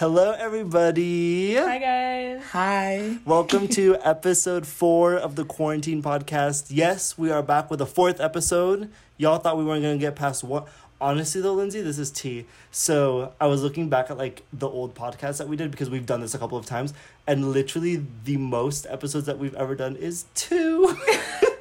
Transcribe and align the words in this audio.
Hello, 0.00 0.32
everybody. 0.32 1.56
Hi 1.56 1.76
guys. 1.76 2.42
Hi. 2.52 3.18
Welcome 3.26 3.68
to 3.68 3.98
episode 4.02 4.66
four 4.66 5.14
of 5.14 5.36
the 5.36 5.44
Quarantine 5.44 6.02
Podcast. 6.02 6.68
Yes, 6.70 7.18
we 7.18 7.30
are 7.30 7.42
back 7.42 7.70
with 7.70 7.82
a 7.82 7.86
fourth 7.86 8.18
episode. 8.18 8.90
Y'all 9.18 9.36
thought 9.36 9.58
we 9.58 9.64
weren't 9.66 9.82
going 9.82 9.98
to 9.98 10.00
get 10.00 10.16
past 10.16 10.42
one. 10.42 10.64
Honestly, 11.02 11.42
though, 11.42 11.52
Lindsay, 11.52 11.82
this 11.82 11.98
is 11.98 12.10
tea. 12.10 12.46
So 12.70 13.34
I 13.38 13.46
was 13.46 13.62
looking 13.62 13.90
back 13.90 14.10
at 14.10 14.16
like 14.16 14.42
the 14.54 14.66
old 14.66 14.94
podcasts 14.94 15.36
that 15.36 15.48
we 15.48 15.56
did 15.56 15.70
because 15.70 15.90
we've 15.90 16.06
done 16.06 16.22
this 16.22 16.32
a 16.32 16.38
couple 16.38 16.56
of 16.56 16.64
times, 16.64 16.94
and 17.26 17.52
literally 17.52 18.02
the 18.24 18.38
most 18.38 18.86
episodes 18.88 19.26
that 19.26 19.38
we've 19.38 19.54
ever 19.54 19.74
done 19.74 19.96
is 19.96 20.24
two. 20.34 20.96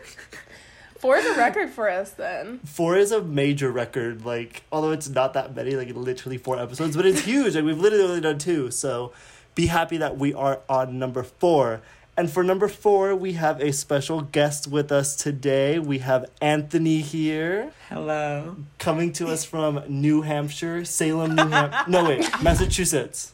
Four 0.99 1.17
is 1.17 1.25
a 1.25 1.35
record 1.37 1.69
for 1.69 1.89
us 1.89 2.11
then. 2.11 2.59
four 2.65 2.97
is 2.97 3.11
a 3.11 3.21
major 3.21 3.71
record. 3.71 4.25
Like, 4.25 4.63
although 4.71 4.91
it's 4.91 5.09
not 5.09 5.33
that 5.33 5.55
many, 5.55 5.75
like 5.75 5.95
literally 5.95 6.37
four 6.37 6.59
episodes, 6.59 6.95
but 6.95 7.05
it's 7.05 7.21
huge. 7.21 7.55
Like 7.55 7.63
we've 7.63 7.79
literally 7.79 8.03
only 8.05 8.21
done 8.21 8.37
two. 8.37 8.69
So 8.71 9.13
be 9.55 9.67
happy 9.67 9.97
that 9.97 10.17
we 10.17 10.33
are 10.33 10.59
on 10.69 10.99
number 10.99 11.23
four. 11.23 11.81
And 12.17 12.29
for 12.29 12.43
number 12.43 12.67
four, 12.67 13.15
we 13.15 13.33
have 13.33 13.61
a 13.61 13.71
special 13.71 14.19
guest 14.21 14.67
with 14.67 14.91
us 14.91 15.15
today. 15.15 15.79
We 15.79 15.99
have 15.99 16.25
Anthony 16.41 16.99
here, 16.99 17.71
Hello. 17.87 18.57
coming 18.77 19.13
to 19.13 19.27
us 19.27 19.45
from 19.45 19.81
New 19.87 20.21
Hampshire, 20.23 20.83
Salem, 20.83 21.35
New 21.35 21.47
Hampshire. 21.47 21.83
no, 21.89 22.03
wait, 22.03 22.29
Massachusetts, 22.43 23.33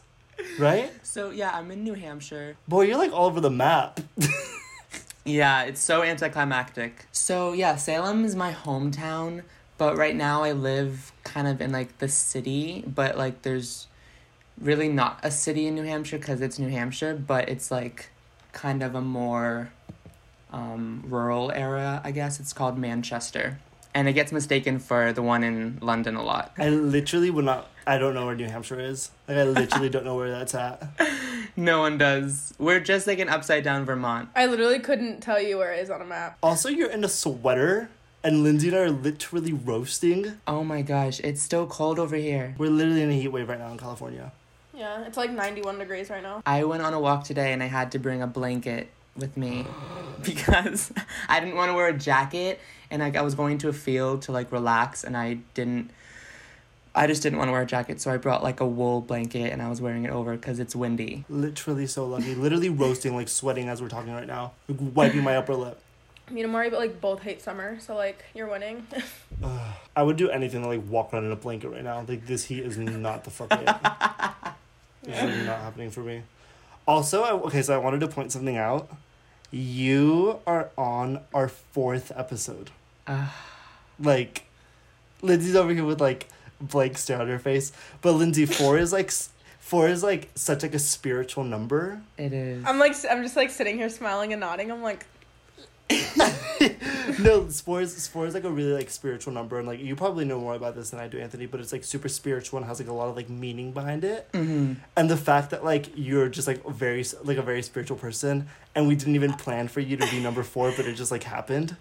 right? 0.60 0.92
So 1.02 1.30
yeah, 1.30 1.50
I'm 1.52 1.68
in 1.72 1.82
New 1.82 1.94
Hampshire. 1.94 2.56
Boy, 2.68 2.82
you're 2.82 2.96
like 2.98 3.12
all 3.12 3.26
over 3.26 3.40
the 3.40 3.50
map. 3.50 3.98
Yeah, 5.26 5.64
it's 5.64 5.80
so 5.80 6.02
anticlimactic. 6.02 7.06
So 7.10 7.52
yeah, 7.52 7.74
Salem 7.76 8.24
is 8.24 8.36
my 8.36 8.52
hometown, 8.52 9.42
but 9.76 9.96
right 9.96 10.14
now 10.14 10.44
I 10.44 10.52
live 10.52 11.12
kind 11.24 11.48
of 11.48 11.60
in 11.60 11.72
like 11.72 11.98
the 11.98 12.08
city, 12.08 12.84
but 12.86 13.18
like 13.18 13.42
there's 13.42 13.88
really 14.60 14.88
not 14.88 15.18
a 15.22 15.30
city 15.30 15.66
in 15.66 15.74
New 15.74 15.82
Hampshire 15.82 16.18
because 16.18 16.40
it's 16.40 16.58
New 16.58 16.68
Hampshire, 16.68 17.14
but 17.14 17.48
it's 17.48 17.70
like 17.70 18.10
kind 18.52 18.82
of 18.82 18.94
a 18.94 19.00
more 19.00 19.72
um, 20.52 21.02
rural 21.08 21.50
area, 21.50 22.00
I 22.04 22.12
guess. 22.12 22.38
It's 22.38 22.52
called 22.52 22.78
Manchester. 22.78 23.58
And 23.94 24.08
it 24.08 24.12
gets 24.12 24.30
mistaken 24.30 24.78
for 24.78 25.12
the 25.12 25.22
one 25.22 25.42
in 25.42 25.78
London 25.80 26.16
a 26.16 26.22
lot. 26.22 26.52
I 26.56 26.68
literally 26.68 27.30
would 27.30 27.46
not. 27.46 27.68
I 27.86 27.98
don't 27.98 28.14
know 28.14 28.26
where 28.26 28.34
New 28.34 28.48
Hampshire 28.48 28.80
is. 28.80 29.10
Like 29.28 29.36
I 29.36 29.44
literally 29.44 29.88
don't 29.88 30.04
know 30.04 30.16
where 30.16 30.30
that's 30.30 30.54
at. 30.54 30.82
No 31.58 31.80
one 31.80 31.96
does. 31.96 32.52
We're 32.58 32.80
just 32.80 33.06
like 33.06 33.18
an 33.18 33.30
upside 33.30 33.64
down 33.64 33.86
Vermont. 33.86 34.28
I 34.36 34.44
literally 34.44 34.78
couldn't 34.78 35.22
tell 35.22 35.40
you 35.40 35.56
where 35.56 35.72
it 35.72 35.80
is 35.80 35.88
on 35.88 36.02
a 36.02 36.04
map. 36.04 36.36
Also, 36.42 36.68
you're 36.68 36.90
in 36.90 37.02
a 37.02 37.08
sweater, 37.08 37.88
and 38.22 38.42
Lindsay 38.42 38.68
and 38.68 38.76
I 38.76 38.80
are 38.80 38.90
literally 38.90 39.54
roasting. 39.54 40.38
Oh 40.46 40.62
my 40.62 40.82
gosh, 40.82 41.18
it's 41.20 41.40
still 41.40 41.66
cold 41.66 41.98
over 41.98 42.14
here. 42.16 42.54
We're 42.58 42.68
literally 42.68 43.00
in 43.02 43.10
a 43.10 43.14
heat 43.14 43.28
wave 43.28 43.48
right 43.48 43.58
now 43.58 43.70
in 43.70 43.78
California. 43.78 44.32
Yeah, 44.74 45.06
it's 45.06 45.16
like 45.16 45.30
91 45.30 45.78
degrees 45.78 46.10
right 46.10 46.22
now. 46.22 46.42
I 46.44 46.64
went 46.64 46.82
on 46.82 46.92
a 46.92 47.00
walk 47.00 47.24
today 47.24 47.54
and 47.54 47.62
I 47.62 47.66
had 47.66 47.92
to 47.92 47.98
bring 47.98 48.20
a 48.20 48.26
blanket 48.26 48.90
with 49.16 49.38
me 49.38 49.66
because 50.22 50.92
I 51.30 51.40
didn't 51.40 51.56
want 51.56 51.70
to 51.70 51.74
wear 51.74 51.88
a 51.88 51.96
jacket 51.96 52.60
and 52.90 53.00
like 53.00 53.16
I 53.16 53.22
was 53.22 53.34
going 53.34 53.56
to 53.58 53.70
a 53.70 53.72
field 53.72 54.22
to 54.22 54.32
like 54.32 54.52
relax 54.52 55.04
and 55.04 55.16
I 55.16 55.38
didn't 55.54 55.90
I 56.96 57.06
just 57.06 57.22
didn't 57.22 57.38
want 57.38 57.48
to 57.48 57.52
wear 57.52 57.62
a 57.62 57.66
jacket 57.66 58.00
so 58.00 58.10
I 58.10 58.16
brought 58.16 58.42
like 58.42 58.60
a 58.60 58.66
wool 58.66 59.02
blanket 59.02 59.52
and 59.52 59.60
I 59.60 59.68
was 59.68 59.80
wearing 59.80 60.04
it 60.04 60.10
over 60.10 60.36
cuz 60.36 60.58
it's 60.58 60.74
windy. 60.74 61.24
Literally 61.28 61.86
so 61.86 62.06
lucky. 62.06 62.34
Literally 62.34 62.70
roasting, 62.70 63.14
like 63.14 63.28
sweating 63.28 63.68
as 63.68 63.82
we're 63.82 63.88
talking 63.88 64.12
right 64.12 64.26
now. 64.26 64.52
Like, 64.66 64.78
wiping 64.94 65.22
my 65.22 65.36
upper 65.36 65.54
lip. 65.54 65.80
Me 66.30 66.40
and 66.40 66.48
Amari, 66.48 66.70
but 66.70 66.80
like 66.80 67.00
both 67.00 67.20
hate 67.22 67.40
summer, 67.40 67.78
so 67.78 67.94
like 67.94 68.24
you're 68.34 68.48
winning. 68.48 68.86
I 69.96 70.02
would 70.02 70.16
do 70.16 70.28
anything 70.30 70.62
to 70.62 70.68
like 70.68 70.82
walk 70.88 71.12
around 71.12 71.26
in 71.26 71.32
a 71.32 71.36
blanket 71.36 71.68
right 71.68 71.84
now. 71.84 72.04
Like 72.08 72.26
this 72.26 72.44
heat 72.44 72.64
is 72.64 72.78
not 72.78 73.24
the 73.24 73.30
fuck 73.30 73.52
it. 73.52 73.68
It's 75.08 75.22
really 75.22 75.44
not 75.44 75.60
happening 75.60 75.90
for 75.90 76.00
me. 76.00 76.22
Also, 76.86 77.22
I, 77.22 77.32
okay, 77.32 77.62
so 77.62 77.74
I 77.74 77.78
wanted 77.78 78.00
to 78.00 78.08
point 78.08 78.32
something 78.32 78.56
out. 78.56 78.88
You 79.50 80.40
are 80.46 80.70
on 80.76 81.20
our 81.32 81.48
fourth 81.48 82.10
episode. 82.16 82.70
Uh, 83.06 83.28
like 84.00 84.44
Lindsay's 85.22 85.54
over 85.54 85.72
here 85.72 85.84
with 85.84 86.00
like 86.00 86.28
blank 86.60 86.98
stare 86.98 87.20
on 87.20 87.28
her 87.28 87.38
face, 87.38 87.72
but 88.02 88.12
Lindsay 88.12 88.46
four 88.46 88.78
is 88.78 88.92
like 88.92 89.10
four 89.58 89.88
is 89.88 90.02
like 90.02 90.30
such 90.34 90.62
like 90.62 90.74
a 90.74 90.78
spiritual 90.78 91.44
number. 91.44 92.00
it 92.18 92.32
is. 92.32 92.64
I'm 92.66 92.78
like, 92.78 92.94
I'm 93.10 93.22
just 93.22 93.36
like 93.36 93.50
sitting 93.50 93.76
here 93.76 93.88
smiling 93.90 94.32
and 94.32 94.40
nodding. 94.40 94.70
I'm 94.70 94.82
like, 94.82 95.06
no, 97.20 97.44
four 97.48 97.80
is 97.80 98.08
four 98.08 98.26
is 98.26 98.34
like 98.34 98.44
a 98.44 98.50
really 98.50 98.72
like 98.72 98.90
spiritual 98.90 99.32
number, 99.32 99.58
and 99.58 99.66
like 99.68 99.80
you 99.80 99.94
probably 99.94 100.24
know 100.24 100.40
more 100.40 100.54
about 100.54 100.74
this 100.74 100.90
than 100.90 101.00
I 101.00 101.06
do, 101.08 101.18
Anthony. 101.18 101.46
But 101.46 101.60
it's 101.60 101.72
like 101.72 101.84
super 101.84 102.08
spiritual 102.08 102.58
and 102.58 102.66
has 102.66 102.80
like 102.80 102.88
a 102.88 102.92
lot 102.92 103.08
of 103.08 103.16
like 103.16 103.28
meaning 103.28 103.72
behind 103.72 104.02
it. 104.04 104.30
Mhm. 104.32 104.76
And 104.96 105.10
the 105.10 105.16
fact 105.16 105.50
that 105.50 105.64
like 105.64 105.90
you're 105.94 106.28
just 106.28 106.48
like 106.48 106.64
very 106.68 107.04
like 107.22 107.38
a 107.38 107.42
very 107.42 107.62
spiritual 107.62 107.96
person, 107.96 108.48
and 108.74 108.88
we 108.88 108.96
didn't 108.96 109.14
even 109.14 109.32
plan 109.34 109.68
for 109.68 109.80
you 109.80 109.96
to 109.96 110.06
be 110.10 110.20
number 110.20 110.42
four, 110.42 110.72
but 110.76 110.86
it 110.86 110.94
just 110.94 111.10
like 111.12 111.22
happened. 111.24 111.76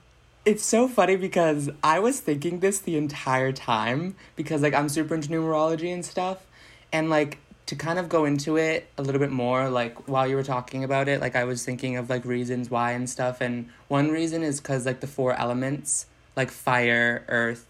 It's 0.45 0.63
so 0.63 0.87
funny 0.87 1.15
because 1.15 1.71
I 1.83 1.97
was 1.97 2.19
thinking 2.19 2.59
this 2.59 2.77
the 2.77 2.97
entire 2.97 3.51
time 3.51 4.15
because 4.35 4.61
like 4.61 4.75
I'm 4.75 4.89
super 4.89 5.15
into 5.15 5.29
numerology 5.29 5.91
and 5.91 6.05
stuff 6.05 6.45
and 6.93 7.09
like 7.09 7.39
to 7.65 7.75
kind 7.75 7.97
of 7.97 8.09
go 8.09 8.25
into 8.25 8.55
it 8.55 8.87
a 8.95 9.01
little 9.01 9.17
bit 9.17 9.31
more 9.31 9.71
like 9.71 10.07
while 10.07 10.27
you 10.27 10.35
were 10.35 10.43
talking 10.43 10.83
about 10.83 11.07
it 11.07 11.19
like 11.19 11.35
I 11.35 11.45
was 11.45 11.65
thinking 11.65 11.97
of 11.97 12.11
like 12.11 12.23
reasons 12.25 12.69
why 12.69 12.91
and 12.91 13.09
stuff 13.09 13.41
and 13.41 13.69
one 13.87 14.11
reason 14.11 14.43
is 14.43 14.59
cuz 14.59 14.85
like 14.85 14.99
the 14.99 15.07
four 15.07 15.33
elements 15.33 16.05
like 16.35 16.51
fire, 16.51 17.25
earth, 17.27 17.65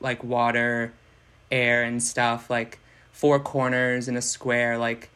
like 0.00 0.24
water, 0.24 0.94
air 1.52 1.82
and 1.82 2.02
stuff 2.02 2.48
like 2.48 2.78
four 3.12 3.38
corners 3.38 4.08
in 4.08 4.16
a 4.16 4.22
square 4.22 4.78
like 4.78 5.10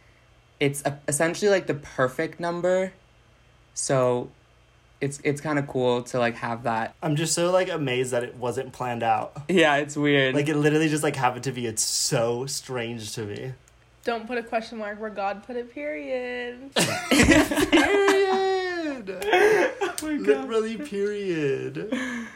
it's 0.61 0.85
a, 0.85 0.99
essentially 1.09 1.51
like 1.51 1.69
the 1.69 1.75
perfect 1.75 2.39
number. 2.39 2.93
So 3.73 4.31
it's 5.01 5.21
it's 5.25 5.41
kind 5.41 5.59
of 5.59 5.67
cool 5.69 6.03
to 6.03 6.19
like 6.19 6.37
have 6.37 6.65
that 6.65 6.95
I'm 7.03 7.17
just 7.17 7.35
so 7.35 7.51
like 7.51 7.69
amazed 7.69 8.13
that 8.13 8.25
it 8.25 8.37
wasn't 8.37 8.73
planned 8.73 9.03
out. 9.03 9.41
Yeah, 9.49 9.77
it's 9.77 9.97
weird. 9.97 10.35
Like 10.35 10.49
it 10.49 10.57
literally 10.57 10.89
just 10.89 11.03
like 11.03 11.17
happened 11.17 11.45
to 11.45 11.53
be. 11.53 11.67
It's 11.67 11.83
so 11.83 12.47
strange 12.47 13.13
to 13.15 13.23
me. 13.25 13.53
don't 14.05 14.27
put 14.27 14.39
a 14.39 14.43
question 14.43 14.79
mark 14.79 15.01
where 15.01 15.11
God 15.11 15.45
put 15.47 15.57
it. 15.57 15.73
Period. 15.73 16.75
Period. 17.11 18.29
Oh 20.01 20.07
literally, 20.07 20.77
period. 20.77 21.93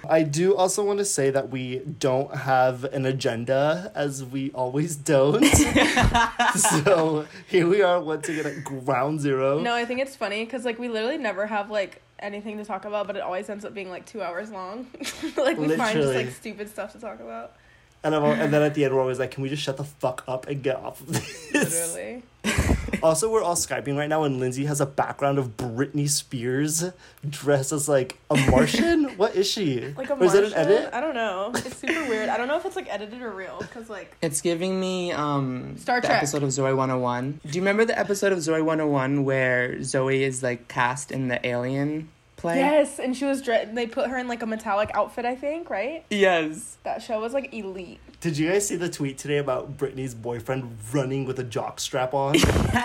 I 0.08 0.22
do 0.22 0.56
also 0.56 0.84
want 0.84 0.98
to 0.98 1.04
say 1.04 1.30
that 1.30 1.50
we 1.50 1.78
don't 1.78 2.34
have 2.34 2.84
an 2.84 3.06
agenda, 3.06 3.92
as 3.94 4.24
we 4.24 4.50
always 4.52 4.96
don't. 4.96 5.44
so 6.56 7.26
here 7.46 7.68
we 7.68 7.82
are 7.82 8.00
once 8.00 8.28
again 8.28 8.46
at 8.46 8.64
ground 8.64 9.20
zero. 9.20 9.60
no, 9.60 9.74
I 9.74 9.84
think 9.84 10.00
it's 10.00 10.16
funny 10.16 10.44
because 10.44 10.64
like 10.64 10.78
we 10.78 10.88
literally 10.88 11.18
never 11.18 11.46
have 11.46 11.70
like 11.70 12.02
anything 12.22 12.56
to 12.58 12.64
talk 12.64 12.84
about, 12.84 13.06
but 13.06 13.16
it 13.16 13.22
always 13.22 13.48
ends 13.50 13.64
up 13.64 13.74
being 13.74 13.90
like 13.90 14.06
two 14.06 14.22
hours 14.22 14.50
long. 14.50 14.86
like 15.36 15.58
we 15.58 15.76
find 15.76 15.98
just 15.98 16.14
like 16.14 16.30
stupid 16.30 16.70
stuff 16.70 16.92
to 16.92 16.98
talk 16.98 17.20
about. 17.20 17.56
And, 18.04 18.14
I'm, 18.14 18.22
al- 18.24 18.32
and 18.32 18.52
then 18.52 18.62
at 18.62 18.74
the 18.74 18.84
end, 18.84 18.94
we're 18.94 19.00
always 19.00 19.18
like, 19.18 19.30
can 19.30 19.42
we 19.42 19.48
just 19.48 19.62
shut 19.62 19.76
the 19.76 19.84
fuck 19.84 20.24
up 20.26 20.48
and 20.48 20.62
get 20.62 20.76
off 20.76 21.00
of 21.00 21.12
this? 21.12 21.52
Literally. 21.94 22.22
Also, 23.02 23.28
we're 23.32 23.42
all 23.42 23.56
Skyping 23.56 23.96
right 23.96 24.08
now, 24.08 24.22
and 24.22 24.38
Lindsay 24.38 24.64
has 24.66 24.80
a 24.80 24.86
background 24.86 25.36
of 25.36 25.56
Britney 25.56 26.08
Spears 26.08 26.84
dressed 27.28 27.72
as 27.72 27.88
like 27.88 28.16
a 28.30 28.36
Martian. 28.48 29.04
what 29.16 29.34
is 29.34 29.50
she? 29.50 29.92
Like 29.96 30.08
a 30.10 30.14
Or 30.14 30.24
is 30.24 30.32
that 30.34 30.44
an 30.44 30.50
Martian? 30.50 30.72
edit? 30.72 30.90
I 30.94 31.00
don't 31.00 31.14
know. 31.16 31.50
It's 31.52 31.76
super 31.78 32.04
weird. 32.08 32.28
I 32.28 32.36
don't 32.36 32.46
know 32.46 32.56
if 32.56 32.64
it's 32.64 32.76
like 32.76 32.86
edited 32.92 33.20
or 33.20 33.30
real 33.32 33.56
because 33.58 33.90
like 33.90 34.16
it's 34.22 34.40
giving 34.40 34.78
me 34.78 35.10
um 35.10 35.76
Star 35.78 36.00
the 36.00 36.06
Trek. 36.06 36.18
episode 36.18 36.44
of 36.44 36.50
Zoey 36.50 36.76
101. 36.76 37.40
Do 37.44 37.48
you 37.58 37.60
remember 37.62 37.84
the 37.84 37.98
episode 37.98 38.30
of 38.30 38.38
Zoey 38.38 38.64
101 38.64 39.24
where 39.24 39.74
Zoey 39.78 40.20
is 40.20 40.44
like 40.44 40.68
cast 40.68 41.10
in 41.10 41.26
the 41.26 41.44
Alien 41.44 42.08
play? 42.42 42.56
yes, 42.58 42.98
and 42.98 43.16
she 43.16 43.24
was 43.24 43.40
dre- 43.40 43.68
they 43.72 43.86
put 43.86 44.10
her 44.10 44.18
in 44.18 44.28
like 44.28 44.42
a 44.42 44.46
metallic 44.46 44.90
outfit. 44.94 45.24
I 45.24 45.34
think 45.34 45.70
right. 45.70 46.04
Yes. 46.10 46.76
That 46.82 47.00
show 47.02 47.20
was 47.20 47.32
like 47.32 47.54
elite. 47.54 48.00
Did 48.20 48.36
you 48.38 48.50
guys 48.50 48.68
see 48.68 48.76
the 48.76 48.88
tweet 48.88 49.18
today 49.18 49.38
about 49.38 49.76
Britney's 49.78 50.14
boyfriend 50.14 50.76
running 50.92 51.24
with 51.24 51.38
a 51.38 51.44
jock 51.44 51.80
strap 51.80 52.12
on? 52.14 52.34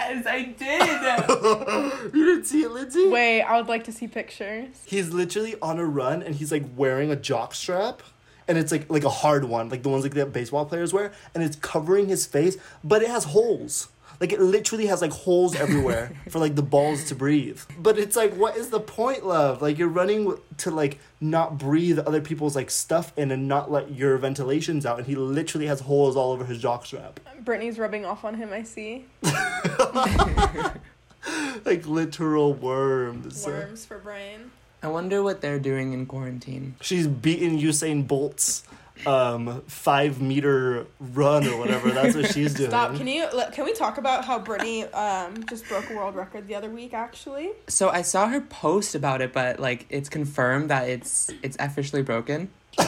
Yes, 0.09 0.25
I 0.25 0.44
did. 0.44 2.14
you 2.16 2.26
didn't 2.26 2.46
see 2.46 2.61
it, 2.64 2.72
Lindsay? 2.72 3.08
Wait, 3.08 3.41
I 3.43 3.58
would 3.58 3.67
like 3.67 3.84
to 3.85 3.91
see 3.91 4.08
pictures. 4.08 4.84
He's 4.85 5.09
literally 5.14 5.55
on 5.61 5.79
a 5.79 5.85
run 5.85 6.23
and 6.23 6.34
he's 6.35 6.52
like 6.52 6.64
wearing 6.76 7.11
a 7.11 7.16
jock 7.16 7.53
strap. 7.53 8.02
And 8.47 8.58
it's 8.58 8.72
like 8.72 8.90
like 8.90 9.03
a 9.03 9.09
hard 9.09 9.43
one, 9.43 9.67
like 9.70 9.84
the 9.84 9.90
ones 9.90 10.03
like 10.03 10.14
that 10.14 10.32
baseball 10.32 10.66
players 10.66 10.93
wear, 10.93 11.11
and 11.35 11.43
it's 11.43 11.58
covering 11.58 12.08
his 12.08 12.26
face, 12.26 12.55
but 12.84 13.02
it 13.02 13.09
has 13.09 13.26
holes. 13.26 13.90
Like 14.19 14.31
it 14.31 14.41
literally 14.41 14.87
has 14.87 15.02
like 15.02 15.11
holes 15.11 15.55
everywhere 15.55 16.11
for 16.29 16.40
like 16.40 16.55
the 16.55 16.64
balls 16.64 17.05
to 17.05 17.16
breathe. 17.16 17.61
But 17.79 17.99
it's 17.99 18.16
like, 18.16 18.34
what 18.34 18.58
is 18.58 18.69
the 18.69 18.79
point, 18.79 19.25
love? 19.25 19.61
Like 19.61 19.78
you're 19.78 19.87
running 19.87 20.37
to 20.58 20.72
like 20.72 20.99
not 21.22 21.58
breathe 21.58 21.99
other 21.99 22.22
people's 22.22 22.55
like 22.55 22.72
stuff 22.72 23.14
in 23.17 23.31
and 23.31 23.47
not 23.47 23.72
let 23.72 23.93
your 23.93 24.17
ventilations 24.17 24.85
out, 24.85 24.97
and 24.97 25.08
he 25.08 25.16
literally 25.16 25.67
has 25.67 25.81
holes 25.81 26.16
all 26.16 26.31
over 26.31 26.46
his 26.46 26.61
jockstrap, 26.61 27.14
Britney's 27.43 27.79
rubbing 27.79 28.05
off 28.05 28.25
on 28.25 28.35
him. 28.35 28.52
I 28.52 28.64
see 28.64 29.05
like 31.66 31.87
literal 31.87 32.53
worms. 32.53 33.46
worms 33.46 33.85
for 33.85 33.99
brain. 33.99 34.52
I 34.84 34.90
wonder 34.90 35.23
what 35.23 35.41
they're 35.41 35.59
doing 35.59 35.93
in 35.93 36.05
quarantine. 36.05 36.75
She's 36.81 37.08
beating 37.08 37.58
Usain 37.58 38.08
Bolt's 38.08 38.63
um 39.05 39.61
five 39.67 40.22
meter 40.22 40.88
run 40.99 41.46
or 41.47 41.58
whatever. 41.58 41.91
That's 41.91 42.16
what 42.16 42.32
she's 42.34 42.53
doing. 42.55 42.70
Stop. 42.70 42.96
Can 42.96 43.08
you 43.08 43.28
can 43.52 43.66
we 43.66 43.73
talk 43.73 43.97
about 43.97 44.26
how 44.26 44.40
Britney 44.40 44.94
um 44.94 45.46
just 45.47 45.67
broke 45.67 45.90
a 45.90 45.96
world 45.96 46.16
record 46.16 46.47
the 46.47 46.55
other 46.55 46.70
week 46.70 46.94
actually? 46.94 47.52
So 47.67 47.90
I 47.90 48.02
saw 48.02 48.28
her 48.28 48.41
post 48.41 48.96
about 48.96 49.22
it, 49.22 49.34
but 49.34 49.59
like 49.59 49.85
it's 49.90 50.09
confirmed 50.09 50.70
that 50.70 50.90
it's 50.90 51.32
it's 51.44 51.58
officially 51.59 52.02
broken. 52.02 52.49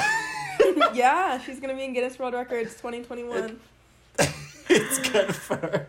yeah, 0.93 1.39
she's 1.39 1.59
gonna 1.59 1.75
be 1.75 1.83
in 1.83 1.93
Guinness 1.93 2.17
World 2.19 2.33
Records 2.33 2.75
2021, 2.75 3.59
it's 4.69 4.99
confirmed. 4.99 5.87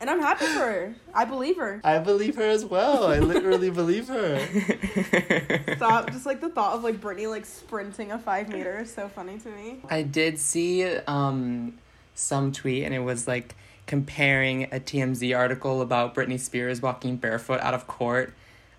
And 0.00 0.10
I'm 0.10 0.20
happy 0.20 0.46
for 0.46 0.60
her. 0.60 0.94
I 1.14 1.24
believe 1.24 1.56
her. 1.56 1.80
I 1.82 1.98
believe 1.98 2.36
her 2.36 2.48
as 2.48 2.64
well. 2.64 3.06
I 3.06 3.18
literally 3.18 3.70
believe 3.70 4.08
her. 4.08 4.38
Stop. 5.76 6.10
Just 6.10 6.26
like 6.26 6.40
the 6.40 6.50
thought 6.50 6.74
of 6.74 6.84
like 6.84 7.00
Britney 7.00 7.28
like 7.28 7.46
sprinting 7.46 8.12
a 8.12 8.18
five 8.18 8.48
meter 8.48 8.78
is 8.80 8.92
so 8.92 9.08
funny 9.08 9.38
to 9.38 9.48
me. 9.50 9.80
I 9.88 10.02
did 10.02 10.38
see 10.38 10.84
um 11.06 11.74
some 12.14 12.52
tweet 12.52 12.84
and 12.84 12.94
it 12.94 13.00
was 13.00 13.26
like 13.26 13.54
comparing 13.86 14.64
a 14.64 14.80
TMZ 14.80 15.36
article 15.36 15.80
about 15.80 16.14
Britney 16.14 16.40
Spears 16.40 16.82
walking 16.82 17.16
barefoot 17.16 17.60
out 17.60 17.74
of 17.74 17.86
court 17.86 18.34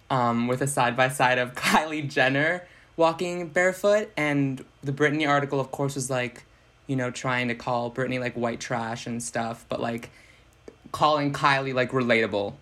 um 0.10 0.48
with 0.48 0.62
a 0.62 0.68
side 0.68 0.96
by 0.96 1.10
side 1.10 1.38
of 1.38 1.54
Kylie 1.56 2.10
Jenner 2.10 2.68
walking 2.96 3.48
barefoot 3.48 4.10
and 4.18 4.64
the 4.84 4.92
Britney 4.92 5.28
article 5.28 5.60
of 5.60 5.72
course 5.72 5.96
was 5.96 6.10
like 6.10 6.44
you 6.88 6.96
know 6.96 7.12
trying 7.12 7.48
to 7.48 7.56
call 7.56 7.92
Britney 7.92 8.20
like 8.20 8.34
white 8.36 8.60
trash 8.60 9.06
and 9.08 9.22
stuff 9.22 9.66
but 9.70 9.80
like 9.80 10.10
calling 10.92 11.34
Kylie 11.34 11.74
like 11.74 11.92
relatable. 11.92 12.54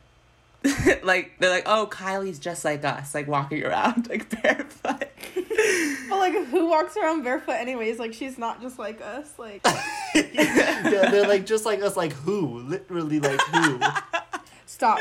like 1.03 1.33
they're 1.39 1.49
like, 1.49 1.63
"Oh, 1.67 1.87
Kylie's 1.91 2.39
just 2.39 2.65
like 2.65 2.83
us, 2.83 3.13
like 3.13 3.27
walking 3.27 3.63
around 3.63 4.07
like 4.09 4.41
barefoot." 4.41 5.09
But 6.07 6.19
like, 6.19 6.45
who 6.47 6.67
walks 6.67 6.95
around 6.97 7.23
barefoot 7.23 7.53
anyways? 7.53 7.97
Like, 7.97 8.13
she's 8.13 8.37
not 8.37 8.61
just 8.61 8.77
like 8.77 9.01
us. 9.01 9.33
Like, 9.39 9.61
yeah, 10.13 11.09
they're 11.09 11.27
like 11.27 11.47
just 11.47 11.65
like 11.65 11.81
us. 11.81 11.97
Like 11.97 12.13
who? 12.13 12.59
Literally, 12.59 13.19
like 13.19 13.41
who? 13.41 13.79
stop. 14.65 14.99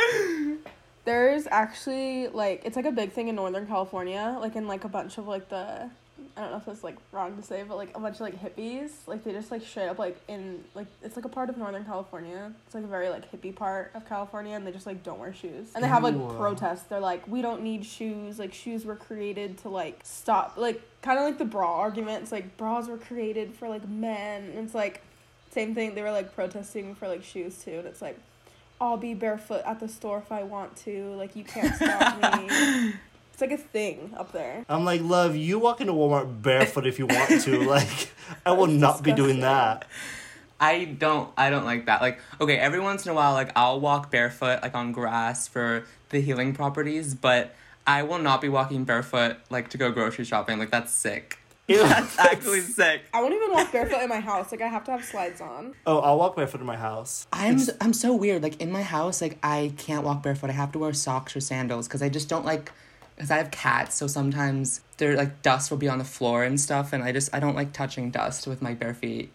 There's 1.05 1.47
actually 1.51 2.29
like 2.29 2.63
it's 2.65 2.77
like 2.77 2.87
a 2.87 2.93
big 2.93 3.13
thing 3.13 3.29
in 3.29 3.35
Northern 3.35 3.67
California, 3.67 4.39
like 4.41 4.57
in 4.57 4.67
like 4.67 4.85
a 4.85 4.89
bunch 4.89 5.19
of 5.19 5.27
like 5.27 5.51
the 5.51 5.91
I 6.37 6.41
don't 6.41 6.51
know 6.51 6.57
if 6.57 6.67
it's 6.67 6.83
like 6.83 6.97
wrong 7.13 7.37
to 7.37 7.43
say, 7.43 7.63
but 7.63 7.77
like 7.77 7.97
a 7.97 8.01
bunch 8.01 8.17
of 8.17 8.23
like 8.23 8.43
hippies, 8.43 8.91
like 9.07 9.23
they 9.23 9.31
just 9.31 9.53
like 9.53 9.63
straight 9.63 9.87
up 9.87 10.01
like 10.01 10.21
in 10.27 10.65
like 10.75 10.87
it's 11.03 11.15
like 11.15 11.25
a 11.25 11.29
part 11.29 11.49
of 11.49 11.57
Northern 11.57 11.85
California. 11.85 12.53
It's 12.67 12.75
like 12.75 12.83
a 12.83 12.89
very 12.89 13.09
like 13.09 13.31
hippie 13.31 13.55
part 13.55 13.93
of 13.95 14.09
California, 14.09 14.57
and 14.57 14.67
they 14.67 14.73
just 14.73 14.87
like 14.87 15.05
don't 15.05 15.21
wear 15.21 15.33
shoes, 15.33 15.69
and 15.75 15.85
they 15.85 15.89
have 15.89 16.03
like 16.03 16.15
Ew. 16.15 16.35
protests. 16.37 16.83
They're 16.85 16.99
like, 16.99 17.27
we 17.29 17.41
don't 17.41 17.63
need 17.63 17.87
shoes. 17.87 18.39
Like 18.41 18.53
shoes 18.53 18.85
were 18.85 18.97
created 18.97 19.59
to 19.59 19.69
like 19.69 20.01
stop, 20.03 20.55
like 20.57 20.83
kind 21.03 21.19
of 21.21 21.25
like 21.25 21.39
the 21.39 21.45
bra 21.45 21.79
argument. 21.79 22.23
It's 22.23 22.33
like 22.33 22.57
bras 22.57 22.89
were 22.89 22.99
created 22.99 23.55
for 23.55 23.69
like 23.69 23.89
men, 23.89 24.45
and 24.45 24.59
it's 24.59 24.75
like 24.75 25.03
same 25.51 25.73
thing. 25.73 25.95
They 25.95 26.03
were 26.03 26.11
like 26.11 26.35
protesting 26.35 26.97
for 26.97 27.07
like 27.07 27.23
shoes 27.23 27.63
too, 27.63 27.79
and 27.79 27.87
it's 27.87 28.03
like. 28.03 28.19
I'll 28.81 28.97
be 28.97 29.15
barefoot 29.15 29.63
at 29.65 29.79
the 29.79 29.87
store 29.87 30.19
if 30.19 30.33
I 30.33 30.43
want 30.43 30.77
to. 30.79 31.15
Like 31.15 31.37
you 31.37 31.45
can't 31.45 31.75
stop 31.77 32.41
me. 32.41 32.93
It's 33.35 33.41
like 33.41 33.51
a 33.51 33.57
thing 33.59 34.15
up 34.17 34.31
there. 34.31 34.65
I'm 34.69 34.85
like, 34.85 35.01
love, 35.03 35.35
you 35.35 35.59
walk 35.59 35.81
into 35.81 35.93
Walmart 35.93 36.41
barefoot 36.41 36.87
if 36.87 37.01
you 37.01 37.07
want 37.07 37.41
to. 37.43 37.65
Like, 37.75 38.13
I 38.47 38.53
will 38.53 38.67
That's 38.69 38.79
not 38.79 39.03
be 39.03 39.13
doing 39.13 39.41
that. 39.41 39.87
I 40.61 40.85
don't 40.85 41.31
I 41.37 41.51
don't 41.51 41.65
like 41.65 41.87
that. 41.87 42.01
Like 42.01 42.21
okay, 42.41 42.57
every 42.57 42.79
once 42.79 43.05
in 43.05 43.11
a 43.11 43.15
while 43.15 43.33
like 43.33 43.51
I'll 43.57 43.81
walk 43.81 44.13
barefoot 44.13 44.63
like 44.63 44.77
on 44.77 44.93
grass 44.93 45.49
for 45.49 45.85
the 46.11 46.21
healing 46.21 46.55
properties, 46.55 47.17
but 47.17 47.57
I 47.89 48.05
will 48.05 48.21
not 48.21 48.41
be 48.41 48.49
walking 48.49 48.85
barefoot 48.85 49.39
like 49.51 49.69
to 49.71 49.79
go 49.79 49.91
grocery 49.91 50.25
shopping. 50.25 50.61
Like 50.61 50.71
that's 50.71 50.93
sick. 50.93 51.39
Ew. 51.67 51.79
That's 51.79 52.17
actually 52.19 52.61
sick. 52.61 53.03
I 53.13 53.21
won't 53.21 53.35
even 53.35 53.51
walk 53.51 53.73
barefoot 53.73 54.01
in 54.01 54.09
my 54.09 54.21
house. 54.21 54.53
Like 54.53 54.63
I 54.63 54.69
have 54.69 54.85
to 54.85 54.93
have 54.93 55.05
slides 55.05 55.41
on. 55.41 55.75
Oh, 55.87 55.99
I'll 55.99 56.19
walk 56.19 56.37
barefoot 56.37 56.61
in 56.61 56.67
my 56.69 56.77
house. 56.77 57.27
I'm 57.33 57.57
It's- 57.57 57.77
I'm 57.81 57.93
so 57.95 58.15
weird. 58.15 58.45
Like 58.45 58.61
in 58.61 58.71
my 58.71 58.83
house, 58.83 59.21
like 59.21 59.39
I 59.43 59.73
can't 59.77 60.05
walk 60.05 60.23
barefoot. 60.23 60.51
I 60.51 60.53
have 60.53 60.71
to 60.73 60.79
wear 60.79 60.93
socks 60.93 61.35
or 61.35 61.41
sandals 61.41 61.89
because 61.89 62.01
I 62.01 62.09
just 62.09 62.29
don't 62.29 62.45
like. 62.45 62.71
Because 63.17 63.31
I 63.31 63.37
have 63.37 63.51
cats, 63.51 63.97
so 63.97 64.07
sometimes 64.07 64.81
there 64.97 65.17
like 65.17 65.43
dust 65.43 65.71
will 65.71 65.79
be 65.79 65.89
on 65.89 65.99
the 65.99 66.05
floor 66.05 66.43
and 66.43 66.61
stuff, 66.61 66.93
and 66.93 67.03
I 67.03 67.13
just 67.13 67.33
I 67.35 67.41
don't 67.41 67.55
like 67.55 67.73
touching 67.73 68.11
dust 68.11 68.47
with 68.47 68.61
my 68.61 68.75
bare 68.75 68.95
feet. 68.95 69.31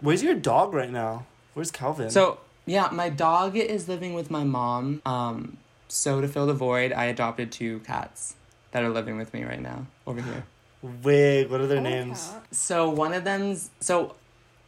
Where's 0.00 0.22
your 0.22 0.34
dog 0.34 0.72
right 0.72 0.90
now? 0.90 1.26
Where's 1.54 1.70
Calvin? 1.70 2.10
So 2.10 2.38
yeah, 2.66 2.88
my 2.92 3.08
dog 3.08 3.56
is 3.56 3.88
living 3.88 4.14
with 4.14 4.30
my 4.30 4.44
mom. 4.44 5.02
Um, 5.04 5.56
so 5.88 6.20
to 6.20 6.28
fill 6.28 6.46
the 6.46 6.54
void, 6.54 6.92
I 6.92 7.04
adopted 7.06 7.50
two 7.52 7.80
cats 7.80 8.36
that 8.70 8.82
are 8.82 8.88
living 8.90 9.16
with 9.16 9.32
me 9.34 9.44
right 9.44 9.60
now 9.60 9.86
over 10.06 10.20
here. 10.20 10.44
wait, 11.02 11.46
what 11.46 11.60
are 11.60 11.66
their 11.66 11.78
I 11.78 11.82
want 11.82 11.94
a 11.94 12.04
names? 12.04 12.28
cat. 12.28 12.44
So 12.52 12.88
one 12.90 13.12
of 13.12 13.24
them's 13.24 13.70
so 13.80 14.16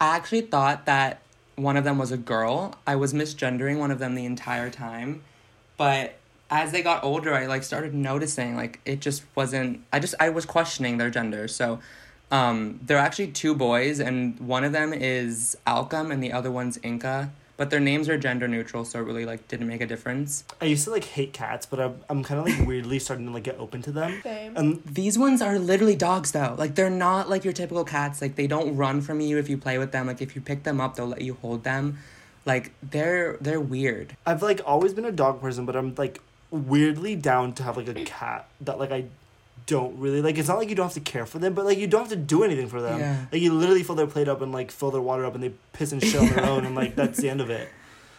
I 0.01 0.17
actually 0.17 0.43
thought 0.43 0.87
that 0.87 1.21
one 1.57 1.77
of 1.77 1.85
them 1.85 1.99
was 1.99 2.13
a 2.13 2.17
girl. 2.17 2.75
I 2.87 2.97
was 2.97 3.15
misgendering 3.15 3.79
one 3.79 3.91
of 3.91 3.99
them 3.99 4.15
the 4.15 4.25
entire 4.25 4.71
time. 4.71 5.23
But 5.77 6.19
as 6.51 6.73
they 6.73 6.83
got 6.83 7.03
older, 7.05 7.35
I 7.35 7.47
like 7.47 7.63
started 7.63 7.95
noticing 7.95 8.57
like 8.57 8.81
it 8.85 9.01
just 9.01 9.25
wasn't 9.35 9.85
I 9.93 9.99
just 9.99 10.15
I 10.21 10.29
was 10.29 10.47
questioning 10.47 10.99
their 10.99 11.11
gender. 11.11 11.49
So 11.49 11.81
um 12.31 12.81
they're 12.83 12.99
actually 12.99 13.29
two 13.29 13.55
boys 13.55 14.01
and 14.01 14.39
one 14.41 14.65
of 14.65 14.73
them 14.73 14.93
is 14.93 15.57
Alchem 15.67 16.13
and 16.13 16.23
the 16.23 16.33
other 16.33 16.51
one's 16.51 16.79
Inca. 16.83 17.31
But 17.57 17.71
their 17.71 17.81
names 17.81 18.07
are 18.11 18.19
gender 18.19 18.47
neutral, 18.47 18.85
so 18.85 19.01
it 19.01 19.05
really 19.05 19.25
like 19.25 19.49
didn't 19.49 19.67
make 19.67 19.81
a 19.81 19.87
difference. 19.87 20.45
I 20.61 20.67
used 20.67 20.85
to 20.85 20.91
like 20.91 21.05
hate 21.05 21.33
cats, 21.33 21.65
but 21.65 21.81
I'm, 21.81 22.01
I'm 22.11 22.23
kind 22.23 22.39
of 22.39 22.47
like 22.47 22.69
weirdly 22.69 22.99
starting 22.99 23.25
to 23.25 23.33
like 23.33 23.45
get 23.45 23.59
open 23.59 23.81
to 23.83 23.93
them. 23.93 24.21
Same. 24.23 24.55
And 24.59 24.83
These 24.85 25.19
ones 25.19 25.41
are 25.41 25.59
literally 25.59 25.97
dogs 25.97 26.33
though. 26.33 26.55
Like 26.59 26.75
they're 26.75 26.91
not 26.91 27.31
like 27.31 27.45
your 27.45 27.55
typical 27.55 27.85
cats. 27.85 28.21
Like 28.21 28.37
they 28.37 28.47
don't 28.47 28.77
run 28.77 29.01
from 29.01 29.21
you 29.21 29.39
if 29.39 29.49
you 29.49 29.57
play 29.57 29.79
with 29.79 29.91
them. 29.93 30.07
Like 30.07 30.21
if 30.21 30.37
you 30.37 30.43
pick 30.43 30.65
them 30.65 30.83
up, 30.83 30.97
they'll 30.97 31.07
let 31.07 31.23
you 31.23 31.39
hold 31.41 31.65
them. 31.65 31.99
Like 32.45 32.73
they're 32.83 33.39
they're 33.41 33.61
weird. 33.61 34.17
I've 34.27 34.43
like 34.43 34.61
always 34.67 34.93
been 34.93 35.07
a 35.07 35.13
dog 35.13 35.41
person, 35.41 35.65
but 35.65 35.77
I'm 35.77 35.95
like 35.97 36.21
weirdly 36.51 37.17
down 37.17 37.53
to 37.55 37.63
have 37.63 37.77
like 37.77 37.89
a 37.89 37.95
cat 38.05 38.49
that 38.61 38.79
like 38.79 38.93
I 38.93 39.05
don't 39.67 39.99
really 39.99 40.23
like. 40.23 40.39
It's 40.39 40.49
not 40.49 40.59
like 40.59 40.69
you 40.69 40.75
don't 40.75 40.87
have 40.87 40.95
to 40.95 41.01
care 41.01 41.27
for 41.27 41.39
them, 41.39 41.55
but 41.55 41.65
like 41.65 41.79
you 41.79 41.87
don't 41.87 42.01
have 42.03 42.11
to 42.11 42.17
do 42.17 42.45
anything 42.45 42.69
for 42.69 42.81
them. 42.81 43.01
Yeah. 43.01 43.27
Like 43.33 43.43
you 43.43 43.53
literally 43.53 43.83
fill 43.83 43.97
their 43.97 44.07
plate 44.07 44.29
up 44.29 44.41
and 44.41 44.53
like 44.53 44.71
fill 44.71 44.91
their 44.91 45.01
water 45.01 45.25
up, 45.25 45.35
and 45.35 45.43
they 45.43 45.53
piss 45.73 45.93
and 45.93 46.03
shit 46.03 46.21
on 46.21 46.29
their 46.29 46.45
own, 46.47 46.65
and 46.65 46.75
like 46.75 46.95
that's 46.97 47.19
the 47.21 47.29
end 47.29 47.41
of 47.41 47.51
it. 47.51 47.69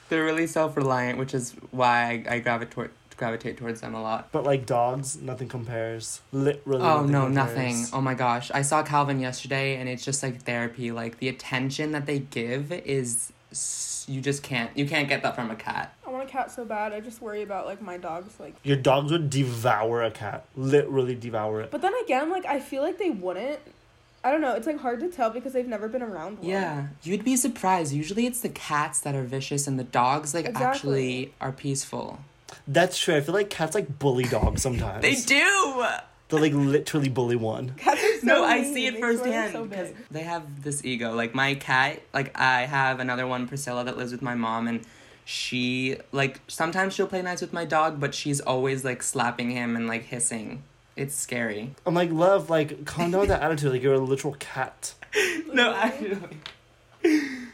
They're 0.10 0.24
really 0.26 0.48
self 0.48 0.76
reliant, 0.78 1.18
which 1.20 1.34
is 1.34 1.54
why 1.72 2.24
I, 2.28 2.36
I 2.36 2.40
gravitate 2.40 2.92
gravitate 3.18 3.58
towards 3.58 3.82
them 3.82 3.96
a 3.96 4.02
lot. 4.02 4.30
But 4.32 4.44
like 4.44 4.66
dogs, 4.66 5.18
nothing 5.22 5.48
compares. 5.48 6.22
Literally. 6.32 6.84
Oh 6.84 7.04
no, 7.06 7.26
compares. 7.26 7.34
nothing. 7.34 7.86
Oh 7.92 8.00
my 8.02 8.14
gosh. 8.14 8.52
I 8.52 8.62
saw 8.62 8.84
Calvin 8.84 9.20
yesterday 9.20 9.78
and 9.78 9.90
it's 9.90 10.06
just 10.06 10.22
like 10.22 10.44
therapy. 10.44 10.92
Like 10.92 11.18
the 11.18 11.28
attention 11.28 11.94
that 11.94 12.06
they 12.06 12.20
give 12.20 12.72
is 12.72 13.16
s- 13.16 13.32
you 14.08 14.22
just 14.22 14.44
can't 14.44 14.76
you 14.78 14.88
can't 14.88 15.08
get 15.10 15.24
that 15.24 15.36
from 15.36 15.52
a 15.52 15.56
cat. 15.56 15.94
I 16.06 16.10
want 16.12 16.24
a 16.24 16.32
cat 16.32 16.52
so 16.52 16.66
bad. 16.66 16.94
I 16.94 17.00
just 17.00 17.22
worry 17.22 17.44
about 17.44 17.66
like 17.66 17.82
my 17.82 17.98
dogs 17.98 18.40
like. 18.40 18.56
Your 18.64 18.78
dogs 18.78 19.12
would 19.12 19.30
devour 19.30 20.04
a 20.04 20.12
cat. 20.12 20.46
Literally 20.56 21.16
devour 21.16 21.62
it. 21.62 21.72
But 21.72 21.82
then 21.82 21.94
again, 22.04 22.30
like 22.30 22.46
I 22.46 22.60
feel 22.60 22.82
like 22.84 22.98
they 22.98 23.10
wouldn't. 23.10 23.60
I 24.24 24.32
don't 24.32 24.42
know. 24.42 24.56
It's 24.56 24.68
like 24.68 24.80
hard 24.80 25.00
to 25.02 25.10
tell 25.10 25.30
because 25.30 25.54
they've 25.54 25.68
never 25.68 25.88
been 25.88 26.02
around 26.02 26.40
one. 26.40 26.48
Yeah, 26.50 26.88
you'd 27.04 27.24
be 27.24 27.38
surprised. 27.38 27.94
Usually 27.94 28.26
it's 28.26 28.42
the 28.42 28.50
cats 28.50 29.00
that 29.02 29.16
are 29.16 29.24
vicious 29.24 29.68
and 29.68 29.80
the 29.80 29.84
dogs 29.86 30.34
like 30.34 30.46
Exactly. 30.46 30.66
actually 30.68 31.34
are 31.40 31.52
peaceful. 31.52 32.20
That's 32.68 32.98
true. 32.98 33.16
I 33.16 33.22
feel 33.22 33.34
like 33.36 33.50
cats 33.50 33.76
like 33.76 34.00
bully 34.00 34.24
dogs 34.26 34.62
sometimes. 34.64 35.02
They 35.02 35.16
do. 35.16 35.86
They 36.30 36.40
like 36.40 36.54
literally 36.54 37.10
bully 37.10 37.36
one. 37.36 37.74
Cats 37.78 38.04
are 38.04 38.20
so 38.20 38.26
no, 38.26 38.44
I 38.44 38.64
see 38.64 38.86
it 38.88 38.96
They 38.96 39.00
swear 39.00 39.14
they're 39.14 39.24
firsthand 39.24 39.54
so 39.54 39.66
because 39.66 39.92
they 40.12 40.24
have 40.24 40.64
this 40.64 40.84
ego. 40.84 41.14
Like 41.14 41.34
my 41.34 41.56
cat, 41.56 42.02
like 42.14 42.38
I 42.38 42.62
have 42.62 43.00
another 43.00 43.26
one, 43.26 43.48
Priscilla, 43.48 43.84
that 43.86 43.98
lives 43.98 44.12
with 44.12 44.22
my 44.22 44.36
mom, 44.36 44.68
and 44.68 44.82
she 45.24 45.98
like 46.12 46.42
sometimes 46.48 46.94
she'll 46.94 47.08
play 47.08 47.22
nice 47.22 47.40
with 47.42 47.54
my 47.54 47.64
dog, 47.64 48.00
but 48.00 48.14
she's 48.14 48.42
always 48.42 48.84
like 48.84 49.04
slapping 49.04 49.52
him 49.52 49.76
and 49.76 49.88
like 49.88 50.04
hissing. 50.04 50.64
It's 50.98 51.14
scary. 51.14 51.76
I'm 51.86 51.94
like, 51.94 52.12
love, 52.12 52.50
like, 52.50 52.86
calm 52.86 53.12
down 53.12 53.20
with 53.22 53.30
that 53.30 53.44
attitude. 53.44 53.72
Like, 53.72 53.84
you're 53.84 53.94
a 53.94 54.00
literal 54.00 54.36
cat. 54.40 54.96
No, 55.54 55.72
actually. 55.74 56.20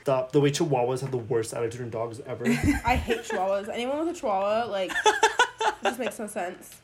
Stop. 0.01 0.31
The 0.31 0.41
way 0.41 0.49
Chihuahuas 0.51 1.01
have 1.01 1.11
the 1.11 1.17
worst 1.17 1.53
attitude 1.53 1.81
in 1.81 1.89
dogs 1.89 2.19
ever. 2.25 2.45
I 2.85 2.95
hate 2.95 3.19
chihuahuas. 3.23 3.69
Anyone 3.69 3.99
with 3.99 4.17
a 4.17 4.19
chihuahua, 4.19 4.65
like, 4.69 4.91
it 5.05 5.75
just 5.83 5.99
makes 5.99 6.19
no 6.19 6.27
sense. 6.27 6.81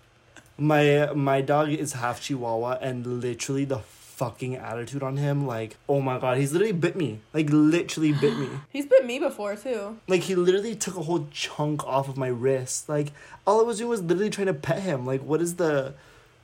My 0.59 1.11
my 1.13 1.41
dog 1.41 1.69
is 1.69 1.93
half 1.93 2.21
Chihuahua, 2.21 2.77
and 2.81 3.21
literally 3.21 3.65
the 3.65 3.79
fucking 4.19 4.57
attitude 4.57 5.01
on 5.01 5.15
him, 5.15 5.47
like, 5.47 5.77
oh 5.87 6.01
my 6.01 6.19
god, 6.19 6.37
he's 6.37 6.51
literally 6.51 6.73
bit 6.73 6.95
me. 6.97 7.19
Like, 7.33 7.49
literally 7.49 8.11
bit 8.11 8.37
me. 8.37 8.49
He's 8.69 8.85
bit 8.85 9.05
me 9.05 9.17
before 9.17 9.55
too. 9.55 9.97
Like, 10.09 10.23
he 10.23 10.35
literally 10.35 10.75
took 10.75 10.97
a 10.97 11.03
whole 11.03 11.27
chunk 11.31 11.85
off 11.87 12.09
of 12.09 12.17
my 12.17 12.27
wrist. 12.27 12.89
Like, 12.89 13.13
all 13.47 13.61
I 13.61 13.63
was 13.63 13.77
doing 13.77 13.89
was 13.89 14.01
literally 14.01 14.29
trying 14.29 14.47
to 14.47 14.53
pet 14.53 14.81
him. 14.81 15.05
Like, 15.05 15.21
what 15.21 15.41
is 15.41 15.55
the. 15.55 15.93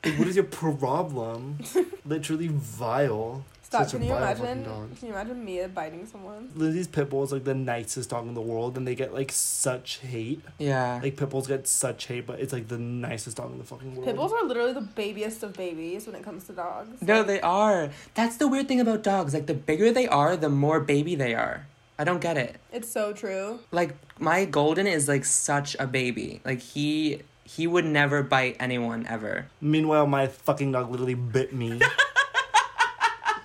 Like, 0.05 0.17
what 0.17 0.27
is 0.29 0.37
your 0.37 0.45
problem? 0.61 1.59
literally 2.05 2.47
vile. 2.47 3.43
Stop. 3.75 3.83
Stop. 3.87 3.91
Such 3.91 3.93
a 3.93 3.97
Can 3.97 4.07
you 4.07 4.13
vile 4.13 4.27
fucking 4.35 4.43
imagine? 4.45 4.63
dog. 4.63 4.97
Can 4.99 5.07
you 5.07 5.13
imagine 5.13 5.45
Mia 5.45 5.67
biting 5.67 6.05
someone? 6.05 6.49
Lindsay's 6.55 6.87
pit 6.87 7.09
bull 7.09 7.23
is 7.23 7.31
like 7.31 7.43
the 7.43 7.53
nicest 7.53 8.09
dog 8.09 8.27
in 8.27 8.33
the 8.33 8.41
world, 8.41 8.77
and 8.77 8.87
they 8.87 8.95
get 8.95 9.13
like 9.13 9.31
such 9.31 9.97
hate. 9.97 10.41
Yeah. 10.57 10.99
Like 11.03 11.17
pit 11.17 11.29
bulls 11.29 11.47
get 11.47 11.67
such 11.67 12.07
hate, 12.07 12.25
but 12.25 12.39
it's 12.39 12.53
like 12.53 12.67
the 12.67 12.77
nicest 12.77 13.37
dog 13.37 13.51
in 13.51 13.57
the 13.57 13.63
fucking 13.63 13.93
world. 13.95 14.05
Pit 14.05 14.15
bulls 14.15 14.31
are 14.31 14.43
literally 14.45 14.73
the 14.73 14.81
babiest 14.81 15.43
of 15.43 15.53
babies 15.53 16.07
when 16.07 16.15
it 16.15 16.23
comes 16.23 16.45
to 16.45 16.53
dogs. 16.53 17.01
no, 17.01 17.23
they 17.23 17.41
are. 17.41 17.89
That's 18.13 18.37
the 18.37 18.47
weird 18.47 18.67
thing 18.67 18.79
about 18.79 19.03
dogs. 19.03 19.33
Like 19.33 19.45
the 19.47 19.53
bigger 19.53 19.91
they 19.91 20.07
are, 20.07 20.37
the 20.37 20.49
more 20.49 20.79
baby 20.79 21.15
they 21.15 21.33
are. 21.35 21.67
I 21.97 22.03
don't 22.03 22.19
get 22.21 22.37
it. 22.37 22.57
It's 22.73 22.91
so 22.91 23.13
true. 23.13 23.59
Like 23.71 23.95
my 24.19 24.45
golden 24.45 24.85
is 24.87 25.07
like 25.07 25.23
such 25.25 25.75
a 25.79 25.87
baby. 25.87 26.41
Like 26.43 26.59
he 26.59 27.21
he 27.45 27.67
would 27.67 27.85
never 27.85 28.23
bite 28.23 28.57
anyone 28.59 29.05
ever. 29.07 29.47
Meanwhile, 29.61 30.07
my 30.07 30.27
fucking 30.27 30.71
dog 30.71 30.89
literally 30.91 31.13
bit 31.13 31.53
me. 31.53 31.79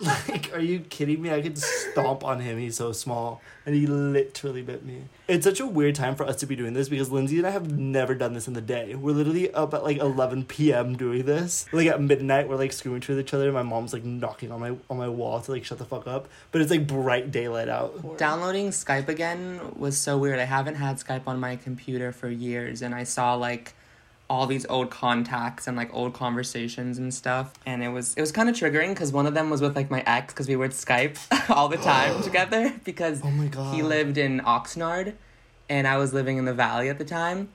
like, 0.28 0.50
are 0.54 0.60
you 0.60 0.80
kidding 0.80 1.20
me? 1.20 1.30
I 1.30 1.42
could 1.42 1.58
stomp 1.58 2.24
on 2.24 2.40
him. 2.40 2.58
He's 2.58 2.76
so 2.76 2.92
small, 2.92 3.42
and 3.66 3.74
he 3.74 3.86
literally 3.86 4.62
bit 4.62 4.84
me. 4.84 5.04
It's 5.28 5.44
such 5.44 5.60
a 5.60 5.66
weird 5.66 5.94
time 5.94 6.14
for 6.14 6.24
us 6.24 6.36
to 6.36 6.46
be 6.46 6.56
doing 6.56 6.72
this 6.72 6.88
because 6.88 7.10
Lindsay 7.10 7.38
and 7.38 7.46
I 7.46 7.50
have 7.50 7.70
never 7.70 8.14
done 8.14 8.32
this 8.32 8.48
in 8.48 8.54
the 8.54 8.62
day. 8.62 8.94
We're 8.94 9.12
literally 9.14 9.52
up 9.52 9.74
at 9.74 9.84
like 9.84 9.98
11 9.98 10.44
p.m. 10.44 10.96
doing 10.96 11.24
this. 11.24 11.66
Like 11.72 11.86
at 11.86 12.00
midnight, 12.00 12.48
we're 12.48 12.56
like 12.56 12.72
screaming 12.72 13.02
to 13.02 13.18
each 13.18 13.34
other. 13.34 13.52
My 13.52 13.62
mom's 13.62 13.92
like 13.92 14.04
knocking 14.04 14.50
on 14.50 14.60
my 14.60 14.74
on 14.88 14.96
my 14.96 15.08
wall 15.08 15.40
to 15.40 15.52
like 15.52 15.64
shut 15.64 15.78
the 15.78 15.84
fuck 15.84 16.06
up. 16.06 16.28
But 16.50 16.62
it's 16.62 16.70
like 16.70 16.86
bright 16.86 17.30
daylight 17.30 17.68
out. 17.68 18.16
Downloading 18.16 18.70
Skype 18.70 19.08
again 19.08 19.60
was 19.76 19.98
so 19.98 20.16
weird. 20.16 20.38
I 20.38 20.44
haven't 20.44 20.76
had 20.76 20.96
Skype 20.96 21.26
on 21.26 21.38
my 21.38 21.56
computer 21.56 22.12
for 22.12 22.28
years 22.28 22.80
and 22.80 22.94
I 22.94 23.04
saw 23.04 23.34
like 23.34 23.74
all 24.30 24.46
these 24.46 24.64
old 24.66 24.90
contacts 24.90 25.66
and 25.66 25.76
like 25.76 25.92
old 25.92 26.14
conversations 26.14 26.98
and 26.98 27.12
stuff 27.12 27.52
and 27.66 27.82
it 27.82 27.88
was 27.88 28.14
it 28.14 28.20
was 28.20 28.30
kind 28.30 28.48
of 28.48 28.54
triggering 28.54 28.94
cuz 28.96 29.10
one 29.12 29.26
of 29.26 29.34
them 29.34 29.50
was 29.50 29.60
with 29.60 29.74
like 29.74 29.90
my 29.90 30.02
ex 30.06 30.32
cuz 30.32 30.46
we 30.46 30.54
would 30.54 30.70
Skype 30.70 31.18
all 31.56 31.68
the 31.68 31.76
time 31.76 32.22
together 32.28 32.72
because 32.84 33.20
Oh 33.24 33.30
my 33.32 33.48
god. 33.48 33.74
he 33.74 33.82
lived 33.82 34.16
in 34.16 34.40
Oxnard 34.42 35.14
and 35.68 35.86
I 35.88 35.96
was 35.96 36.14
living 36.14 36.38
in 36.38 36.44
the 36.44 36.54
valley 36.54 36.88
at 36.88 36.98
the 36.98 37.04
time. 37.04 37.48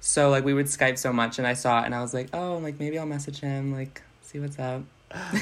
So 0.00 0.30
like 0.30 0.44
we 0.44 0.54
would 0.54 0.66
Skype 0.66 0.96
so 0.98 1.12
much 1.12 1.38
and 1.38 1.46
I 1.46 1.52
saw 1.52 1.82
it 1.82 1.84
and 1.86 1.94
I 1.94 2.00
was 2.00 2.14
like, 2.14 2.28
"Oh, 2.32 2.58
like 2.58 2.78
maybe 2.80 2.98
I'll 2.98 3.06
message 3.06 3.40
him, 3.40 3.72
like 3.74 4.02
see 4.22 4.38
what's 4.40 4.58
up." 4.58 4.82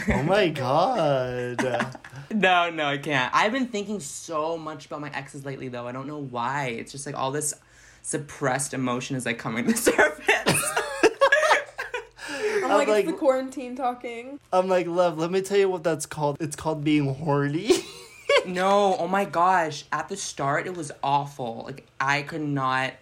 oh 0.08 0.22
my 0.24 0.48
god. 0.64 1.88
No, 2.32 2.70
no, 2.70 2.86
I 2.86 2.98
can't. 2.98 3.32
I've 3.34 3.52
been 3.52 3.66
thinking 3.68 4.00
so 4.00 4.56
much 4.58 4.86
about 4.86 5.00
my 5.00 5.10
exes 5.14 5.44
lately, 5.44 5.68
though. 5.68 5.86
I 5.86 5.92
don't 5.92 6.06
know 6.06 6.18
why. 6.36 6.66
It's 6.78 6.92
just 6.92 7.06
like 7.06 7.16
all 7.16 7.30
this 7.30 7.54
suppressed 8.04 8.74
emotion 8.74 9.16
is 9.16 9.24
like 9.26 9.38
coming 9.38 9.64
to 9.66 9.72
the 9.72 9.78
surface. 9.90 10.72
I'm 12.62 12.64
I'm 12.70 12.70
like, 12.78 12.88
like- 12.88 13.04
it's 13.04 13.12
the 13.12 13.18
quarantine 13.18 13.74
talking. 13.74 14.38
I'm 14.52 14.68
like, 14.68 14.86
love. 14.86 15.18
Let 15.18 15.30
me 15.30 15.40
tell 15.40 15.58
you 15.58 15.68
what 15.68 15.82
that's 15.82 16.06
called. 16.06 16.36
It's 16.40 16.54
called 16.56 16.84
being 16.84 17.14
horny. 17.14 17.70
no, 18.46 18.96
oh 18.98 19.08
my 19.08 19.24
gosh. 19.24 19.84
At 19.90 20.08
the 20.08 20.16
start, 20.16 20.66
it 20.66 20.76
was 20.76 20.92
awful. 21.02 21.64
Like, 21.66 21.86
I 21.98 22.22
could 22.22 22.40
not 22.42 22.92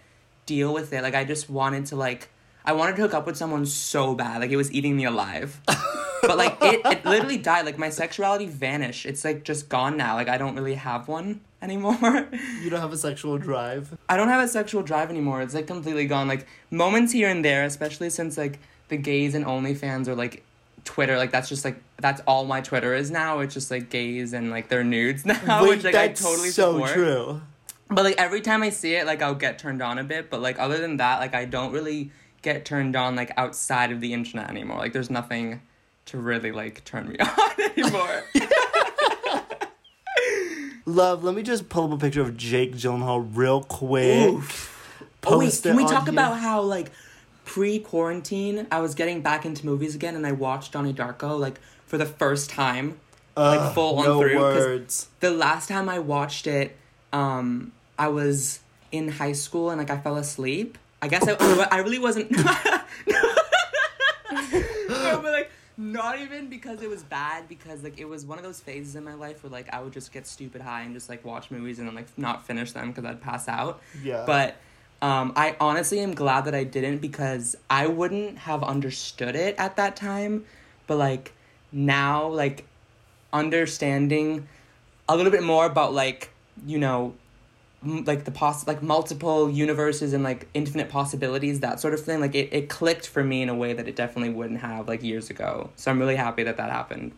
deal 0.46 0.72
with 0.72 0.92
it. 0.92 1.02
Like, 1.02 1.14
I 1.14 1.24
just 1.24 1.50
wanted 1.50 1.86
to, 1.86 1.96
like, 1.96 2.28
I 2.64 2.72
wanted 2.72 2.96
to 2.96 3.02
hook 3.02 3.14
up 3.14 3.26
with 3.26 3.36
someone 3.36 3.66
so 3.66 4.14
bad. 4.14 4.40
Like, 4.40 4.50
it 4.50 4.56
was 4.56 4.72
eating 4.72 4.96
me 4.96 5.04
alive. 5.04 5.60
But, 6.22 6.38
like, 6.38 6.56
it, 6.62 6.80
it 6.84 7.04
literally 7.04 7.38
died. 7.38 7.66
Like, 7.66 7.78
my 7.78 7.90
sexuality 7.90 8.46
vanished. 8.46 9.04
It's, 9.06 9.24
like, 9.24 9.44
just 9.44 9.68
gone 9.68 9.96
now. 9.96 10.14
Like, 10.14 10.28
I 10.28 10.38
don't 10.38 10.56
really 10.56 10.74
have 10.74 11.08
one 11.08 11.40
anymore. 11.62 12.28
you 12.62 12.68
don't 12.68 12.80
have 12.80 12.92
a 12.92 12.96
sexual 12.98 13.38
drive. 13.38 13.96
I 14.08 14.16
don't 14.16 14.28
have 14.28 14.44
a 14.44 14.48
sexual 14.48 14.82
drive 14.82 15.08
anymore. 15.08 15.40
It's 15.40 15.54
like 15.54 15.66
completely 15.66 16.06
gone. 16.06 16.28
Like 16.28 16.46
moments 16.70 17.12
here 17.12 17.28
and 17.28 17.44
there, 17.44 17.64
especially 17.64 18.10
since 18.10 18.36
like 18.36 18.58
the 18.88 18.96
gays 18.96 19.34
and 19.34 19.46
OnlyFans 19.46 20.08
are 20.08 20.14
like 20.14 20.44
Twitter. 20.84 21.16
Like 21.16 21.30
that's 21.30 21.48
just 21.48 21.64
like 21.64 21.80
that's 21.98 22.20
all 22.26 22.44
my 22.44 22.60
Twitter 22.60 22.94
is 22.94 23.10
now. 23.10 23.38
It's 23.38 23.54
just 23.54 23.70
like 23.70 23.88
gays 23.88 24.32
and 24.32 24.50
like 24.50 24.68
their 24.68 24.84
nudes 24.84 25.24
now, 25.24 25.62
Wait, 25.62 25.68
which 25.68 25.84
like 25.84 25.94
that's 25.94 26.24
I 26.24 26.28
totally 26.28 26.50
so 26.50 26.72
support. 26.72 26.90
true. 26.90 27.40
But 27.88 28.04
like 28.04 28.16
every 28.18 28.40
time 28.40 28.62
I 28.62 28.70
see 28.70 28.94
it, 28.94 29.06
like 29.06 29.22
I'll 29.22 29.34
get 29.34 29.58
turned 29.58 29.82
on 29.82 29.98
a 29.98 30.04
bit. 30.04 30.28
But 30.30 30.40
like 30.42 30.58
other 30.58 30.78
than 30.78 30.96
that, 30.96 31.20
like 31.20 31.34
I 31.34 31.44
don't 31.44 31.72
really 31.72 32.10
get 32.42 32.64
turned 32.64 32.96
on 32.96 33.14
like 33.14 33.30
outside 33.36 33.92
of 33.92 34.00
the 34.00 34.12
internet 34.12 34.50
anymore. 34.50 34.78
Like 34.78 34.92
there's 34.92 35.10
nothing 35.10 35.60
to 36.12 36.18
really 36.18 36.52
like 36.52 36.84
turn 36.84 37.08
me 37.08 37.16
on 37.18 37.28
anymore. 37.76 38.22
Love, 40.84 41.22
let 41.24 41.34
me 41.34 41.42
just 41.42 41.68
pull 41.68 41.84
up 41.86 41.92
a 41.92 41.96
picture 41.98 42.20
of 42.22 42.36
Jake 42.36 42.74
Gyllenhaal 42.74 43.28
real 43.34 43.62
quick. 43.62 44.34
Oh 45.24 45.38
wait, 45.38 45.58
can 45.62 45.72
it 45.72 45.76
we 45.76 45.84
talk 45.84 46.04
here. 46.04 46.12
about 46.12 46.38
how 46.38 46.60
like 46.62 46.90
pre-quarantine 47.44 48.66
I 48.70 48.80
was 48.80 48.94
getting 48.94 49.22
back 49.22 49.44
into 49.44 49.64
movies 49.64 49.94
again 49.94 50.16
and 50.16 50.26
I 50.26 50.32
watched 50.32 50.72
Donnie 50.72 50.92
Darko 50.92 51.38
like 51.38 51.60
for 51.86 51.98
the 51.98 52.06
first 52.06 52.50
time. 52.50 52.98
like, 53.36 53.74
full 53.74 53.98
on 54.00 54.04
no 54.04 54.20
through, 54.20 54.34
'cause- 54.34 54.54
words. 54.64 55.08
The 55.20 55.30
last 55.30 55.68
time 55.68 55.88
I 55.88 56.00
watched 56.00 56.46
it, 56.46 56.76
um, 57.12 57.72
I 57.98 58.08
was 58.08 58.58
in 58.90 59.08
high 59.08 59.32
school 59.32 59.70
and 59.70 59.78
like 59.78 59.90
I 59.90 59.98
fell 59.98 60.16
asleep. 60.16 60.76
I 61.00 61.08
guess 61.08 61.26
I, 61.26 61.68
I 61.70 61.78
really 61.78 61.98
wasn't. 62.00 62.30
no, 62.32 62.44
but 64.88 65.24
like 65.32 65.50
not 65.76 66.18
even 66.18 66.48
because 66.48 66.82
it 66.82 66.88
was 66.90 67.02
bad 67.02 67.48
because 67.48 67.82
like 67.82 67.98
it 67.98 68.04
was 68.04 68.24
one 68.24 68.38
of 68.38 68.44
those 68.44 68.60
phases 68.60 68.96
in 68.96 69.04
my 69.04 69.14
life 69.14 69.42
where 69.42 69.50
like 69.50 69.72
I 69.72 69.80
would 69.80 69.92
just 69.92 70.12
get 70.12 70.26
stupid 70.26 70.60
high 70.60 70.82
and 70.82 70.94
just 70.94 71.08
like 71.08 71.24
watch 71.24 71.50
movies 71.50 71.78
and 71.78 71.88
then 71.88 71.94
like 71.94 72.06
not 72.16 72.46
finish 72.46 72.72
them 72.72 72.88
because 72.90 73.04
I'd 73.04 73.20
pass 73.20 73.48
out. 73.48 73.80
Yeah. 74.02 74.24
But 74.26 74.56
um, 75.00 75.32
I 75.34 75.56
honestly 75.60 76.00
am 76.00 76.14
glad 76.14 76.44
that 76.44 76.54
I 76.54 76.64
didn't 76.64 76.98
because 76.98 77.56
I 77.68 77.86
wouldn't 77.86 78.38
have 78.38 78.62
understood 78.62 79.34
it 79.34 79.56
at 79.58 79.76
that 79.76 79.96
time. 79.96 80.44
But 80.86 80.98
like 80.98 81.32
now, 81.72 82.28
like 82.28 82.66
understanding 83.32 84.46
a 85.08 85.16
little 85.16 85.32
bit 85.32 85.42
more 85.42 85.66
about 85.66 85.94
like 85.94 86.30
you 86.66 86.78
know 86.78 87.14
m- 87.84 88.04
like 88.04 88.24
the 88.24 88.30
poss 88.30 88.66
like 88.66 88.82
multiple 88.82 89.50
universes 89.50 90.12
and 90.12 90.22
like 90.24 90.48
infinite 90.54 90.88
possibilities 90.88 91.60
that 91.60 91.80
sort 91.80 91.94
of 91.94 92.00
thing 92.00 92.20
like 92.20 92.34
it, 92.34 92.48
it 92.52 92.68
clicked 92.68 93.06
for 93.08 93.22
me 93.24 93.42
in 93.42 93.48
a 93.48 93.54
way 93.54 93.72
that 93.72 93.86
it 93.88 93.96
definitely 93.96 94.30
wouldn't 94.32 94.60
have 94.60 94.88
like 94.88 95.02
years 95.02 95.30
ago 95.30 95.70
so 95.76 95.90
i'm 95.90 95.98
really 95.98 96.16
happy 96.16 96.42
that 96.42 96.56
that 96.56 96.70
happened 96.70 97.12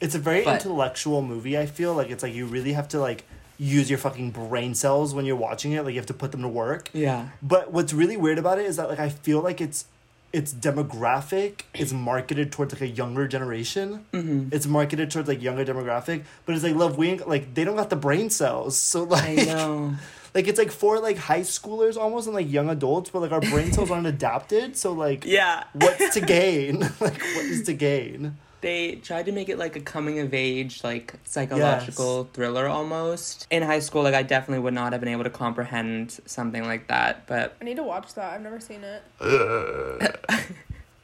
It's 0.00 0.14
a 0.14 0.18
very 0.18 0.44
But- 0.44 0.54
intellectual 0.62 1.22
movie, 1.22 1.56
I 1.56 1.64
feel. 1.64 1.94
Like, 1.94 2.10
it's 2.10 2.22
like 2.22 2.34
you 2.34 2.44
really 2.44 2.74
have 2.74 2.86
to, 2.88 2.98
like, 3.00 3.24
use 3.56 3.88
your 3.88 3.98
fucking 3.98 4.30
brain 4.32 4.74
cells 4.74 5.14
when 5.14 5.24
you're 5.24 5.40
watching 5.48 5.72
it. 5.72 5.82
Like, 5.84 5.94
you 5.94 6.00
have 6.04 6.12
to 6.14 6.18
put 6.22 6.32
them 6.32 6.42
to 6.42 6.48
work. 6.64 6.90
yeah 6.92 7.28
But 7.42 7.72
what's 7.72 7.94
really 7.94 8.18
weird 8.18 8.38
about 8.38 8.58
it 8.58 8.66
is 8.66 8.76
that, 8.76 8.90
like, 8.90 9.00
I 9.00 9.08
feel 9.08 9.40
like 9.40 9.58
it's 9.66 9.86
its 10.36 10.52
demographic 10.52 11.62
is 11.72 11.94
marketed 11.94 12.52
towards 12.52 12.74
like 12.74 12.82
a 12.82 12.86
younger 12.86 13.26
generation. 13.26 14.04
mm-hmm. 14.12 14.50
It's 14.52 14.66
marketed 14.66 15.10
towards 15.10 15.28
like 15.28 15.40
younger 15.40 15.64
demographic, 15.64 16.24
but 16.44 16.54
it's 16.54 16.62
like 16.62 16.74
love 16.74 16.98
we 16.98 17.08
ain't, 17.08 17.26
like 17.26 17.54
they 17.54 17.64
don't 17.64 17.76
got 17.76 17.88
the 17.88 17.96
brain 17.96 18.28
cells, 18.28 18.76
so 18.76 19.04
i 19.04 19.34
like 19.34 19.46
know 19.46 19.94
like 20.34 20.46
it's 20.46 20.58
like 20.58 20.70
for 20.70 21.00
like 21.00 21.16
high 21.16 21.40
schoolers 21.40 21.96
almost 21.96 22.26
and 22.26 22.36
like 22.36 22.50
young 22.50 22.68
adults, 22.68 23.08
but 23.08 23.22
like 23.22 23.32
our 23.32 23.40
brain 23.40 23.72
cells 23.72 23.90
aren't 23.90 24.06
adapted. 24.06 24.76
So 24.76 24.92
like 24.92 25.24
yeah 25.24 25.64
what's 25.72 26.12
to 26.12 26.20
gain? 26.36 26.80
like 27.00 27.00
what 27.00 27.46
is 27.46 27.62
to 27.62 27.72
gain? 27.72 28.36
They 28.66 28.96
tried 28.96 29.26
to 29.26 29.32
make 29.32 29.48
it 29.48 29.58
like 29.58 29.76
a 29.76 29.80
coming 29.80 30.18
of 30.18 30.34
age 30.34 30.82
like 30.82 31.14
psychological 31.24 32.28
thriller 32.32 32.66
almost 32.66 33.46
in 33.50 33.62
high 33.62 33.78
school 33.78 34.02
like 34.02 34.14
i 34.14 34.22
definitely 34.22 34.62
would 34.62 34.74
not 34.74 34.92
have 34.92 35.00
been 35.00 35.08
able 35.16 35.24
to 35.24 35.30
comprehend 35.30 36.18
something 36.26 36.64
like 36.64 36.88
that 36.88 37.26
but 37.26 37.56
I 37.60 37.64
need 37.64 37.76
to 37.76 37.82
watch 37.82 38.14
that. 38.14 38.34
I've 38.34 38.42
never 38.42 38.60
seen 38.60 38.82
it. 38.84 39.02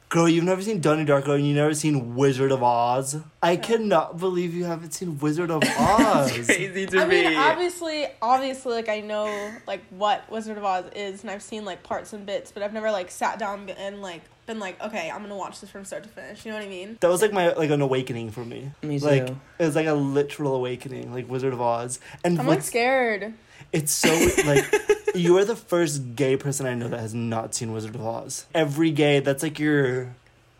Girl, 0.09 0.29
you've 0.29 0.43
never 0.43 0.61
seen 0.61 0.79
Donnie 0.79 1.05
Darko 1.05 1.35
and 1.35 1.45
you've 1.47 1.55
never 1.55 1.73
seen 1.73 2.15
Wizard 2.15 2.51
of 2.51 2.61
Oz. 2.61 3.17
I 3.41 3.55
cannot 3.55 4.19
believe 4.19 4.53
you 4.53 4.65
haven't 4.65 4.91
seen 4.91 5.17
Wizard 5.17 5.49
of 5.49 5.63
Oz. 5.77 6.31
crazy 6.31 6.85
to 6.85 6.99
I 6.99 7.05
me 7.07 7.23
mean, 7.23 7.35
obviously, 7.37 8.05
obviously, 8.21 8.73
like 8.75 8.89
I 8.89 8.99
know 8.99 9.51
like 9.65 9.81
what 9.89 10.29
Wizard 10.29 10.57
of 10.59 10.63
Oz 10.63 10.85
is, 10.95 11.21
and 11.21 11.31
I've 11.31 11.41
seen 11.41 11.65
like 11.65 11.81
parts 11.81 12.13
and 12.13 12.25
bits, 12.27 12.51
but 12.51 12.61
I've 12.61 12.73
never 12.73 12.91
like 12.91 13.09
sat 13.09 13.39
down 13.39 13.69
and 13.71 14.03
like 14.03 14.21
been 14.45 14.59
like, 14.59 14.81
okay, 14.81 15.09
I'm 15.09 15.21
gonna 15.21 15.37
watch 15.37 15.61
this 15.61 15.69
from 15.69 15.85
start 15.85 16.03
to 16.03 16.09
finish. 16.09 16.45
You 16.45 16.51
know 16.51 16.57
what 16.57 16.65
I 16.65 16.69
mean? 16.69 16.97
That 16.99 17.09
was 17.09 17.21
like 17.21 17.31
my 17.31 17.53
like 17.53 17.69
an 17.69 17.81
awakening 17.81 18.31
for 18.31 18.43
me. 18.43 18.71
Me 18.81 18.99
too. 18.99 19.05
Like 19.05 19.29
it 19.29 19.65
was 19.65 19.75
like 19.75 19.87
a 19.87 19.93
literal 19.93 20.55
awakening, 20.55 21.13
like 21.13 21.29
Wizard 21.29 21.53
of 21.53 21.61
Oz. 21.61 21.99
And 22.23 22.39
I'm 22.39 22.47
like 22.47 22.57
what's 22.57 22.67
scared. 22.67 23.33
it's 23.71 23.91
so 23.91 24.09
like 24.45 24.65
you 25.15 25.37
are 25.37 25.45
the 25.45 25.55
first 25.55 26.15
gay 26.15 26.35
person 26.37 26.65
I 26.65 26.73
know 26.73 26.87
that 26.89 26.99
has 26.99 27.13
not 27.13 27.55
seen 27.55 27.71
Wizard 27.71 27.95
of 27.95 28.05
Oz. 28.05 28.45
Every 28.53 28.91
gay, 28.91 29.19
that's 29.19 29.43
like 29.43 29.59
your 29.59 30.15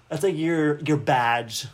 that's 0.09 0.23
like 0.23 0.37
your 0.37 0.79
your 0.79 0.97
badge. 0.97 1.67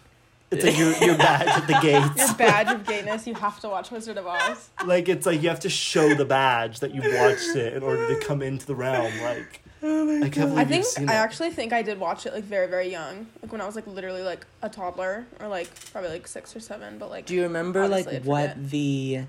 It's 0.51 0.63
like 0.65 0.77
your 0.79 0.93
your 0.97 1.15
badge 1.15 1.47
at 1.47 1.67
the 1.67 1.73
gates. 1.81 2.27
Your 2.27 2.35
badge 2.37 2.73
of 2.73 2.83
gayness, 2.87 3.27
you 3.27 3.35
have 3.35 3.59
to 3.59 3.69
watch 3.69 3.91
Wizard 3.91 4.17
of 4.17 4.25
Oz. 4.25 4.69
Like 4.83 5.07
it's 5.07 5.27
like 5.27 5.43
you 5.43 5.49
have 5.49 5.59
to 5.59 5.69
show 5.69 6.15
the 6.15 6.25
badge 6.25 6.79
that 6.79 6.95
you 6.95 7.01
watched 7.01 7.55
it 7.55 7.73
in 7.73 7.83
order 7.83 8.07
to 8.07 8.25
come 8.25 8.41
into 8.41 8.65
the 8.65 8.73
realm. 8.73 9.11
Like 9.21 9.61
I 9.81 10.29
can't 10.29 10.33
believe 10.33 10.57
I 10.57 10.59
you've 10.61 10.69
think 10.69 10.85
seen 10.85 11.09
I 11.09 11.13
it. 11.13 11.15
actually 11.17 11.51
think 11.51 11.71
I 11.73 11.81
did 11.81 11.99
watch 11.99 12.25
it 12.25 12.33
like 12.33 12.43
very 12.43 12.67
very 12.67 12.89
young, 12.91 13.27
like 13.41 13.51
when 13.51 13.61
I 13.61 13.65
was 13.65 13.75
like 13.75 13.87
literally 13.87 14.21
like 14.23 14.45
a 14.61 14.69
toddler 14.69 15.25
or 15.39 15.47
like 15.47 15.69
probably 15.91 16.09
like 16.09 16.27
six 16.27 16.55
or 16.55 16.59
seven. 16.59 16.97
But 16.97 17.09
like, 17.09 17.25
Do 17.25 17.35
you 17.35 17.43
remember 17.43 17.87
like 17.87 18.07
I'd 18.07 18.25
what 18.25 18.51
forget. 18.53 18.69
the 18.69 19.21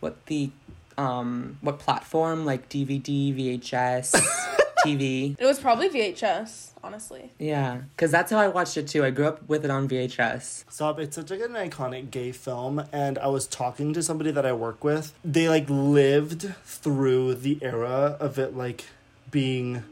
what 0.00 0.26
the 0.26 0.50
um 0.98 1.58
what 1.60 1.78
platform 1.78 2.44
like 2.44 2.68
DVD, 2.68 3.34
VHS, 3.60 4.12
TV. 4.84 5.34
It 5.38 5.44
was 5.46 5.58
probably 5.58 5.88
VHS, 5.88 6.70
honestly. 6.84 7.32
Yeah, 7.38 7.80
because 7.96 8.10
that's 8.10 8.30
how 8.30 8.38
I 8.38 8.48
watched 8.48 8.76
it 8.76 8.86
too. 8.86 9.02
I 9.04 9.10
grew 9.10 9.26
up 9.26 9.48
with 9.48 9.64
it 9.64 9.70
on 9.70 9.88
VHS. 9.88 10.64
Stop. 10.70 10.98
It's 11.00 11.16
such 11.16 11.30
like 11.30 11.40
an 11.40 11.52
iconic 11.54 12.10
gay 12.10 12.30
film, 12.32 12.84
and 12.92 13.18
I 13.18 13.28
was 13.28 13.46
talking 13.46 13.92
to 13.94 14.02
somebody 14.02 14.30
that 14.32 14.44
I 14.44 14.52
work 14.52 14.84
with. 14.84 15.14
They 15.24 15.48
like 15.48 15.68
lived 15.70 16.52
through 16.64 17.36
the 17.36 17.58
era 17.62 18.16
of 18.20 18.38
it 18.38 18.54
like 18.54 18.84
being 19.30 19.82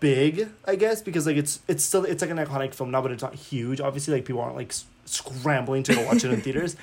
big, 0.00 0.48
I 0.66 0.76
guess, 0.76 1.02
because 1.02 1.26
like 1.26 1.36
it's 1.36 1.60
it's 1.68 1.84
still 1.84 2.04
it's 2.04 2.22
like 2.22 2.30
an 2.30 2.38
iconic 2.38 2.74
film 2.74 2.90
now, 2.90 3.02
but 3.02 3.10
it's 3.12 3.22
not 3.22 3.34
huge. 3.34 3.80
Obviously, 3.80 4.14
like 4.14 4.24
people 4.24 4.40
aren't 4.42 4.56
like 4.56 4.70
s- 4.70 4.84
scrambling 5.04 5.82
to 5.84 5.94
go 5.94 6.04
watch 6.06 6.24
it 6.24 6.32
in 6.32 6.40
theaters. 6.42 6.76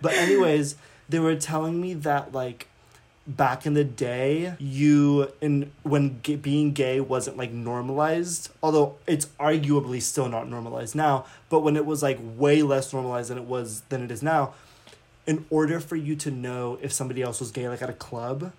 But 0.00 0.14
anyways, 0.14 0.76
they 1.08 1.18
were 1.18 1.36
telling 1.36 1.80
me 1.80 1.94
that 1.94 2.32
like 2.32 2.68
back 3.24 3.66
in 3.66 3.74
the 3.74 3.84
day 3.84 4.54
you 4.58 5.30
in 5.40 5.70
when 5.84 6.20
g- 6.24 6.34
being 6.34 6.72
gay 6.72 6.98
wasn't 7.00 7.36
like 7.36 7.52
normalized 7.52 8.50
although 8.64 8.96
it's 9.06 9.26
arguably 9.38 10.02
still 10.02 10.28
not 10.28 10.48
normalized 10.48 10.96
now 10.96 11.24
but 11.48 11.60
when 11.60 11.76
it 11.76 11.86
was 11.86 12.02
like 12.02 12.18
way 12.20 12.62
less 12.62 12.92
normalized 12.92 13.30
than 13.30 13.38
it 13.38 13.44
was 13.44 13.82
than 13.90 14.02
it 14.02 14.10
is 14.10 14.24
now 14.24 14.52
in 15.24 15.46
order 15.50 15.78
for 15.78 15.94
you 15.94 16.16
to 16.16 16.32
know 16.32 16.76
if 16.82 16.92
somebody 16.92 17.22
else 17.22 17.38
was 17.38 17.52
gay 17.52 17.68
like 17.68 17.80
at 17.80 17.88
a 17.88 17.92
club 17.92 18.52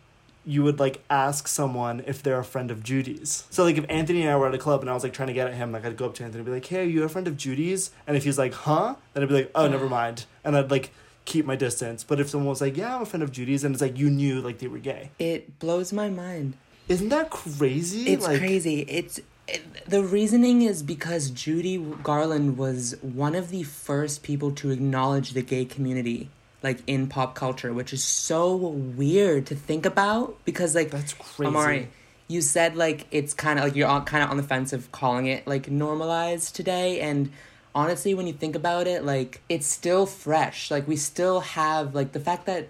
you 0.46 0.64
would 0.64 0.80
like 0.80 1.04
ask 1.10 1.48
someone 1.48 2.04
if 2.06 2.22
they're 2.22 2.40
a 2.40 2.44
friend 2.44 2.72
of 2.72 2.84
Judy's. 2.84 3.46
So 3.50 3.64
like 3.64 3.78
if 3.78 3.86
Anthony 3.90 4.22
and 4.22 4.32
I 4.32 4.36
were 4.36 4.48
at 4.48 4.54
a 4.54 4.58
club 4.58 4.82
and 4.82 4.90
I 4.90 4.94
was 4.94 5.04
like 5.04 5.14
trying 5.14 5.28
to 5.28 5.34
get 5.34 5.48
at 5.48 5.54
him, 5.54 5.72
like 5.72 5.86
I'd 5.86 5.98
go 5.98 6.06
up 6.06 6.16
to 6.16 6.24
Anthony 6.24 6.40
and 6.40 6.46
be 6.46 6.52
like, 6.52 6.66
"Hey, 6.66 6.82
are 6.82 6.84
you 6.84 7.04
a 7.04 7.10
friend 7.10 7.28
of 7.28 7.38
Judy's?" 7.38 7.92
And 8.08 8.18
if 8.18 8.24
he's 8.24 8.38
like, 8.38 8.54
"Huh?" 8.54 8.96
then 9.14 9.24
I'd 9.24 9.30
be 9.30 9.36
like, 9.36 9.52
"Oh, 9.56 9.68
never 9.68 9.88
mind," 9.88 10.26
and 10.44 10.56
I'd 10.56 10.72
like 10.72 10.92
keep 11.26 11.46
my 11.46 11.56
distance. 11.56 12.04
But 12.04 12.20
if 12.20 12.30
someone 12.30 12.50
was 12.50 12.62
like, 12.62 12.78
"Yeah, 12.78 12.96
I'm 12.96 13.04
a 13.04 13.06
friend 13.06 13.24
of 13.24 13.32
Judy's," 13.32 13.64
and 13.64 13.74
it's 13.74 13.82
like 13.82 13.98
you 13.98 14.10
knew 14.10 14.42
like 14.42 14.60
they 14.60 14.68
were 14.68 14.80
gay. 14.80 15.12
It 15.20 15.60
blows 15.60 15.94
my 15.94 16.10
mind. 16.10 16.56
Isn't 16.90 17.10
that 17.10 17.30
crazy? 17.30 18.12
It's 18.12 18.26
like, 18.26 18.40
crazy. 18.40 18.82
It's 18.82 19.22
it, 19.48 19.90
the 19.90 20.04
reasoning 20.04 20.62
is 20.62 20.84
because 20.84 21.30
Judy 21.30 21.78
Garland 21.78 22.58
was 22.58 22.96
one 23.02 23.36
of 23.36 23.50
the 23.50 23.64
first 23.64 24.24
people 24.24 24.52
to 24.52 24.72
acknowledge 24.72 25.32
the 25.32 25.42
gay 25.42 25.66
community 25.66 26.30
like 26.64 26.80
in 26.88 27.08
pop 27.08 27.36
culture, 27.36 27.74
which 27.74 27.94
is 27.94 28.04
so 28.04 28.56
weird 28.56 29.46
to 29.48 29.56
think 29.56 29.86
about 29.86 30.38
because 30.46 30.74
like 30.74 30.90
That's 30.90 31.14
crazy. 31.14 31.48
Amari, 31.50 31.90
you 32.28 32.42
said 32.42 32.76
like 32.76 33.06
it's 33.12 33.34
kind 33.34 33.60
of 33.60 33.66
like 33.66 33.76
you're 33.76 34.02
kind 34.02 34.24
of 34.24 34.32
on 34.32 34.38
the 34.38 34.44
fence 34.44 34.74
of 34.74 34.92
calling 34.92 35.28
it 35.28 35.46
like 35.46 35.70
normalized 35.70 36.56
today 36.56 37.02
and 37.02 37.32
honestly 37.76 38.14
when 38.14 38.26
you 38.28 38.34
think 38.34 38.56
about 38.56 38.88
it 38.88 39.04
like 39.04 39.42
it's 39.50 39.68
still 39.68 40.06
fresh 40.06 40.72
like 40.72 40.88
we 40.88 40.96
still 40.96 41.42
have 41.42 41.94
like 41.94 42.12
the 42.14 42.20
fact 42.20 42.46
that 42.46 42.70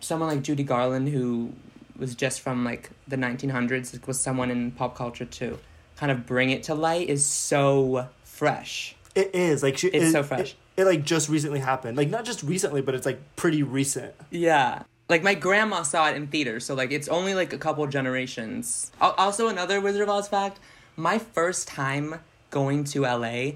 someone 0.00 0.28
like 0.28 0.42
Judy 0.42 0.62
Garland 0.62 1.08
who 1.10 1.52
was 1.98 2.14
just 2.14 2.40
from 2.40 2.64
like 2.64 2.90
the 3.06 3.16
1900s 3.16 4.06
was 4.06 4.18
someone 4.20 4.50
in 4.50 4.70
pop 4.70 4.96
culture 4.96 5.24
to 5.26 5.58
kind 5.96 6.10
of 6.10 6.24
bring 6.24 6.50
it 6.50 6.62
to 6.62 6.74
light 6.74 7.08
is 7.08 7.26
so 7.26 8.08
fresh 8.24 8.94
It 9.14 9.34
is 9.34 9.62
like 9.62 9.76
she, 9.76 9.88
It's 9.88 10.06
it- 10.06 10.12
so 10.12 10.22
fresh. 10.22 10.52
It, 10.52 10.56
it 10.78 10.84
like 10.84 11.04
just 11.04 11.28
recently 11.28 11.58
happened. 11.58 11.96
Like 11.96 12.08
not 12.08 12.24
just 12.24 12.42
recently, 12.44 12.80
but 12.80 12.94
it's 12.94 13.04
like 13.04 13.18
pretty 13.34 13.64
recent. 13.64 14.14
Yeah. 14.30 14.84
Like 15.08 15.24
my 15.24 15.34
grandma 15.34 15.82
saw 15.82 16.08
it 16.08 16.16
in 16.16 16.28
theaters, 16.28 16.64
so 16.64 16.74
like 16.74 16.92
it's 16.92 17.08
only 17.08 17.34
like 17.34 17.52
a 17.52 17.58
couple 17.58 17.84
generations. 17.88 18.92
Also, 19.00 19.48
another 19.48 19.80
Wizard 19.80 20.02
of 20.02 20.08
Oz 20.08 20.28
fact: 20.28 20.60
my 20.96 21.18
first 21.18 21.66
time 21.66 22.20
going 22.50 22.84
to 22.84 23.02
LA, 23.02 23.52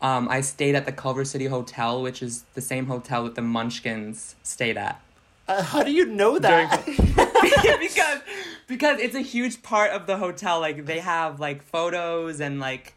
um, 0.00 0.28
I 0.28 0.40
stayed 0.40 0.74
at 0.74 0.86
the 0.86 0.92
Culver 0.92 1.24
City 1.24 1.46
Hotel, 1.46 2.00
which 2.00 2.22
is 2.22 2.44
the 2.54 2.60
same 2.60 2.86
hotel 2.86 3.24
that 3.24 3.34
the 3.34 3.42
Munchkins 3.42 4.36
stayed 4.42 4.78
at. 4.78 5.02
Uh, 5.48 5.62
how 5.62 5.82
do 5.82 5.92
you 5.92 6.06
know 6.06 6.38
that? 6.38 6.86
because 7.80 8.20
because 8.66 9.00
it's 9.00 9.16
a 9.16 9.20
huge 9.20 9.62
part 9.62 9.90
of 9.90 10.06
the 10.06 10.16
hotel. 10.16 10.60
Like 10.60 10.86
they 10.86 11.00
have 11.00 11.38
like 11.38 11.62
photos 11.64 12.40
and 12.40 12.60
like 12.60 12.94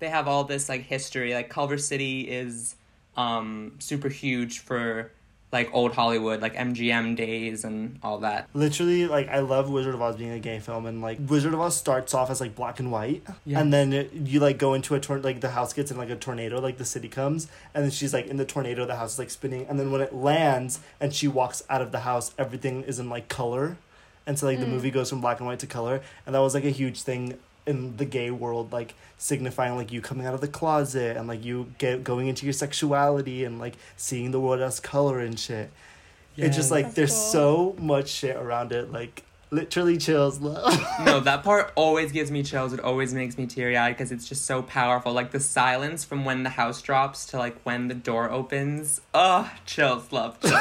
they 0.00 0.08
have 0.08 0.26
all 0.26 0.44
this 0.44 0.68
like 0.68 0.80
history. 0.80 1.34
Like 1.34 1.50
Culver 1.50 1.78
City 1.78 2.22
is 2.22 2.74
um 3.16 3.72
super 3.78 4.08
huge 4.08 4.58
for 4.60 5.10
like 5.52 5.70
old 5.72 5.92
Hollywood, 5.94 6.42
like 6.42 6.54
MGM 6.56 7.14
days 7.14 7.62
and 7.62 8.00
all 8.02 8.18
that. 8.18 8.48
Literally, 8.54 9.06
like 9.06 9.28
I 9.28 9.38
love 9.38 9.70
Wizard 9.70 9.94
of 9.94 10.02
Oz 10.02 10.16
being 10.16 10.32
a 10.32 10.40
gay 10.40 10.58
film, 10.58 10.84
and 10.84 11.00
like 11.00 11.18
Wizard 11.28 11.54
of 11.54 11.60
Oz 11.60 11.76
starts 11.76 12.12
off 12.12 12.28
as 12.28 12.40
like 12.40 12.56
black 12.56 12.80
and 12.80 12.90
white, 12.90 13.22
Yeah. 13.46 13.60
and 13.60 13.72
then 13.72 13.92
it, 13.92 14.12
you 14.12 14.40
like 14.40 14.58
go 14.58 14.74
into 14.74 14.96
a 14.96 15.00
tor- 15.00 15.20
like 15.20 15.40
the 15.40 15.50
house 15.50 15.72
gets 15.72 15.92
in 15.92 15.96
like 15.96 16.10
a 16.10 16.16
tornado, 16.16 16.60
like 16.60 16.78
the 16.78 16.84
city 16.84 17.08
comes, 17.08 17.46
and 17.72 17.84
then 17.84 17.92
she's 17.92 18.12
like 18.12 18.26
in 18.26 18.36
the 18.36 18.44
tornado, 18.44 18.84
the 18.84 18.96
house 18.96 19.12
is 19.12 19.18
like 19.20 19.30
spinning, 19.30 19.64
and 19.68 19.78
then 19.78 19.92
when 19.92 20.00
it 20.00 20.12
lands 20.12 20.80
and 21.00 21.14
she 21.14 21.28
walks 21.28 21.62
out 21.70 21.80
of 21.80 21.92
the 21.92 22.00
house, 22.00 22.34
everything 22.36 22.82
is 22.82 22.98
in 22.98 23.08
like 23.08 23.28
color, 23.28 23.76
and 24.26 24.36
so 24.36 24.46
like 24.46 24.58
the 24.58 24.66
movie 24.66 24.90
goes 24.90 25.08
from 25.08 25.20
black 25.20 25.38
and 25.38 25.46
white 25.46 25.60
to 25.60 25.68
color, 25.68 26.00
and 26.26 26.34
that 26.34 26.40
was 26.40 26.54
like 26.54 26.64
a 26.64 26.70
huge 26.70 27.02
thing 27.02 27.38
in 27.66 27.96
the 27.96 28.04
gay 28.04 28.30
world, 28.30 28.72
like 28.72 28.94
signifying 29.18 29.76
like 29.76 29.90
you 29.92 30.00
coming 30.00 30.26
out 30.26 30.34
of 30.34 30.40
the 30.40 30.48
closet 30.48 31.16
and 31.16 31.26
like 31.26 31.44
you 31.44 31.72
get 31.78 32.04
going 32.04 32.28
into 32.28 32.44
your 32.46 32.52
sexuality 32.52 33.44
and 33.44 33.58
like 33.58 33.74
seeing 33.96 34.30
the 34.30 34.40
world 34.40 34.60
as 34.60 34.80
color 34.80 35.18
and 35.20 35.38
shit. 35.38 35.70
It's 36.36 36.56
just 36.56 36.70
like 36.70 36.86
That's 36.86 36.94
there's 36.96 37.12
cool. 37.12 37.18
so 37.20 37.76
much 37.78 38.08
shit 38.08 38.36
around 38.36 38.72
it, 38.72 38.90
like 38.90 39.22
literally 39.50 39.96
chills. 39.96 40.40
love. 40.40 40.76
no, 41.04 41.20
that 41.28 41.44
part 41.44 41.72
always 41.76 42.10
gives 42.10 42.30
me 42.30 42.42
chills. 42.42 42.72
It 42.72 42.80
always 42.80 43.14
makes 43.14 43.38
me 43.38 43.46
teary 43.46 43.76
eyed 43.76 43.92
because 43.96 44.10
it's 44.10 44.28
just 44.28 44.44
so 44.44 44.60
powerful. 44.62 45.12
Like 45.12 45.30
the 45.30 45.38
silence 45.40 46.04
from 46.04 46.24
when 46.24 46.42
the 46.42 46.50
house 46.50 46.82
drops 46.82 47.24
to 47.26 47.38
like 47.38 47.60
when 47.62 47.86
the 47.88 47.94
door 47.94 48.30
opens. 48.30 49.00
Oh, 49.14 49.48
chills, 49.64 50.10
love, 50.10 50.40
chills. 50.40 50.54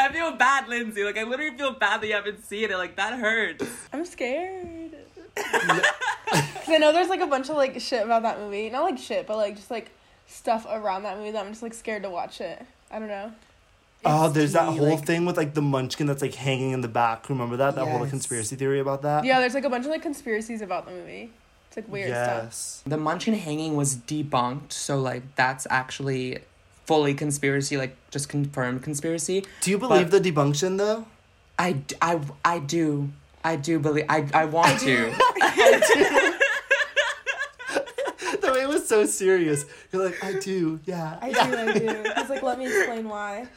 I 0.00 0.10
feel 0.12 0.32
bad, 0.36 0.68
Lindsay. 0.68 1.02
Like 1.02 1.18
I 1.18 1.24
literally 1.24 1.56
feel 1.56 1.72
bad 1.72 2.00
that 2.00 2.06
you 2.06 2.14
haven't 2.14 2.44
seen 2.44 2.70
it. 2.70 2.76
Like 2.76 2.94
that 2.96 3.18
hurts. 3.18 3.66
I'm 3.92 4.04
scared. 4.04 4.68
Cause 5.38 6.74
I 6.74 6.78
know 6.78 6.92
there's 6.92 7.08
like 7.08 7.20
a 7.20 7.26
bunch 7.26 7.48
of 7.48 7.56
like 7.56 7.80
shit 7.80 8.04
about 8.04 8.22
that 8.22 8.38
movie. 8.38 8.70
Not 8.70 8.82
like 8.82 8.98
shit, 8.98 9.26
but 9.26 9.36
like 9.36 9.56
just 9.56 9.70
like 9.70 9.90
stuff 10.26 10.66
around 10.68 11.04
that 11.04 11.16
movie 11.18 11.30
that 11.30 11.44
I'm 11.44 11.50
just 11.50 11.62
like 11.62 11.74
scared 11.74 12.02
to 12.02 12.10
watch 12.10 12.40
it. 12.40 12.64
I 12.90 12.98
don't 12.98 13.08
know. 13.08 13.32
oh, 14.04 14.26
It's 14.26 14.34
there's 14.34 14.52
that 14.52 14.70
tea, 14.72 14.78
whole 14.78 14.90
like- 14.96 15.04
thing 15.06 15.24
with 15.24 15.36
like 15.36 15.54
the 15.54 15.62
munchkin 15.62 16.06
that's 16.06 16.22
like 16.22 16.34
hanging 16.34 16.72
in 16.72 16.80
the 16.82 16.88
back. 16.88 17.28
Remember 17.28 17.56
that? 17.56 17.74
That 17.74 17.86
whole 17.88 18.00
Yes. 18.00 18.10
conspiracy 18.10 18.56
theory 18.56 18.80
about 18.80 19.02
that? 19.02 19.24
Yeah, 19.24 19.40
there's 19.40 19.54
like 19.54 19.64
a 19.64 19.70
bunch 19.70 19.84
of 19.86 19.90
like 19.90 20.02
conspiracies 20.02 20.60
about 20.62 20.84
the 20.86 20.92
movie. 20.92 21.30
It's 21.68 21.76
like 21.76 21.88
weird 21.88 22.08
stuff. 22.10 22.42
yes. 22.44 22.82
The 22.86 22.96
Munchkin 22.96 23.34
hanging 23.34 23.76
was 23.76 23.96
debunked, 23.96 24.72
so 24.72 24.98
like 25.00 25.22
that's 25.36 25.66
actually 25.70 26.38
fully 26.86 27.12
conspiracy, 27.14 27.76
like 27.76 27.96
just 28.10 28.28
confirmed 28.30 28.82
conspiracy. 28.82 29.44
Do 29.60 29.70
you 29.70 29.78
believe 29.78 30.10
the 30.10 30.20
debunction 30.20 30.78
though? 30.78 31.06
I, 31.58 31.72
d- 31.72 31.96
I, 32.00 32.20
I 32.44 32.58
do. 32.60 33.10
I 33.48 33.56
do 33.56 33.78
believe. 33.78 34.04
I, 34.10 34.28
I 34.34 34.44
want 34.44 34.78
to. 34.80 35.10
I 35.40 36.38
the 38.42 38.52
way 38.52 38.60
it 38.60 38.68
was 38.68 38.86
so 38.86 39.06
serious. 39.06 39.64
You're 39.90 40.04
like, 40.04 40.22
I 40.22 40.38
do, 40.38 40.78
yeah. 40.84 41.16
I 41.22 41.30
yeah. 41.30 41.50
do, 41.50 41.56
I 41.56 41.78
do. 41.78 42.12
He's 42.14 42.28
like, 42.28 42.42
let 42.42 42.58
me 42.58 42.66
explain 42.66 43.08
why. 43.08 43.48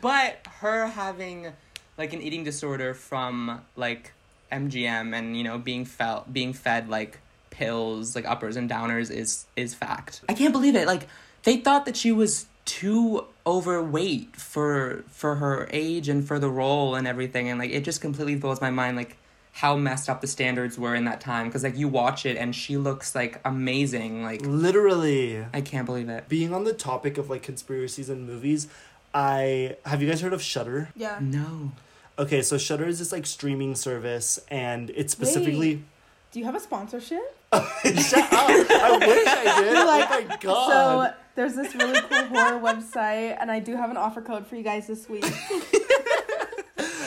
But 0.00 0.46
her 0.60 0.86
having 0.86 1.52
like 1.96 2.12
an 2.12 2.20
eating 2.20 2.44
disorder 2.44 2.92
from 2.92 3.62
like 3.74 4.12
MGM 4.52 5.16
and 5.16 5.34
you 5.34 5.44
know 5.44 5.56
being 5.56 5.86
felt 5.86 6.30
being 6.30 6.52
fed 6.52 6.90
like 6.90 7.20
pills 7.48 8.14
like 8.14 8.26
uppers 8.26 8.56
and 8.56 8.68
downers 8.68 9.10
is 9.10 9.46
is 9.56 9.72
fact. 9.72 10.20
I 10.28 10.34
can't 10.34 10.52
believe 10.52 10.76
it. 10.76 10.86
Like 10.86 11.08
they 11.44 11.56
thought 11.56 11.86
that 11.86 11.96
she 11.96 12.12
was 12.12 12.44
too 12.64 13.24
overweight 13.46 14.36
for 14.36 15.04
for 15.08 15.36
her 15.36 15.68
age 15.70 16.08
and 16.08 16.26
for 16.26 16.38
the 16.38 16.48
role 16.48 16.94
and 16.94 17.06
everything 17.06 17.48
and 17.50 17.58
like 17.58 17.70
it 17.70 17.84
just 17.84 18.00
completely 18.00 18.34
blows 18.34 18.60
my 18.60 18.70
mind 18.70 18.96
like 18.96 19.18
how 19.52 19.76
messed 19.76 20.08
up 20.08 20.20
the 20.20 20.26
standards 20.26 20.76
were 20.78 20.94
in 20.96 21.04
that 21.04 21.20
time 21.20 21.46
because 21.46 21.62
like 21.62 21.76
you 21.76 21.86
watch 21.86 22.26
it 22.26 22.36
and 22.36 22.56
she 22.56 22.76
looks 22.76 23.14
like 23.14 23.40
amazing 23.44 24.22
like 24.22 24.40
Literally. 24.44 25.44
I 25.52 25.60
can't 25.60 25.86
believe 25.86 26.08
it. 26.08 26.28
Being 26.28 26.52
on 26.52 26.64
the 26.64 26.72
topic 26.72 27.18
of 27.18 27.30
like 27.30 27.42
conspiracies 27.42 28.08
and 28.08 28.26
movies, 28.26 28.66
I 29.14 29.76
have 29.86 30.02
you 30.02 30.08
guys 30.08 30.20
heard 30.22 30.32
of 30.32 30.42
Shudder? 30.42 30.88
Yeah. 30.96 31.18
No. 31.20 31.70
Okay, 32.18 32.42
so 32.42 32.58
Shudder 32.58 32.86
is 32.86 32.98
this 32.98 33.12
like 33.12 33.26
streaming 33.26 33.74
service, 33.76 34.40
and 34.48 34.90
it's 34.90 35.12
specifically. 35.12 35.82
Do 36.32 36.40
you 36.40 36.44
have 36.46 36.54
a 36.56 36.60
sponsorship? 36.60 37.22
Shut 37.52 37.62
up! 38.32 38.50
I 38.50 38.96
wish 39.00 39.26
I 39.26 39.60
did. 39.60 39.66
You're 39.74 39.86
like, 39.86 40.10
oh 40.10 40.28
my 40.28 40.36
god! 40.40 40.68
So 40.70 41.14
there's 41.34 41.54
this 41.54 41.74
really 41.74 42.00
cool 42.00 42.24
horror 42.26 42.60
website, 42.60 43.36
and 43.40 43.50
I 43.50 43.60
do 43.60 43.76
have 43.76 43.90
an 43.90 43.96
offer 43.96 44.20
code 44.20 44.46
for 44.46 44.56
you 44.56 44.62
guys 44.62 44.86
this 44.86 45.08
week. 45.08 45.24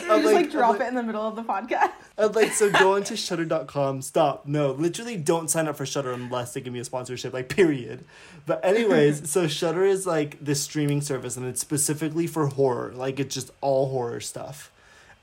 I'm 0.09 0.21
just 0.21 0.33
like, 0.33 0.45
I'm 0.45 0.51
drop 0.51 0.79
it 0.79 0.87
in 0.87 0.95
the 0.95 1.03
middle 1.03 1.21
of 1.21 1.35
the 1.35 1.43
podcast. 1.43 1.91
I'm 2.17 2.31
like, 2.31 2.53
so 2.53 2.71
go 2.71 2.95
into 2.95 3.17
shudder.com. 3.17 4.01
Stop. 4.01 4.45
No, 4.45 4.71
literally 4.71 5.17
don't 5.17 5.49
sign 5.49 5.67
up 5.67 5.75
for 5.75 5.85
Shudder 5.85 6.13
unless 6.13 6.53
they 6.53 6.61
give 6.61 6.71
me 6.71 6.79
a 6.79 6.85
sponsorship, 6.85 7.33
like, 7.33 7.49
period. 7.49 8.05
But, 8.45 8.63
anyways, 8.63 9.29
so 9.29 9.47
Shudder 9.47 9.83
is 9.83 10.07
like 10.07 10.43
this 10.43 10.61
streaming 10.63 11.01
service 11.01 11.35
and 11.35 11.45
it's 11.45 11.59
specifically 11.59 12.25
for 12.25 12.47
horror. 12.47 12.93
Like, 12.95 13.19
it's 13.19 13.35
just 13.35 13.51
all 13.59 13.89
horror 13.89 14.21
stuff. 14.21 14.71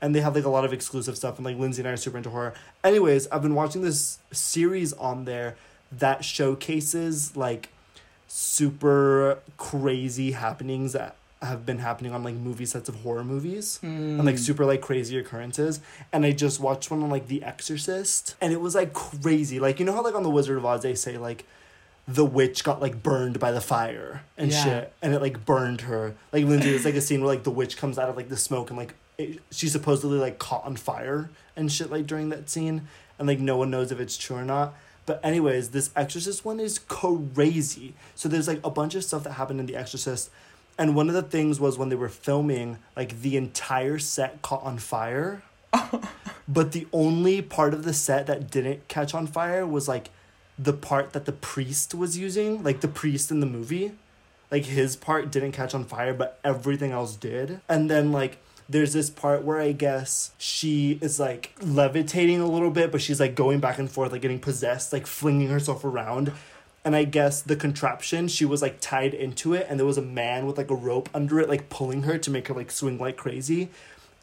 And 0.01 0.13
they 0.13 0.21
have 0.21 0.35
like 0.35 0.45
a 0.45 0.49
lot 0.49 0.65
of 0.65 0.73
exclusive 0.73 1.17
stuff, 1.17 1.37
and 1.37 1.45
like 1.45 1.57
Lindsay 1.57 1.81
and 1.81 1.87
I 1.87 1.93
are 1.93 1.97
super 1.97 2.17
into 2.17 2.29
horror. 2.29 2.53
Anyways, 2.83 3.27
I've 3.29 3.41
been 3.41 3.55
watching 3.55 3.81
this 3.81 4.19
series 4.31 4.93
on 4.93 5.25
there 5.25 5.55
that 5.91 6.23
showcases 6.23 7.35
like 7.35 7.69
super 8.27 9.39
crazy 9.57 10.31
happenings 10.31 10.93
that 10.93 11.15
have 11.41 11.65
been 11.65 11.79
happening 11.79 12.11
on 12.13 12.23
like 12.23 12.33
movie 12.33 12.65
sets 12.65 12.89
of 12.89 12.95
horror 13.01 13.23
movies 13.23 13.79
and 13.83 14.19
Hmm. 14.19 14.25
like 14.25 14.37
super 14.37 14.65
like 14.65 14.81
crazy 14.81 15.17
occurrences. 15.17 15.79
And 16.11 16.25
I 16.25 16.31
just 16.31 16.59
watched 16.59 16.89
one 16.89 17.03
on 17.03 17.09
like 17.09 17.27
The 17.27 17.43
Exorcist, 17.43 18.35
and 18.41 18.51
it 18.51 18.61
was 18.61 18.73
like 18.75 18.93
crazy. 18.93 19.59
Like 19.59 19.79
you 19.79 19.85
know 19.85 19.93
how 19.93 20.03
like 20.03 20.15
on 20.15 20.23
The 20.23 20.29
Wizard 20.29 20.57
of 20.57 20.65
Oz 20.65 20.81
they 20.81 20.95
say 20.95 21.17
like 21.17 21.45
the 22.07 22.23
witch 22.25 22.63
got 22.63 22.79
like 22.81 23.01
burned 23.01 23.39
by 23.39 23.51
the 23.51 23.61
fire 23.61 24.21
and 24.37 24.51
Yeah. 24.51 24.63
shit, 24.63 24.93
and 25.01 25.13
it 25.13 25.21
like 25.21 25.45
burned 25.45 25.81
her. 25.81 26.15
Like 26.31 26.45
Lindsay, 26.45 26.69
it's 26.69 26.85
like 26.85 26.95
a 26.95 27.01
scene 27.01 27.21
where 27.21 27.27
like 27.33 27.43
the 27.43 27.51
witch 27.51 27.77
comes 27.77 27.97
out 27.99 28.09
of 28.09 28.15
like 28.15 28.29
the 28.29 28.37
smoke 28.37 28.69
and 28.69 28.77
like 28.77 28.93
it, 29.17 29.39
she's 29.51 29.71
supposedly 29.71 30.19
like 30.19 30.39
caught 30.39 30.65
on 30.65 30.75
fire 30.75 31.29
and 31.55 31.71
shit 31.71 31.89
like 31.91 32.05
during 32.07 32.29
that 32.29 32.49
scene, 32.49 32.87
and 33.19 33.27
like 33.27 33.39
no 33.39 33.57
one 33.57 33.69
knows 33.71 33.91
if 33.91 33.99
it's 33.99 34.17
true 34.17 34.37
or 34.37 34.45
not. 34.45 34.73
But 35.05 35.19
anyways, 35.23 35.69
this 35.69 35.91
Exorcist 35.95 36.43
one 36.43 36.59
is 36.59 36.79
crazy. 36.79 37.93
So 38.15 38.27
there's 38.27 38.47
like 38.47 38.61
a 38.63 38.69
bunch 38.69 38.95
of 38.95 39.03
stuff 39.03 39.23
that 39.23 39.33
happened 39.33 39.59
in 39.59 39.65
The 39.65 39.75
Exorcist. 39.75 40.29
And 40.77 40.95
one 40.95 41.07
of 41.07 41.15
the 41.15 41.21
things 41.21 41.59
was 41.59 41.77
when 41.77 41.89
they 41.89 41.95
were 41.95 42.09
filming, 42.09 42.79
like 42.95 43.21
the 43.21 43.37
entire 43.37 43.99
set 43.99 44.41
caught 44.41 44.63
on 44.63 44.77
fire. 44.77 45.43
but 46.47 46.71
the 46.71 46.87
only 46.91 47.41
part 47.41 47.73
of 47.73 47.83
the 47.83 47.93
set 47.93 48.27
that 48.27 48.49
didn't 48.49 48.87
catch 48.87 49.13
on 49.13 49.27
fire 49.27 49.65
was 49.65 49.87
like 49.87 50.09
the 50.57 50.73
part 50.73 51.13
that 51.13 51.25
the 51.25 51.31
priest 51.31 51.93
was 51.93 52.17
using, 52.17 52.63
like 52.63 52.81
the 52.81 52.87
priest 52.87 53.31
in 53.31 53.39
the 53.39 53.45
movie. 53.45 53.91
Like 54.51 54.65
his 54.65 54.95
part 54.95 55.31
didn't 55.31 55.51
catch 55.51 55.73
on 55.73 55.85
fire, 55.85 56.13
but 56.13 56.39
everything 56.43 56.91
else 56.91 57.15
did. 57.15 57.61
And 57.67 57.89
then 57.89 58.11
like 58.11 58.37
there's 58.67 58.93
this 58.93 59.09
part 59.09 59.43
where 59.43 59.59
I 59.59 59.71
guess 59.71 60.31
she 60.37 60.97
is 61.01 61.19
like 61.19 61.55
levitating 61.61 62.41
a 62.41 62.47
little 62.47 62.71
bit, 62.71 62.91
but 62.91 63.01
she's 63.01 63.19
like 63.19 63.35
going 63.35 63.59
back 63.59 63.77
and 63.77 63.89
forth, 63.89 64.11
like 64.11 64.21
getting 64.21 64.39
possessed, 64.39 64.91
like 64.91 65.05
flinging 65.05 65.49
herself 65.49 65.83
around. 65.83 66.31
And 66.83 66.95
I 66.95 67.03
guess 67.03 67.41
the 67.41 67.55
contraption, 67.55 68.27
she 68.27 68.45
was 68.45 68.61
like 68.61 68.79
tied 68.79 69.13
into 69.13 69.53
it, 69.53 69.65
and 69.69 69.79
there 69.79 69.87
was 69.87 69.97
a 69.97 70.03
man 70.03 70.45
with 70.45 70.57
like 70.57 70.69
a 70.69 70.75
rope 70.75 71.09
under 71.13 71.39
it, 71.39 71.49
like 71.49 71.69
pulling 71.69 72.03
her 72.03 72.17
to 72.17 72.31
make 72.31 72.47
her 72.47 72.53
like 72.53 72.71
swing 72.71 72.97
like 72.97 73.17
crazy. 73.17 73.69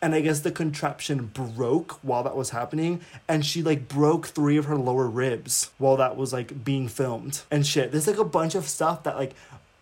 And 0.00 0.16
I 0.16 0.20
guess 0.20 0.40
the 0.40 0.50
contraption 0.50 1.26
broke 1.26 1.92
while 2.02 2.24
that 2.24 2.36
was 2.36 2.50
happening, 2.50 3.00
and 3.28 3.46
she 3.46 3.62
like 3.62 3.86
broke 3.88 4.26
three 4.26 4.56
of 4.56 4.64
her 4.64 4.76
lower 4.76 5.08
ribs 5.08 5.70
while 5.78 5.96
that 5.96 6.16
was 6.16 6.32
like 6.32 6.64
being 6.64 6.88
filmed 6.88 7.42
and 7.52 7.64
shit. 7.64 7.92
There's 7.92 8.08
like 8.08 8.18
a 8.18 8.24
bunch 8.24 8.56
of 8.56 8.68
stuff 8.68 9.04
that 9.04 9.16
like 9.16 9.34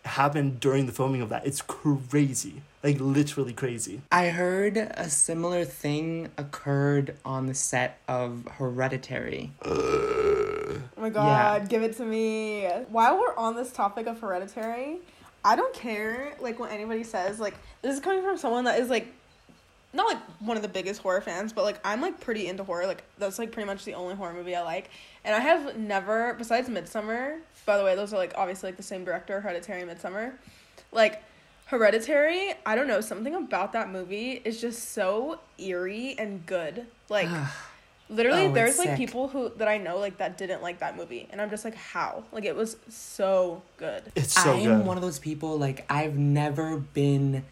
happened 0.04 0.60
during 0.60 0.86
the 0.86 0.92
filming 0.92 1.22
of 1.22 1.28
that. 1.28 1.46
It's 1.46 1.62
crazy, 1.62 2.62
like 2.82 3.00
literally 3.00 3.52
crazy. 3.52 4.02
I 4.10 4.28
heard 4.28 4.76
a 4.76 5.08
similar 5.10 5.64
thing 5.64 6.30
occurred 6.36 7.16
on 7.24 7.46
the 7.46 7.54
set 7.54 7.98
of 8.08 8.46
Hereditary. 8.52 9.52
Oh 9.64 10.80
my 10.96 11.10
god, 11.10 11.62
yeah. 11.62 11.68
give 11.68 11.82
it 11.82 11.96
to 11.96 12.04
me. 12.04 12.66
While 12.88 13.18
we're 13.18 13.36
on 13.36 13.56
this 13.56 13.72
topic 13.72 14.06
of 14.06 14.20
hereditary, 14.20 14.98
I 15.44 15.56
don't 15.56 15.72
care 15.74 16.34
like 16.40 16.58
what 16.58 16.70
anybody 16.70 17.04
says. 17.04 17.40
Like 17.40 17.54
this 17.82 17.94
is 17.94 18.00
coming 18.00 18.22
from 18.22 18.36
someone 18.36 18.64
that 18.64 18.78
is 18.78 18.90
like 18.90 19.12
not 19.92 20.06
like 20.06 20.22
one 20.40 20.56
of 20.56 20.62
the 20.62 20.68
biggest 20.68 21.00
horror 21.02 21.20
fans, 21.20 21.52
but 21.52 21.64
like 21.64 21.80
I'm 21.84 22.00
like 22.00 22.20
pretty 22.20 22.46
into 22.46 22.64
horror. 22.64 22.86
Like 22.86 23.02
that's 23.18 23.38
like 23.38 23.52
pretty 23.52 23.66
much 23.66 23.84
the 23.84 23.94
only 23.94 24.14
horror 24.14 24.32
movie 24.32 24.54
I 24.54 24.62
like. 24.62 24.90
And 25.24 25.34
I 25.34 25.40
have 25.40 25.76
never 25.76 26.34
besides 26.34 26.68
Midsommar, 26.68 27.38
by 27.66 27.76
the 27.78 27.84
way, 27.84 27.94
those 27.94 28.12
are 28.14 28.16
like 28.18 28.32
obviously 28.36 28.68
like 28.68 28.76
the 28.76 28.82
same 28.82 29.04
director, 29.04 29.40
Hereditary 29.40 29.82
and 29.82 29.90
Midsommar. 29.90 30.32
Like 30.92 31.22
Hereditary, 31.66 32.54
I 32.66 32.74
don't 32.74 32.88
know, 32.88 33.00
something 33.00 33.34
about 33.34 33.72
that 33.74 33.90
movie 33.90 34.40
is 34.44 34.60
just 34.60 34.92
so 34.92 35.38
eerie 35.58 36.16
and 36.18 36.44
good. 36.46 36.86
Like 37.08 37.28
Literally, 38.08 38.46
Oh, 38.46 38.52
there's 38.52 38.76
like 38.76 38.88
sick. 38.88 38.96
people 38.96 39.28
who 39.28 39.52
that 39.58 39.68
I 39.68 39.78
know 39.78 39.96
like 39.98 40.18
that 40.18 40.36
didn't 40.36 40.62
like 40.62 40.80
that 40.80 40.96
movie, 40.96 41.28
and 41.30 41.40
I'm 41.40 41.48
just 41.48 41.64
like, 41.64 41.76
how? 41.76 42.24
Like 42.32 42.44
it 42.44 42.56
was 42.56 42.76
so 42.88 43.62
good. 43.76 44.02
It's 44.16 44.32
so 44.34 44.52
I 44.52 44.56
am 44.56 44.78
good. 44.78 44.86
one 44.86 44.96
of 44.96 45.02
those 45.04 45.20
people 45.20 45.56
like 45.58 45.86
I've 45.88 46.16
never 46.16 46.78
been 46.78 47.44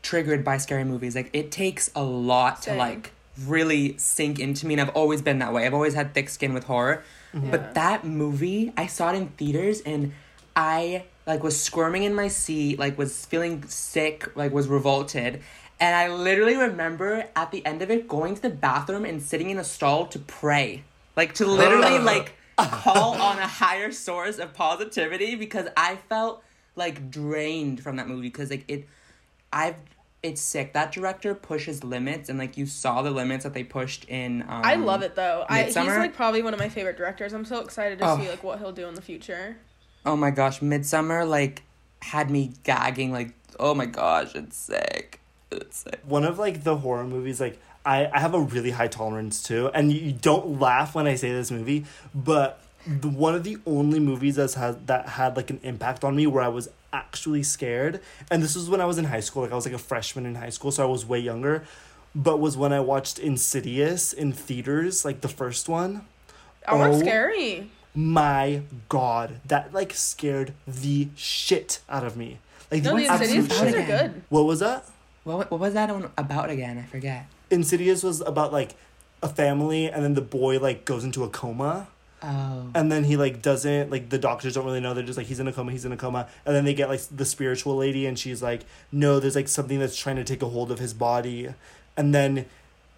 triggered 0.00 0.42
by 0.42 0.56
scary 0.56 0.84
movies. 0.84 1.14
Like 1.14 1.28
it 1.34 1.50
takes 1.52 1.90
a 1.94 2.02
lot 2.02 2.64
Same. 2.64 2.74
to 2.74 2.78
like 2.78 3.12
really 3.44 3.96
sink 3.98 4.38
into 4.38 4.66
me 4.66 4.74
and 4.74 4.80
I've 4.80 4.96
always 4.96 5.22
been 5.22 5.38
that 5.40 5.52
way. 5.52 5.66
I've 5.66 5.74
always 5.74 5.94
had 5.94 6.14
thick 6.14 6.28
skin 6.28 6.54
with 6.54 6.64
horror. 6.64 7.02
Mm-hmm. 7.34 7.46
Yeah. 7.46 7.50
But 7.50 7.74
that 7.74 8.04
movie, 8.04 8.72
I 8.76 8.86
saw 8.86 9.12
it 9.12 9.16
in 9.16 9.28
theaters 9.28 9.80
and 9.82 10.12
I 10.54 11.04
like 11.26 11.42
was 11.42 11.60
squirming 11.60 12.04
in 12.04 12.14
my 12.14 12.28
seat, 12.28 12.78
like 12.78 12.96
was 12.96 13.26
feeling 13.26 13.64
sick, 13.68 14.34
like 14.36 14.52
was 14.52 14.68
revolted. 14.68 15.42
And 15.78 15.94
I 15.94 16.08
literally 16.08 16.56
remember 16.56 17.28
at 17.36 17.50
the 17.50 17.64
end 17.66 17.82
of 17.82 17.90
it 17.90 18.08
going 18.08 18.34
to 18.34 18.42
the 18.42 18.50
bathroom 18.50 19.04
and 19.04 19.22
sitting 19.22 19.50
in 19.50 19.58
a 19.58 19.64
stall 19.64 20.06
to 20.06 20.18
pray. 20.18 20.84
Like 21.16 21.34
to 21.34 21.46
literally 21.46 21.98
like 21.98 22.34
call 22.56 23.14
on 23.20 23.38
a 23.38 23.46
higher 23.46 23.92
source 23.92 24.38
of 24.38 24.54
positivity 24.54 25.34
because 25.34 25.66
I 25.76 25.96
felt 26.08 26.42
like 26.74 27.10
drained 27.10 27.82
from 27.82 27.96
that 27.96 28.08
movie 28.08 28.28
because 28.28 28.50
like 28.50 28.64
it 28.68 28.86
I've 29.52 29.76
it's 30.26 30.40
sick. 30.40 30.72
That 30.72 30.92
director 30.92 31.34
pushes 31.34 31.82
limits 31.84 32.28
and 32.28 32.38
like 32.38 32.56
you 32.56 32.66
saw 32.66 33.02
the 33.02 33.10
limits 33.10 33.44
that 33.44 33.54
they 33.54 33.64
pushed 33.64 34.04
in 34.06 34.42
um, 34.42 34.62
I 34.64 34.74
love 34.76 35.02
it 35.02 35.14
though. 35.14 35.44
I 35.48 35.64
he's 35.64 35.76
like 35.76 36.14
probably 36.14 36.42
one 36.42 36.52
of 36.54 36.60
my 36.60 36.68
favorite 36.68 36.96
directors. 36.96 37.32
I'm 37.32 37.44
so 37.44 37.60
excited 37.60 37.98
to 38.00 38.10
Oh. 38.10 38.18
see 38.18 38.28
like 38.28 38.42
what 38.42 38.58
he'll 38.58 38.72
do 38.72 38.86
in 38.88 38.94
the 38.94 39.02
future. 39.02 39.56
Oh 40.04 40.16
my 40.16 40.30
gosh, 40.30 40.60
Midsommar 40.60 41.28
like 41.28 41.62
had 42.02 42.30
me 42.30 42.52
gagging 42.64 43.12
like 43.12 43.32
oh 43.58 43.74
my 43.74 43.86
gosh, 43.86 44.34
it's 44.34 44.56
sick. 44.56 45.20
It's 45.50 45.78
sick. 45.78 46.00
one 46.04 46.24
of 46.24 46.38
like 46.38 46.64
the 46.64 46.76
horror 46.78 47.04
movies 47.04 47.40
like 47.40 47.58
I, 47.84 48.10
I 48.12 48.18
have 48.18 48.34
a 48.34 48.40
really 48.40 48.72
high 48.72 48.88
tolerance 48.88 49.42
too 49.42 49.70
and 49.72 49.92
you, 49.92 50.00
you 50.00 50.12
don't 50.12 50.58
laugh 50.58 50.96
when 50.96 51.06
i 51.06 51.14
say 51.14 51.30
this 51.30 51.52
movie 51.52 51.84
but 52.12 52.60
the, 52.84 53.08
one 53.08 53.36
of 53.36 53.44
the 53.44 53.56
only 53.64 54.00
movies 54.00 54.34
that's 54.34 54.54
had 54.54 54.88
that 54.88 55.08
had 55.10 55.36
like 55.36 55.50
an 55.50 55.60
impact 55.62 56.02
on 56.02 56.16
me 56.16 56.26
where 56.26 56.42
i 56.42 56.48
was 56.48 56.68
actually 56.92 57.42
scared 57.42 58.00
and 58.30 58.42
this 58.42 58.54
was 58.54 58.68
when 58.70 58.80
i 58.80 58.84
was 58.84 58.96
in 58.98 59.04
high 59.06 59.20
school 59.20 59.42
like 59.42 59.52
i 59.52 59.54
was 59.54 59.64
like 59.66 59.74
a 59.74 59.78
freshman 59.78 60.24
in 60.26 60.34
high 60.36 60.48
school 60.50 60.70
so 60.70 60.82
i 60.82 60.86
was 60.86 61.04
way 61.04 61.18
younger 61.18 61.64
but 62.14 62.38
was 62.38 62.56
when 62.56 62.72
i 62.72 62.80
watched 62.80 63.18
insidious 63.18 64.12
in 64.12 64.32
theaters 64.32 65.04
like 65.04 65.20
the 65.20 65.28
first 65.28 65.68
one 65.68 66.02
Oh, 66.68 66.82
Oh. 66.82 66.98
scary. 66.98 67.70
my 67.94 68.62
god 68.88 69.40
that 69.46 69.72
like 69.72 69.92
scared 69.94 70.52
the 70.66 71.08
shit 71.16 71.80
out 71.88 72.04
of 72.04 72.16
me 72.16 72.38
like 72.70 72.82
No, 72.82 72.96
the 72.96 73.06
What's 73.06 73.20
Insidious 73.22 73.48
that 73.48 73.64
movies 73.64 73.74
are 73.74 73.86
good. 73.86 74.22
what 74.28 74.44
was 74.44 74.60
that 74.60 74.84
What 75.24 75.50
what 75.50 75.60
was 75.60 75.74
that 75.74 75.90
on 75.90 76.10
about 76.18 76.50
again? 76.50 76.78
I 76.78 76.82
forget. 76.82 77.26
Insidious 77.50 78.02
was 78.02 78.20
about 78.22 78.52
like 78.52 78.74
a 79.22 79.28
family 79.28 79.88
and 79.90 80.02
then 80.04 80.14
the 80.14 80.20
boy 80.20 80.58
like 80.58 80.84
goes 80.84 81.04
into 81.04 81.22
a 81.24 81.28
coma 81.28 81.86
Oh. 82.28 82.70
and 82.74 82.90
then 82.90 83.04
he 83.04 83.16
like 83.16 83.40
doesn't 83.40 83.88
like 83.90 84.08
the 84.08 84.18
doctors 84.18 84.54
don't 84.54 84.64
really 84.64 84.80
know 84.80 84.94
they're 84.94 85.04
just 85.04 85.16
like 85.16 85.28
he's 85.28 85.38
in 85.38 85.46
a 85.46 85.52
coma 85.52 85.70
he's 85.70 85.84
in 85.84 85.92
a 85.92 85.96
coma 85.96 86.26
and 86.44 86.56
then 86.56 86.64
they 86.64 86.74
get 86.74 86.88
like 86.88 87.00
the 87.14 87.24
spiritual 87.24 87.76
lady 87.76 88.04
and 88.04 88.18
she's 88.18 88.42
like 88.42 88.62
no 88.90 89.20
there's 89.20 89.36
like 89.36 89.46
something 89.48 89.78
that's 89.78 89.96
trying 89.96 90.16
to 90.16 90.24
take 90.24 90.42
a 90.42 90.48
hold 90.48 90.72
of 90.72 90.80
his 90.80 90.92
body 90.92 91.48
and 91.96 92.12
then 92.14 92.44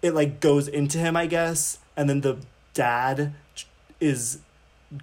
it 0.01 0.15
like 0.15 0.39
goes 0.39 0.67
into 0.67 0.97
him 0.97 1.15
I 1.15 1.27
guess 1.27 1.77
and 1.95 2.09
then 2.09 2.21
the 2.21 2.37
dad 2.73 3.33
is 3.99 4.39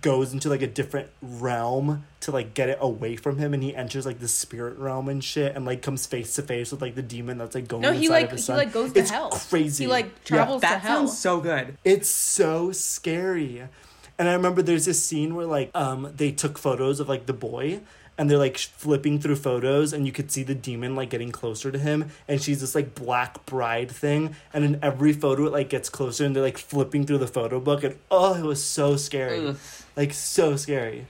goes 0.01 0.33
into 0.33 0.49
like 0.49 0.63
a 0.63 0.67
different 0.67 1.09
realm 1.23 2.05
to 2.19 2.33
like 2.33 2.55
get 2.55 2.69
it 2.69 2.79
away 2.81 3.15
from 3.15 3.39
him 3.39 3.55
and 3.55 3.63
he 3.63 3.73
enters 3.77 4.05
like 4.05 4.19
the 4.19 4.27
spirit 4.27 4.77
realm 4.79 5.09
and 5.09 5.23
shit 5.23 5.55
and 5.55 5.65
like 5.65 5.81
comes 5.81 6.07
face 6.07 6.35
to 6.35 6.43
face 6.43 6.73
with 6.73 6.83
like 6.83 6.97
the 6.97 7.03
demon 7.03 7.39
that's 7.39 7.55
like 7.55 7.69
going 7.69 7.83
No, 7.83 7.91
inside 7.91 8.01
he 8.01 8.09
like 8.09 8.25
of 8.25 8.31
his 8.33 8.47
he 8.49 8.53
like 8.53 8.73
goes 8.73 8.93
to 8.95 8.99
it's 8.99 9.11
hell. 9.11 9.31
crazy 9.31 9.85
He 9.85 9.89
like 9.89 10.07
Yeah. 10.07 10.11
travels 10.25 10.63
to 10.63 10.67
that 10.69 10.81
hell. 10.81 11.07
sounds 11.07 11.17
so 11.17 11.41
good. 11.41 11.79
It's 11.85 12.09
so 12.09 12.73
scary. 12.73 13.63
And 14.19 14.29
I 14.29 14.33
remember 14.33 14.63
there's 14.63 14.87
this 14.87 15.03
scene 15.03 15.35
where 15.35 15.47
like 15.47 15.71
um 15.75 16.13
they 16.17 16.33
took 16.33 16.59
photos 16.59 17.01
of 17.01 17.09
like 17.09 17.27
the 17.27 17.33
boy 17.33 17.81
and 18.19 18.31
they're 18.31 18.39
like 18.39 18.57
flipping 18.57 19.21
through 19.21 19.37
photos 19.37 19.93
and 19.93 20.07
you 20.07 20.13
could 20.13 20.31
see 20.31 20.43
the 20.43 20.55
demon 20.55 20.97
like 20.97 21.11
getting 21.11 21.31
closer 21.31 21.71
to 21.71 21.79
him 21.79 22.11
and 22.27 22.41
she's 22.41 22.61
this 22.61 22.75
like 22.75 22.95
black 22.95 23.45
bride 23.45 23.91
thing 23.91 24.35
and 24.53 24.65
in 24.65 24.79
every 24.83 25.13
photo 25.13 25.47
it 25.47 25.53
like 25.53 25.69
gets 25.69 25.89
closer 25.89 26.25
and 26.25 26.35
they're 26.35 26.43
like 26.43 26.59
flipping 26.59 27.05
through 27.05 27.19
the 27.19 27.27
photo 27.27 27.61
book 27.61 27.85
and 27.85 27.97
oh 28.11 28.35
it 28.35 28.43
was 28.45 28.63
so 28.63 28.97
scary. 28.97 29.49
Ugh. 29.49 29.57
Like 29.97 30.13
so 30.13 30.57
scary. 30.57 31.07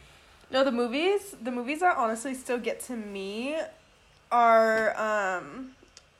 No, 0.51 0.63
the 0.63 0.73
movies, 0.73 1.35
the 1.43 1.51
movies 1.51 1.81
that 1.81 1.97
honestly 1.97 2.35
still 2.35 2.59
get 2.59 2.81
to 2.83 2.97
me 2.97 3.57
are 4.31 4.97
um 4.99 5.73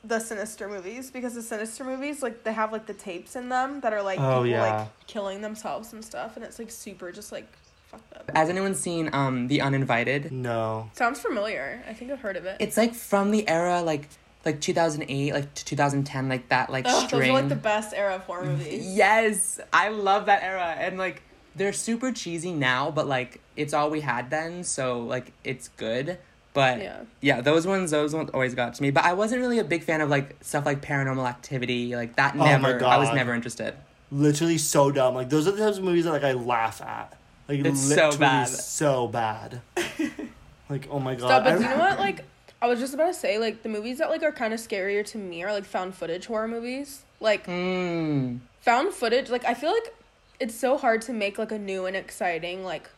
the 0.03 0.19
Sinister 0.19 0.67
movies 0.69 1.11
because 1.11 1.33
the 1.33 1.41
Sinister 1.41 1.83
movies 1.83 2.21
like 2.21 2.43
they 2.43 2.53
have 2.53 2.71
like 2.71 2.85
the 2.85 2.93
tapes 2.93 3.35
in 3.35 3.49
them 3.49 3.81
that 3.81 3.93
are 3.93 4.01
like 4.03 4.19
Oh, 4.19 4.43
people 4.43 4.47
yeah. 4.47 4.77
like 4.79 5.07
killing 5.07 5.41
themselves 5.41 5.91
and 5.93 6.03
stuff 6.05 6.35
and 6.35 6.45
it's 6.45 6.59
like 6.59 6.71
super 6.71 7.11
just 7.11 7.31
like 7.31 7.47
fucked 7.87 8.13
up. 8.13 8.31
Has 8.35 8.49
anyone 8.49 8.75
seen 8.75 9.09
um 9.13 9.47
The 9.47 9.61
Uninvited? 9.61 10.31
No. 10.31 10.89
Sounds 10.93 11.19
familiar. 11.19 11.83
I 11.89 11.93
think 11.93 12.11
I've 12.11 12.19
heard 12.21 12.37
of 12.37 12.45
it. 12.45 12.57
It's 12.59 12.77
like 12.77 12.93
from 12.93 13.31
the 13.31 13.47
era 13.49 13.81
like 13.81 14.07
like 14.45 14.61
2008 14.61 15.33
like 15.33 15.53
to 15.55 15.65
2010 15.65 16.29
like 16.29 16.47
that 16.49 16.69
like 16.69 16.85
Ugh, 16.87 16.93
those 16.93 17.03
string. 17.07 17.31
are 17.31 17.33
like 17.33 17.49
the 17.49 17.55
best 17.55 17.93
era 17.93 18.15
of 18.15 18.21
horror 18.21 18.45
movies. 18.45 18.85
Yes, 18.95 19.59
I 19.73 19.89
love 19.89 20.27
that 20.27 20.41
era, 20.43 20.75
and 20.77 20.97
like 20.97 21.21
they're 21.55 21.73
super 21.73 22.11
cheesy 22.13 22.53
now, 22.53 22.91
but 22.91 23.07
like 23.07 23.41
it's 23.57 23.73
all 23.73 23.89
we 23.89 23.99
had 24.01 24.29
then, 24.29 24.63
so 24.63 24.99
like 25.01 25.33
it's 25.43 25.67
good. 25.69 26.19
But 26.57 26.81
Yeah. 26.81 27.01
yeah, 27.21 27.41
those 27.41 27.67
ones, 27.67 27.91
those 27.91 28.15
ones 28.15 28.31
always 28.33 28.55
got 28.55 28.73
to 28.73 28.81
me. 28.81 28.89
But 28.89 29.05
I 29.05 29.13
wasn't 29.13 29.41
really 29.41 29.59
a 29.59 29.63
big 29.63 29.83
fan 29.83 30.01
of 30.01 30.09
like 30.09 30.35
stuff 30.41 30.65
like 30.65 30.81
Paranormal 30.81 31.29
Activity, 31.29 31.95
like 31.95 32.15
that. 32.15 32.33
Oh 32.35 32.43
Never, 32.43 32.83
I 32.83 32.97
was 32.97 33.13
never 33.13 33.35
interested. 33.35 33.75
Literally 34.11 34.57
so 34.57 34.89
dumb. 34.89 35.13
Like 35.13 35.29
those 35.29 35.47
are 35.47 35.51
the 35.51 35.63
types 35.63 35.77
of 35.77 35.83
movies 35.83 36.05
that 36.05 36.13
like 36.13 36.23
I 36.23 36.31
laugh 36.31 36.81
at. 36.81 37.15
Like 37.47 37.59
It's 37.63 37.79
so 37.79 37.95
literally 37.95 38.17
bad. 38.17 38.47
So 38.47 39.07
bad. 39.07 39.61
like 40.69 40.87
oh 40.89 40.97
my 40.99 41.13
god. 41.13 41.27
Stop, 41.27 41.43
but 41.43 41.53
you 41.61 41.67
know 41.69 41.77
what? 41.77 41.99
Like 42.07 42.25
I 42.59 42.65
was 42.67 42.79
just 42.79 42.95
about 42.95 43.07
to 43.07 43.13
say 43.13 43.37
like 43.37 43.61
the 43.61 43.69
movies 43.69 43.99
that 43.99 44.09
like 44.09 44.23
are 44.23 44.31
kind 44.31 44.51
of 44.51 44.59
scarier 44.59 45.05
to 45.11 45.19
me 45.19 45.43
are 45.43 45.51
like 45.53 45.65
found 45.65 45.93
footage 45.93 46.25
horror 46.25 46.47
movies. 46.47 47.03
Like 47.19 47.45
Mm. 47.45 48.39
found 48.61 48.93
footage 48.95 49.29
like 49.29 49.45
I 49.45 49.53
feel 49.53 49.71
like 49.71 49.93
it's 50.39 50.55
so 50.55 50.75
hard 50.75 51.03
to 51.03 51.13
make 51.13 51.37
like 51.37 51.51
a 51.51 51.59
new 51.59 51.85
and 51.85 51.95
exciting 51.95 52.63
like 52.63 52.89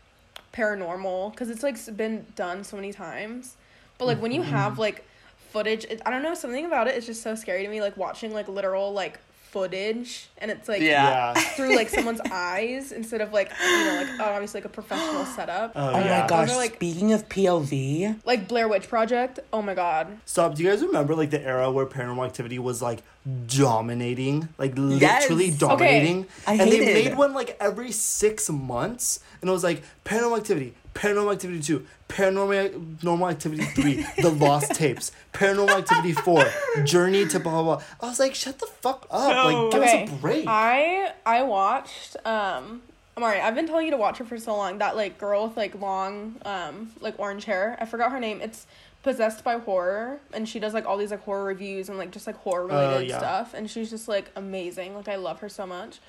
paranormal 0.59 1.31
because 1.31 1.49
it's 1.49 1.63
like 1.63 1.77
been 1.95 2.25
done 2.35 2.63
so 2.63 2.75
many 2.75 2.91
times. 2.91 3.55
But 3.97 4.05
like 4.05 4.21
when 4.21 4.31
you 4.31 4.41
have 4.41 4.73
mm-hmm. 4.73 4.81
like 4.81 5.05
footage, 5.51 5.85
it, 5.85 6.01
I 6.05 6.09
don't 6.09 6.23
know 6.23 6.33
something 6.33 6.65
about 6.65 6.87
it. 6.87 6.95
It's 6.95 7.05
just 7.05 7.21
so 7.21 7.35
scary 7.35 7.63
to 7.63 7.69
me. 7.69 7.81
Like 7.81 7.97
watching 7.97 8.33
like 8.33 8.47
literal 8.47 8.91
like 8.93 9.19
footage 9.51 10.27
and 10.37 10.51
it's 10.51 10.67
like 10.69 10.81
Yeah. 10.81 11.33
Yeah. 11.35 11.41
through 11.55 11.75
like 11.75 11.89
someone's 11.89 12.21
eyes 12.31 12.91
instead 12.91 13.21
of 13.21 13.33
like 13.33 13.51
you 13.61 13.85
know 13.85 13.95
like 14.03 14.19
oh, 14.19 14.31
obviously 14.33 14.59
like 14.61 14.65
a 14.65 14.69
professional 14.69 15.25
setup. 15.35 15.73
Oh, 15.75 15.89
Oh 15.95 15.99
yeah. 15.99 16.21
my 16.21 16.27
gosh! 16.27 16.49
Like- 16.55 16.75
Speaking 16.75 17.13
of 17.13 17.27
POV, 17.29 18.19
Like 18.25 18.47
Blair 18.47 18.67
Witch 18.67 18.87
Project. 18.87 19.39
Oh 19.51 19.61
my 19.61 19.73
god. 19.73 20.07
Stop. 20.25 20.55
Do 20.55 20.63
you 20.63 20.69
guys 20.69 20.81
remember 20.81 21.15
like 21.15 21.29
the 21.31 21.41
era 21.41 21.69
where 21.71 21.85
Paranormal 21.85 22.25
Activity 22.25 22.59
was 22.59 22.81
like 22.81 22.99
dominating, 23.47 24.49
like 24.57 24.73
Yes. 24.77 25.23
literally 25.23 25.49
Okay. 25.49 25.57
dominating? 25.57 26.25
I 26.47 26.53
and 26.53 26.71
they 26.71 26.77
hated- 26.85 27.05
made 27.11 27.17
one 27.17 27.33
like 27.33 27.57
every 27.59 27.91
six 27.91 28.49
months, 28.49 29.19
and 29.41 29.49
it 29.49 29.53
was 29.53 29.63
like 29.63 29.83
Paranormal 30.05 30.37
Activity, 30.37 30.73
Paranormal 30.99 31.31
Activity 31.33 31.61
Two, 31.61 31.85
Paranormal 32.09 33.01
Normal 33.03 33.29
Activity 33.29 33.63
Three, 33.63 34.05
The 34.21 34.29
Lost 34.29 34.75
Tapes, 34.75 35.11
Paranormal 35.33 35.77
Activity 35.77 36.11
Four, 36.11 36.43
Journey 36.83 37.25
to 37.27 37.39
blah 37.39 37.63
blah. 37.63 37.75
blah. 37.77 37.83
I 38.01 38.05
was 38.07 38.19
like, 38.19 38.35
shut 38.35 38.59
the 38.59 38.65
fuck 38.67 39.07
up! 39.09 39.31
No. 39.31 39.45
Like, 39.63 39.71
give 39.71 39.81
Okay. 39.81 40.03
us 40.03 40.09
a 40.09 40.15
break. 40.15 40.45
I 40.47 41.13
I 41.25 41.43
watched 41.43 42.17
um 42.25 42.81
Amari, 43.15 43.39
I've 43.39 43.55
been 43.55 43.67
telling 43.67 43.85
you 43.85 43.91
to 43.91 43.97
watch 43.97 44.17
her 44.17 44.25
for 44.25 44.37
so 44.37 44.55
long. 44.55 44.77
That 44.79 44.95
like 44.95 45.17
girl 45.17 45.47
with 45.47 45.55
like 45.57 45.79
long 45.79 46.35
um 46.45 46.91
like 46.99 47.17
orange 47.17 47.45
hair. 47.45 47.77
I 47.79 47.85
forgot 47.85 48.11
her 48.11 48.19
name. 48.19 48.41
It's 48.41 48.67
possessed 49.01 49.45
by 49.45 49.57
horror 49.57 50.19
and 50.33 50.47
she 50.49 50.59
does 50.59 50.73
like 50.73 50.85
all 50.85 50.97
these 50.97 51.11
like 51.11 51.23
horror 51.23 51.45
reviews 51.45 51.87
and 51.87 51.97
like 51.97 52.11
just 52.11 52.27
like 52.27 52.35
horror 52.37 52.67
related 52.67 53.07
yeah. 53.09 53.17
stuff 53.17 53.53
and 53.53 53.69
she's 53.69 53.89
just 53.89 54.09
like 54.09 54.29
amazing. 54.35 54.95
Like 54.95 55.07
I 55.07 55.15
love 55.15 55.39
her 55.39 55.47
so 55.49 55.65
much. 55.65 55.99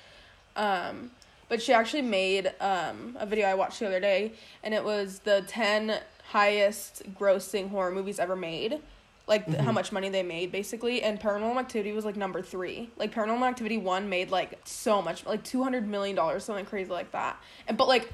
Um 0.57 1.11
but 1.51 1.61
she 1.61 1.73
actually 1.73 2.01
made 2.01 2.53
um 2.61 3.17
a 3.19 3.25
video 3.25 3.45
I 3.45 3.55
watched 3.55 3.81
the 3.81 3.85
other 3.85 3.99
day 3.99 4.31
and 4.63 4.73
it 4.73 4.85
was 4.85 5.19
the 5.19 5.43
10 5.47 5.99
highest 6.29 7.03
grossing 7.19 7.69
horror 7.69 7.91
movies 7.91 8.19
ever 8.19 8.37
made. 8.37 8.79
Like 9.27 9.45
th- 9.47 9.57
how 9.57 9.73
much 9.73 9.91
money 9.91 10.07
they 10.07 10.23
made 10.23 10.49
basically. 10.49 11.03
And 11.03 11.19
paranormal 11.19 11.57
activity 11.57 11.91
was 11.91 12.05
like 12.05 12.15
number 12.15 12.41
three. 12.41 12.89
Like 12.95 13.13
paranormal 13.13 13.45
activity 13.45 13.77
one 13.77 14.07
made 14.07 14.31
like 14.31 14.61
so 14.63 15.01
much 15.01 15.25
like 15.25 15.43
200 15.43 15.85
million 15.89 16.15
dollars 16.15 16.45
something 16.45 16.65
crazy 16.65 16.89
like 16.89 17.11
that. 17.11 17.37
And 17.67 17.77
but 17.77 17.89
like 17.89 18.09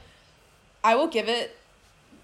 i 0.84 0.95
will 0.95 1.08
give 1.08 1.30
it 1.30 1.56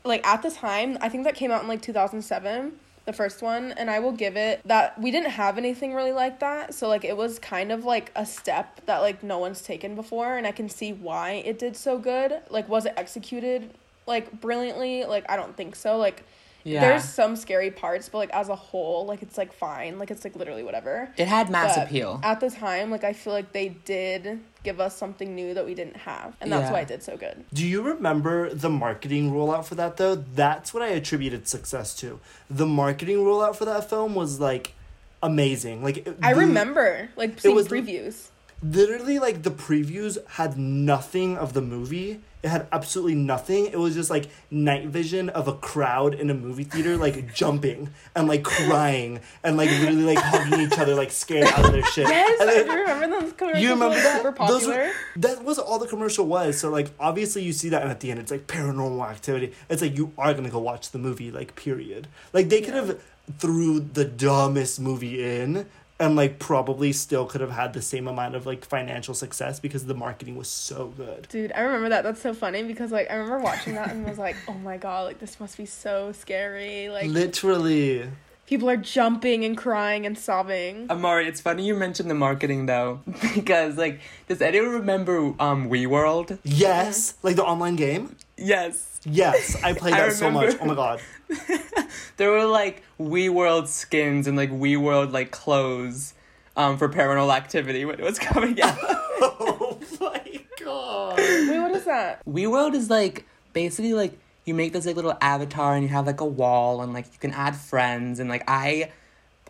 like 0.04 0.26
at 0.26 0.41
the 0.41 0.52
time 0.52 0.97
i 1.02 1.10
think 1.10 1.26
that 1.26 1.36
came 1.36 1.52
out 1.52 1.62
in 1.62 1.67
like 1.67 1.82
2007 1.82 2.80
the 3.06 3.13
first 3.13 3.42
one 3.42 3.72
and 3.74 3.89
i 3.89 4.00
will 4.00 4.12
give 4.12 4.36
it 4.36 4.62
that 4.66 5.00
we 5.00 5.12
didn't 5.12 5.32
have 5.32 5.58
anything 5.58 5.94
really 5.94 6.12
like 6.12 6.39
that 6.39 6.74
so 6.74 6.88
like 6.88 7.04
it 7.04 7.18
was 7.18 7.39
kind 7.39 7.72
of 7.72 7.84
like 7.84 8.12
a 8.16 8.26
step 8.26 8.80
that 8.86 9.00
like 9.00 9.24
no 9.24 9.38
one's 9.38 9.62
taken 9.62 9.96
before 9.96 10.38
and 10.38 10.48
i 10.48 10.52
can 10.52 10.70
see 10.70 10.94
why 10.94 11.32
it 11.46 11.60
did 11.60 11.76
so 11.76 11.98
good 11.98 12.42
like 12.50 12.68
was 12.70 12.86
it 12.86 12.94
executed 12.98 13.70
like 14.08 14.42
brilliantly 14.42 15.04
like 15.06 15.26
i 15.30 15.36
don't 15.36 15.56
think 15.58 15.76
so 15.76 15.98
like 15.98 16.24
yeah, 16.63 16.80
there's 16.80 17.04
some 17.04 17.36
scary 17.36 17.72
parts, 17.72 18.10
but 18.10 18.20
like 18.20 18.30
as 18.32 18.50
a 18.50 18.56
whole, 18.56 19.06
like 19.06 19.22
it's 19.22 19.38
like 19.38 19.52
fine. 19.52 20.00
Like 20.00 20.12
it's 20.12 20.24
like 20.24 20.36
literally 20.36 20.63
whatever. 20.63 21.12
it 21.18 21.28
had 21.28 21.50
mass 21.50 21.76
But 21.76 21.88
appeal. 21.88 22.22
At 22.24 22.39
the 22.39 22.50
time, 22.50 22.89
like 22.89 23.04
I 23.04 23.13
feel 23.13 23.34
like 23.34 23.52
they 23.52 23.70
did 23.70 24.39
give 24.63 24.80
us 24.80 24.95
something 24.97 25.36
new 25.36 25.54
that 25.54 25.65
we 25.65 25.76
didn't 25.76 25.97
have. 25.97 26.36
And 26.41 26.52
that's 26.52 26.67
Yeah. 26.67 26.71
why 26.71 26.80
it 26.82 26.88
did 26.88 27.04
so 27.04 27.17
good. 27.17 27.43
Do 27.54 27.65
you 27.67 27.82
remember 27.82 28.54
the 28.54 28.69
marketing 28.69 29.32
rollout 29.32 29.65
for 29.65 29.76
that 29.76 29.97
though? 29.97 30.15
That's 30.15 30.73
what 30.73 30.82
I 30.82 30.88
attributed 30.88 31.47
success 31.47 31.93
to. 31.97 32.19
The 32.49 32.65
marketing 32.65 33.17
rollout 33.17 33.56
for 33.58 33.65
that 33.65 33.89
film 33.89 34.15
was 34.15 34.39
like 34.39 34.73
amazing. 35.21 35.84
Like 35.84 35.97
it- 36.08 36.17
I 36.21 36.34
the- 36.34 36.39
remember 36.41 37.10
like 37.15 37.39
seeing 37.39 37.56
was- 37.56 37.67
previews. 37.67 38.30
literally 38.62 39.19
like 39.19 39.43
the 39.43 39.52
previews 39.52 40.17
had 40.32 40.58
nothing 40.58 41.38
of 41.38 41.54
the 41.54 41.62
movie. 41.62 42.21
It 42.43 42.49
had 42.49 42.67
absolutely 42.73 43.15
nothing. 43.15 43.67
It 43.67 43.79
was 43.79 43.95
just 43.95 44.10
like 44.10 44.25
night 44.51 44.88
vision 44.88 45.29
of 45.29 45.47
a 45.47 45.53
crowd 45.53 46.13
in 46.13 46.29
a 46.29 46.34
movie 46.34 46.65
theater 46.65 46.97
like 46.97 47.34
jumping 47.39 47.89
and 48.15 48.27
like 48.27 48.43
crying 48.43 49.21
and 49.43 49.56
like 49.56 49.69
literally 49.69 50.03
like 50.03 50.17
hugging 50.19 50.60
each 50.60 50.77
other 50.77 50.93
like 50.93 51.10
scared 51.12 51.45
out 51.47 51.63
of 51.65 51.71
their 51.71 51.84
shit. 51.86 52.08
Yes, 52.08 52.41
And 52.41 52.49
I 52.49 52.63
do 52.63 52.69
remember 52.82 53.21
those 53.21 53.32
commercials. 53.34 53.63
you 53.63 53.69
remember 53.69 53.95
that? 53.95 54.17
Super 54.23 54.32
Those 54.45 54.63
popular. 54.65 54.77
were, 54.88 54.91
that 55.21 55.43
was 55.45 55.58
all 55.58 55.79
the 55.79 55.88
commercial 55.88 56.25
was. 56.27 56.58
So 56.60 56.69
like 56.69 56.91
obviously 56.99 57.43
you 57.43 57.53
see 57.53 57.69
that 57.69 57.82
and 57.82 57.89
at 57.89 58.01
the 58.01 58.12
end 58.12 58.19
it's 58.19 58.32
like 58.32 58.45
paranormal 58.47 59.10
activity. 59.10 59.53
It's 59.69 59.82
like 59.82 59.95
you 59.97 60.12
are 60.17 60.34
gonna 60.34 60.49
go 60.49 60.60
watch 60.60 60.91
the 60.91 60.99
movie, 60.99 61.32
like 61.32 61.56
period. 61.56 62.10
Like 62.34 62.49
they 62.49 62.60
could 62.62 62.73
have 62.73 63.01
threw 63.39 63.79
the 63.79 64.03
dumbest 64.03 64.82
movie 64.82 65.23
in 65.23 65.65
and 65.99 66.15
like 66.15 66.39
probably 66.39 66.91
still 66.91 67.25
could 67.25 67.41
have 67.41 67.51
had 67.51 67.73
the 67.73 67.82
same 67.82 68.08
amount 68.08 68.36
of 68.36 68.45
like 68.45 68.65
financial 68.65 69.13
success 69.13 69.60
because 69.60 69.86
the 69.86 69.93
marketing 69.93 70.36
was 70.36 70.47
so 70.47 70.93
good. 70.97 71.27
Dude, 71.29 71.51
I 71.53 71.62
remember 71.62 71.89
that. 71.89 72.03
That's 72.03 72.21
so 72.21 72.34
funny 72.34 72.63
because 72.63 72.91
like 72.91 73.10
I 73.10 73.15
remember 73.15 73.39
watching 73.39 73.75
that 73.75 73.91
and 73.91 74.06
was 74.06 74.17
like, 74.17 74.36
oh 74.47 74.53
my 74.53 74.77
god, 74.77 75.06
like 75.06 75.19
this 75.19 75.39
must 75.39 75.58
be 75.58 75.65
so 75.65 76.12
scary. 76.12 76.89
Like 76.89 77.08
Literally. 77.10 78.10
people 78.47 78.69
are 78.69 78.77
jumping 78.77 79.45
and 79.45 79.56
crying 79.58 80.06
and 80.06 80.17
sobbing. 80.17 80.88
Amari, 80.89 81.27
it's 81.27 81.39
funny 81.41 81.65
you 81.65 81.75
mentioned 81.75 82.10
the 82.10 82.15
marketing 82.15 82.65
though, 82.65 83.01
because 83.36 83.77
like, 83.77 83.99
does 84.27 84.41
anyone 84.41 84.69
remember 84.71 85.17
um 85.39 85.69
WeeWorld? 85.69 86.39
Yes. 86.43 87.13
Like 87.21 87.36
the 87.36 87.45
online 87.45 87.75
game? 87.75 88.15
Yes. 88.38 89.00
Yes. 89.06 89.62
I 89.63 89.74
played 89.82 89.93
I 89.93 90.08
that 90.08 90.13
so 90.13 90.32
much. 90.32 90.56
Oh 90.62 90.65
my 90.65 90.76
god. 90.76 91.02
There 92.17 92.32
were 92.32 92.46
like 92.46 92.84
WeeWorld 93.00 93.67
skins 93.67 94.28
and 94.28 94.38
like 94.38 94.52
WeeWorld 94.52 95.12
like 95.12 95.32
clothes 95.32 96.13
um 96.56 96.78
for 96.78 96.88
paranormal 96.89 97.36
activity 97.36 97.86
when 97.86 98.00
it 98.00 98.04
was 98.04 98.19
coming 98.32 98.62
out. 98.62 98.78
Oh 98.80 99.80
my 100.00 100.41
god. 100.63 101.17
Wait, 101.17 101.60
what 101.60 101.72
is 101.72 101.86
that? 101.86 102.24
WeeWorld 102.26 102.74
is 102.76 102.89
like 102.89 103.26
basically 103.54 103.93
like 103.93 104.17
you 104.46 104.54
make 104.54 104.74
this 104.74 104.86
like 104.86 104.96
little 104.96 105.17
avatar 105.22 105.76
and 105.76 105.84
you 105.84 105.89
have 105.89 106.06
like 106.06 106.22
a 106.22 106.26
wall 106.26 106.82
and 106.82 106.93
like 106.93 107.06
you 107.12 107.19
can 107.19 107.32
add 107.32 107.56
friends 107.56 108.19
and 108.19 108.30
like 108.30 108.43
I 108.48 108.91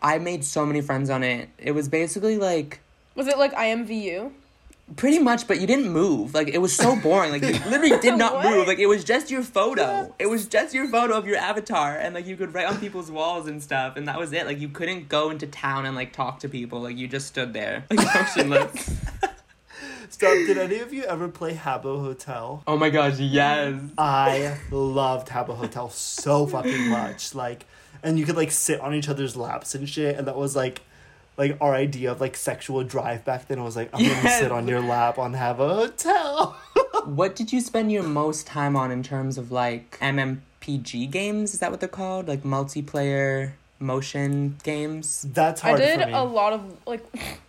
I 0.02 0.18
made 0.18 0.44
so 0.44 0.64
many 0.66 0.80
friends 0.80 1.10
on 1.10 1.22
it. 1.22 1.48
It 1.58 1.72
was 1.72 1.88
basically 1.88 2.38
like 2.38 2.80
Was 3.14 3.26
it 3.26 3.38
like 3.38 3.52
IMVU? 3.52 4.32
Pretty 4.96 5.18
much 5.18 5.48
but 5.48 5.60
you 5.60 5.66
didn't 5.66 5.88
move. 5.88 6.34
Like 6.34 6.48
it 6.48 6.58
was 6.58 6.74
so 6.74 6.96
boring. 6.96 7.32
Like 7.32 7.42
you 7.42 7.52
literally 7.70 7.98
did 8.00 8.16
not 8.16 8.44
move. 8.44 8.66
Like 8.66 8.78
it 8.78 8.86
was 8.86 9.04
just 9.04 9.30
your 9.30 9.42
photo. 9.42 10.14
It 10.18 10.26
was 10.26 10.46
just 10.46 10.74
your 10.74 10.88
photo 10.88 11.16
of 11.16 11.26
your 11.26 11.36
avatar 11.36 11.96
and 11.96 12.14
like 12.14 12.26
you 12.26 12.36
could 12.36 12.54
write 12.54 12.66
on 12.66 12.78
people's 12.78 13.10
walls 13.10 13.46
and 13.48 13.62
stuff 13.62 13.96
and 13.96 14.08
that 14.08 14.18
was 14.18 14.32
it. 14.32 14.46
Like 14.46 14.60
you 14.60 14.68
couldn't 14.68 15.08
go 15.08 15.30
into 15.30 15.46
town 15.46 15.86
and 15.86 15.96
like 15.96 16.12
talk 16.12 16.40
to 16.40 16.48
people. 16.48 16.80
Like 16.80 16.96
you 16.96 17.08
just 17.08 17.26
stood 17.26 17.52
there 17.52 17.84
like 17.90 18.06
motionless. 18.14 19.00
Stop. 20.10 20.32
Did 20.32 20.58
any 20.58 20.78
of 20.78 20.92
you 20.92 21.02
ever 21.04 21.28
play 21.28 21.54
Habbo 21.54 22.00
Hotel? 22.00 22.62
oh 22.68 22.76
my 22.76 22.88
gosh, 22.88 23.18
yes. 23.18 23.74
I 23.98 24.58
loved 24.70 25.26
Habbo 25.28 25.56
Hotel 25.56 25.90
so 25.90 26.46
fucking 26.46 26.88
much. 26.88 27.34
Like, 27.34 27.66
and 28.00 28.16
you 28.16 28.24
could 28.24 28.36
like 28.36 28.52
sit 28.52 28.78
on 28.80 28.94
each 28.94 29.08
other's 29.08 29.34
laps 29.34 29.74
and 29.74 29.88
shit, 29.88 30.16
and 30.16 30.28
that 30.28 30.36
was 30.36 30.54
like, 30.54 30.82
like 31.36 31.56
our 31.60 31.74
idea 31.74 32.12
of 32.12 32.20
like 32.20 32.36
sexual 32.36 32.82
drive 32.84 33.24
back 33.24 33.48
then. 33.48 33.58
It 33.58 33.62
was 33.62 33.76
like, 33.76 33.90
I'm 33.92 34.04
gonna 34.04 34.28
sit 34.30 34.52
on 34.52 34.68
your 34.68 34.80
lap 34.80 35.18
on 35.18 35.34
a 35.34 35.54
Hotel. 35.54 36.56
What 37.04 37.36
did 37.36 37.52
you 37.52 37.60
spend 37.60 37.92
your 37.92 38.02
most 38.02 38.46
time 38.46 38.76
on 38.76 38.90
in 38.90 39.02
terms 39.02 39.36
of 39.36 39.52
like 39.52 39.98
MMPG 40.00 41.10
games? 41.10 41.52
Is 41.52 41.60
that 41.60 41.70
what 41.70 41.80
they're 41.80 41.88
called? 41.88 42.28
Like 42.28 42.44
multiplayer 42.44 43.52
motion 43.78 44.56
games? 44.62 45.26
That's 45.34 45.60
hard. 45.60 45.82
I 45.82 45.84
did 45.84 46.00
for 46.00 46.06
me. 46.06 46.12
a 46.12 46.22
lot 46.22 46.52
of 46.54 46.62
like. 46.86 47.04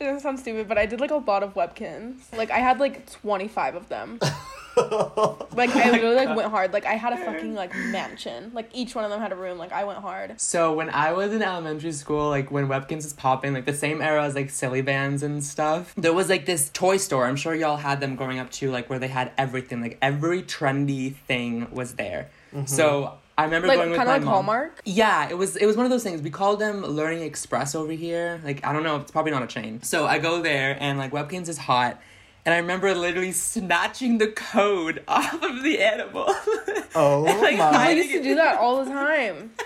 It 0.00 0.06
doesn't 0.06 0.20
sound 0.20 0.40
stupid, 0.40 0.66
but 0.66 0.78
I 0.78 0.86
did 0.86 1.00
like 1.00 1.12
a 1.12 1.16
lot 1.16 1.44
of 1.44 1.54
Webkinz. 1.54 2.36
Like 2.36 2.50
I 2.50 2.58
had 2.58 2.80
like 2.80 3.08
twenty 3.08 3.46
five 3.46 3.76
of 3.76 3.88
them. 3.88 4.18
like 5.56 5.74
I 5.76 5.88
oh 5.88 5.92
literally 5.92 6.16
like 6.16 6.36
went 6.36 6.50
hard. 6.50 6.72
Like 6.72 6.86
I 6.86 6.94
had 6.94 7.12
a 7.12 7.16
fucking 7.16 7.54
like 7.54 7.74
mansion. 7.74 8.50
Like 8.54 8.70
each 8.72 8.94
one 8.94 9.04
of 9.04 9.10
them 9.10 9.20
had 9.20 9.32
a 9.32 9.36
room. 9.36 9.58
Like 9.58 9.72
I 9.72 9.84
went 9.84 9.98
hard. 9.98 10.40
So 10.40 10.72
when 10.72 10.90
I 10.90 11.12
was 11.12 11.32
in 11.32 11.42
elementary 11.42 11.92
school, 11.92 12.28
like 12.28 12.50
when 12.50 12.68
Webkinz 12.68 13.04
was 13.04 13.12
popping, 13.12 13.52
like 13.52 13.66
the 13.66 13.74
same 13.74 14.00
era 14.00 14.24
as 14.24 14.34
like 14.34 14.50
Silly 14.50 14.82
Bandz 14.82 15.22
and 15.22 15.42
stuff, 15.44 15.94
there 15.96 16.12
was 16.12 16.28
like 16.28 16.46
this 16.46 16.70
toy 16.70 16.96
store. 16.96 17.26
I'm 17.26 17.36
sure 17.36 17.54
y'all 17.54 17.76
had 17.76 18.00
them 18.00 18.16
growing 18.16 18.38
up 18.38 18.50
too, 18.50 18.70
like 18.70 18.88
where 18.88 18.98
they 18.98 19.08
had 19.08 19.32
everything. 19.36 19.82
Like 19.82 19.98
every 20.00 20.42
trendy 20.42 21.14
thing 21.14 21.70
was 21.70 21.94
there. 21.94 22.30
Mm-hmm. 22.54 22.66
So 22.66 23.18
I 23.36 23.44
remember 23.44 23.68
Like 23.68 23.78
going 23.78 23.90
with 23.90 23.96
kind 23.96 24.08
my 24.08 24.16
of 24.16 24.20
like 24.20 24.24
mom. 24.24 24.34
Hallmark. 24.34 24.80
Yeah, 24.84 25.28
it 25.28 25.38
was 25.38 25.56
it 25.56 25.66
was 25.66 25.76
one 25.76 25.86
of 25.86 25.90
those 25.90 26.02
things. 26.02 26.20
We 26.20 26.30
called 26.30 26.60
them 26.60 26.82
Learning 26.82 27.22
Express 27.22 27.74
over 27.74 27.92
here. 27.92 28.40
Like 28.44 28.64
I 28.64 28.72
don't 28.72 28.82
know, 28.82 28.96
it's 28.96 29.10
probably 29.10 29.32
not 29.32 29.42
a 29.42 29.46
chain. 29.46 29.82
So 29.82 30.06
I 30.06 30.18
go 30.18 30.42
there 30.42 30.76
and 30.80 30.98
like 30.98 31.12
Webkinz 31.12 31.48
is 31.48 31.58
hot. 31.58 32.00
And 32.44 32.52
I 32.54 32.58
remember 32.58 32.92
literally 32.94 33.32
snatching 33.32 34.18
the 34.18 34.26
code 34.28 35.02
off 35.08 35.34
of 35.42 35.62
the 35.62 35.80
animal. 35.80 36.24
oh 36.94 37.22
Like, 37.40 37.56
my! 37.56 37.70
I 37.70 37.90
used 37.92 38.10
to 38.10 38.22
do 38.22 38.34
that 38.34 38.58
all 38.58 38.84
the 38.84 38.90
time. 38.90 39.52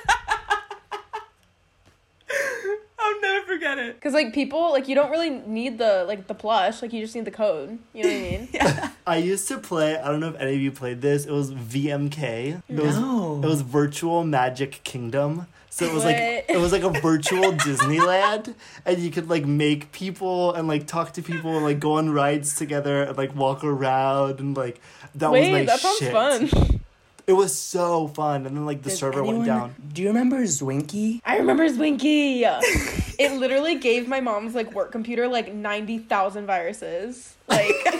I'll 2.98 3.20
never 3.20 3.46
forget 3.46 3.78
it. 3.78 4.00
Cause 4.00 4.12
like 4.14 4.32
people 4.34 4.72
like 4.72 4.88
you 4.88 4.94
don't 4.96 5.10
really 5.10 5.30
need 5.30 5.78
the 5.78 6.04
like 6.08 6.26
the 6.26 6.34
plush. 6.34 6.82
Like 6.82 6.92
you 6.92 7.00
just 7.02 7.14
need 7.14 7.24
the 7.24 7.30
code. 7.30 7.78
You 7.94 8.02
know 8.02 8.08
what 8.08 8.16
I 8.16 8.20
mean? 8.20 8.48
yeah. 8.52 8.90
I 9.06 9.16
used 9.18 9.46
to 9.48 9.58
play. 9.58 9.96
I 9.96 10.08
don't 10.10 10.18
know 10.20 10.30
if 10.30 10.36
any 10.40 10.54
of 10.54 10.60
you 10.60 10.72
played 10.72 11.00
this. 11.02 11.24
It 11.24 11.30
was 11.30 11.52
VMK. 11.52 12.62
It 12.68 12.80
was 12.82 12.98
No. 12.98 13.40
it 13.42 13.46
was 13.46 13.60
Virtual 13.60 14.24
Magic 14.24 14.80
Kingdom. 14.82 15.46
So 15.76 15.84
it 15.84 15.92
was 15.92 16.06
like 16.06 16.16
What? 16.16 16.44
it 16.48 16.58
was 16.58 16.72
like 16.72 16.84
a 16.84 17.00
virtual 17.00 17.52
Disneyland, 17.52 18.54
and 18.86 18.98
you 18.98 19.10
could 19.10 19.28
like 19.28 19.44
make 19.44 19.92
people 19.92 20.54
and 20.54 20.66
like 20.66 20.86
talk 20.86 21.12
to 21.12 21.22
people 21.22 21.54
and 21.54 21.66
like 21.66 21.80
go 21.80 21.98
on 21.98 22.08
rides 22.08 22.56
together 22.56 23.02
and 23.02 23.14
like 23.14 23.36
walk 23.36 23.62
around 23.62 24.40
and 24.40 24.56
like 24.56 24.80
that 25.16 25.30
was 25.30 25.42
Wait, 25.42 25.52
like 25.52 25.66
that 25.66 25.80
sounds 25.80 25.98
shit. 25.98 26.12
fun. 26.12 26.80
It 27.26 27.34
was 27.34 27.54
so 27.54 28.08
fun, 28.08 28.46
and 28.46 28.56
then 28.56 28.64
like 28.64 28.84
the 28.84 28.88
Does 28.88 29.00
server 29.00 29.22
went 29.22 29.44
down. 29.44 29.74
Do 29.92 30.00
you 30.00 30.08
remember 30.08 30.40
Zwinky? 30.44 31.20
I 31.26 31.36
remember 31.36 31.68
Zwinky. 31.68 32.40
it 33.18 33.38
literally 33.38 33.74
gave 33.74 34.08
my 34.08 34.20
mom's 34.20 34.54
like 34.54 34.72
work 34.72 34.92
computer 34.92 35.28
like 35.28 35.52
ninety 35.52 35.98
thousand 35.98 36.46
viruses. 36.46 37.34
Like, 37.48 37.74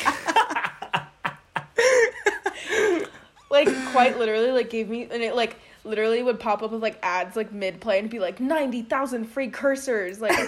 like 3.50 3.68
quite 3.92 4.18
literally, 4.18 4.50
like 4.50 4.70
gave 4.70 4.88
me 4.88 5.06
and 5.10 5.22
it 5.22 5.36
like 5.36 5.58
literally 5.87 6.22
would 6.22 6.38
pop 6.40 6.62
up 6.62 6.70
with 6.72 6.83
like 6.83 6.99
ads 7.03 7.37
like 7.37 7.53
mid 7.53 7.81
play 7.81 7.99
and 7.99 8.11
be 8.11 8.18
like 8.18 8.40
ninety 8.40 8.83
thousand 8.83 9.25
free 9.27 9.51
cursors. 9.51 10.20
Like, 10.20 10.33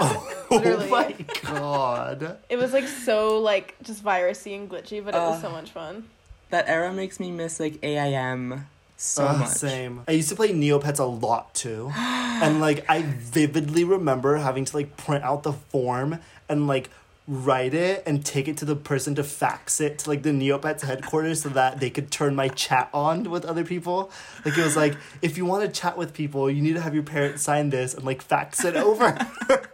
Literally. 0.50 0.86
Oh 0.86 0.90
my 0.90 1.14
god. 1.42 2.38
it 2.48 2.56
was 2.56 2.72
like 2.72 2.86
so 2.88 3.38
like 3.38 3.74
just 3.82 4.04
virusy 4.04 4.56
and 4.56 4.70
glitchy, 4.70 5.04
but 5.04 5.14
it 5.14 5.18
was 5.18 5.38
Uh, 5.38 5.42
so 5.42 5.50
much 5.50 5.70
fun. 5.70 6.04
That 6.50 6.68
era 6.68 6.92
makes 6.92 7.18
me 7.18 7.30
miss 7.30 7.58
like 7.60 7.78
AIM 7.82 8.66
so 8.96 9.24
Ugh, 9.26 9.40
much. 9.40 9.48
Same. 9.48 10.02
I 10.06 10.12
used 10.12 10.28
to 10.28 10.36
play 10.36 10.50
Neopets 10.52 10.98
a 11.00 11.04
lot 11.04 11.52
too. 11.54 11.90
and 11.96 12.60
like 12.60 12.84
I 12.88 13.02
vividly 13.02 13.84
remember 13.84 14.36
having 14.36 14.64
to 14.64 14.76
like 14.76 14.96
print 14.96 15.24
out 15.24 15.42
the 15.42 15.52
form 15.52 16.20
and 16.48 16.66
like 16.66 16.90
write 17.26 17.72
it 17.72 18.02
and 18.06 18.24
take 18.24 18.48
it 18.48 18.56
to 18.58 18.64
the 18.66 18.76
person 18.76 19.14
to 19.14 19.24
fax 19.24 19.80
it 19.80 19.98
to 20.00 20.10
like 20.10 20.22
the 20.22 20.30
Neopets 20.30 20.82
headquarters 20.82 21.42
so 21.42 21.48
that 21.50 21.80
they 21.80 21.88
could 21.88 22.10
turn 22.10 22.34
my 22.34 22.48
chat 22.48 22.90
on 22.92 23.30
with 23.30 23.44
other 23.44 23.64
people. 23.64 24.10
Like 24.44 24.58
it 24.58 24.64
was 24.64 24.76
like 24.76 24.96
if 25.22 25.38
you 25.38 25.46
want 25.46 25.64
to 25.64 25.80
chat 25.80 25.96
with 25.96 26.12
people, 26.12 26.50
you 26.50 26.60
need 26.60 26.74
to 26.74 26.82
have 26.82 26.94
your 26.94 27.02
parents 27.02 27.42
sign 27.42 27.70
this 27.70 27.94
and 27.94 28.04
like 28.04 28.20
fax 28.20 28.64
it 28.64 28.76
over. 28.76 29.16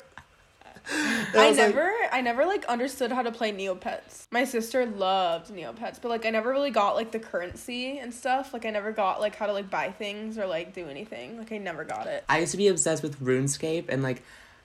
And 0.92 1.36
I 1.36 1.48
was 1.48 1.58
like, 1.58 1.68
never, 1.68 1.92
I 2.10 2.20
never 2.20 2.46
like 2.46 2.64
understood 2.64 3.12
how 3.12 3.22
to 3.22 3.30
play 3.30 3.52
Neopets. 3.52 4.26
My 4.32 4.44
sister 4.44 4.86
loved 4.86 5.52
Neopets, 5.52 6.00
but 6.02 6.08
like 6.08 6.26
I 6.26 6.30
never 6.30 6.50
really 6.50 6.70
got 6.70 6.96
like 6.96 7.12
the 7.12 7.20
currency 7.20 7.98
and 7.98 8.12
stuff. 8.12 8.52
Like 8.52 8.66
I 8.66 8.70
never 8.70 8.90
got 8.90 9.20
like 9.20 9.36
how 9.36 9.46
to 9.46 9.52
like 9.52 9.70
buy 9.70 9.92
things 9.92 10.38
or 10.38 10.46
like 10.46 10.74
do 10.74 10.88
anything. 10.88 11.38
Like 11.38 11.52
I 11.52 11.58
never 11.58 11.84
got 11.84 12.06
it. 12.08 12.24
I 12.28 12.40
used 12.40 12.52
to 12.52 12.58
be 12.58 12.68
obsessed 12.68 13.02
with 13.02 13.20
RuneScape 13.20 13.84
and 13.88 14.02
like 14.02 14.22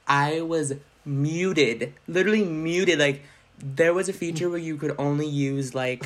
I 0.07 0.41
was 0.41 0.73
muted, 1.05 1.93
literally 2.07 2.43
muted. 2.43 2.99
Like 2.99 3.23
there 3.59 3.93
was 3.93 4.09
a 4.09 4.13
feature 4.13 4.49
where 4.49 4.59
you 4.59 4.77
could 4.77 4.95
only 4.97 5.27
use 5.27 5.75
like 5.75 6.05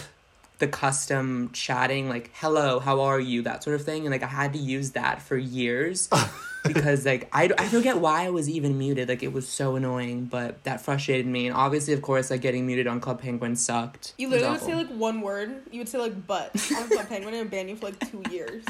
the 0.60 0.68
custom 0.68 1.50
chatting, 1.54 2.10
like 2.10 2.32
hello, 2.36 2.80
how 2.80 3.02
are 3.02 3.20
you, 3.20 3.42
that 3.44 3.64
sort 3.64 3.76
of 3.76 3.86
thing, 3.86 4.06
and 4.06 4.12
like 4.12 4.24
I 4.24 4.28
had 4.28 4.54
to 4.54 4.60
use 4.60 4.92
that 4.92 5.22
for 5.22 5.38
years 5.38 6.10
because 6.64 7.06
like 7.06 7.30
I 7.32 7.50
I 7.58 7.68
forget 7.68 7.98
why 7.98 8.26
I 8.26 8.30
was 8.30 8.50
even 8.50 8.78
muted. 8.78 9.10
Like 9.10 9.24
it 9.24 9.34
was 9.34 9.48
so 9.48 9.76
annoying, 9.76 10.26
but 10.26 10.64
that 10.66 10.82
frustrated 10.82 11.26
me. 11.26 11.48
And 11.48 11.56
obviously, 11.56 11.94
of 11.94 12.02
course, 12.02 12.30
like 12.30 12.42
getting 12.42 12.68
muted 12.68 12.88
on 12.88 13.00
Club 13.00 13.22
Penguin 13.22 13.56
sucked. 13.56 14.14
You 14.18 14.28
It 14.28 14.32
was 14.32 14.42
literally 14.42 14.58
would 14.58 14.68
say 14.68 14.76
like 14.76 14.90
one 14.90 15.22
word. 15.22 15.62
You 15.72 15.80
would 15.80 15.90
say 15.90 15.98
like 15.98 16.28
"but" 16.28 16.52
on 16.76 16.90
Club 16.90 17.08
Penguin 17.08 17.34
and 17.34 17.50
ban 17.50 17.70
you 17.70 17.76
for 17.76 17.88
like 17.88 18.12
two 18.12 18.24
years. 18.30 18.64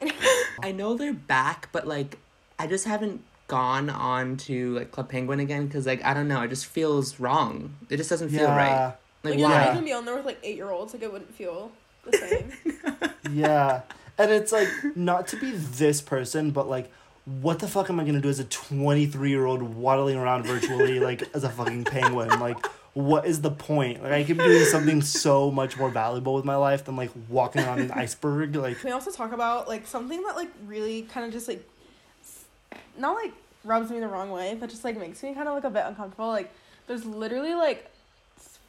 I 0.62 0.72
know 0.72 0.94
they're 0.94 1.12
back, 1.12 1.68
but 1.72 1.86
like 1.86 2.18
I 2.58 2.66
just 2.66 2.84
haven't 2.86 3.22
gone 3.50 3.90
on 3.90 4.36
to 4.38 4.74
like 4.76 4.92
Club 4.92 5.08
Penguin 5.10 5.40
again 5.40 5.66
because 5.66 5.86
like 5.86 6.02
I 6.04 6.14
don't 6.14 6.28
know, 6.28 6.40
it 6.42 6.48
just 6.48 6.66
feels 6.66 7.20
wrong. 7.20 7.76
It 7.90 7.96
just 7.98 8.08
doesn't 8.08 8.30
feel 8.30 8.48
right. 8.48 8.68
yeah. 8.68 8.86
Like, 9.22 9.32
Like 9.32 9.38
you're 9.40 9.48
why? 9.50 9.64
not 9.64 9.74
gonna 9.74 9.84
be 9.86 9.92
on 9.92 10.04
there 10.06 10.16
with 10.16 10.24
like 10.24 10.38
eight 10.42 10.56
year 10.56 10.70
olds. 10.70 10.94
Like 10.94 11.02
it 11.02 11.12
wouldn't 11.12 11.34
feel 11.34 11.70
the 12.04 12.16
same. 12.16 12.52
Yeah. 13.32 13.82
And 14.18 14.30
it's 14.30 14.52
like 14.52 14.68
not 14.96 15.26
to 15.28 15.36
be 15.36 15.50
this 15.52 16.00
person, 16.00 16.50
but 16.50 16.68
like 16.68 16.90
what 17.24 17.58
the 17.58 17.68
fuck 17.68 17.90
am 17.90 18.00
I 18.00 18.04
gonna 18.04 18.20
do 18.20 18.28
as 18.28 18.40
a 18.40 18.44
twenty 18.44 19.06
three 19.06 19.30
year 19.30 19.44
old 19.46 19.62
waddling 19.62 20.16
around 20.16 20.44
virtually 20.46 20.98
like 21.00 21.22
as 21.34 21.44
a 21.44 21.48
fucking 21.50 21.84
penguin? 21.84 22.28
Like 22.40 22.56
what 22.94 23.24
is 23.24 23.40
the 23.40 23.50
point? 23.52 24.02
Like 24.02 24.12
I 24.12 24.24
could 24.24 24.36
be 24.38 24.42
doing 24.44 24.64
something 24.64 25.00
so 25.00 25.50
much 25.50 25.78
more 25.78 25.90
valuable 25.90 26.34
with 26.34 26.44
my 26.44 26.56
life 26.56 26.84
than 26.86 26.96
like 26.96 27.10
walking 27.28 27.62
on 27.62 27.78
an 27.78 27.90
iceberg. 27.92 28.56
Like 28.56 28.78
Can 28.80 28.88
we 28.88 28.92
also 28.92 29.10
talk 29.12 29.32
about 29.32 29.68
like 29.68 29.86
something 29.86 30.22
that 30.24 30.34
like 30.34 30.50
really 30.66 31.02
kind 31.02 31.24
of 31.26 31.32
just 31.32 31.46
like 31.46 31.58
s- 31.58 31.64
not 32.98 33.14
like 33.14 33.32
rubs 33.64 33.90
me 33.90 34.00
the 34.00 34.08
wrong 34.08 34.30
way, 34.30 34.56
but 34.58 34.70
just 34.70 34.84
like 34.84 34.98
makes 34.98 35.22
me 35.22 35.34
kind 35.34 35.48
of 35.48 35.54
like 35.54 35.64
a 35.64 35.70
bit 35.70 35.84
uncomfortable. 35.86 36.28
Like 36.28 36.50
there's 36.86 37.04
literally 37.04 37.54
like 37.54 37.86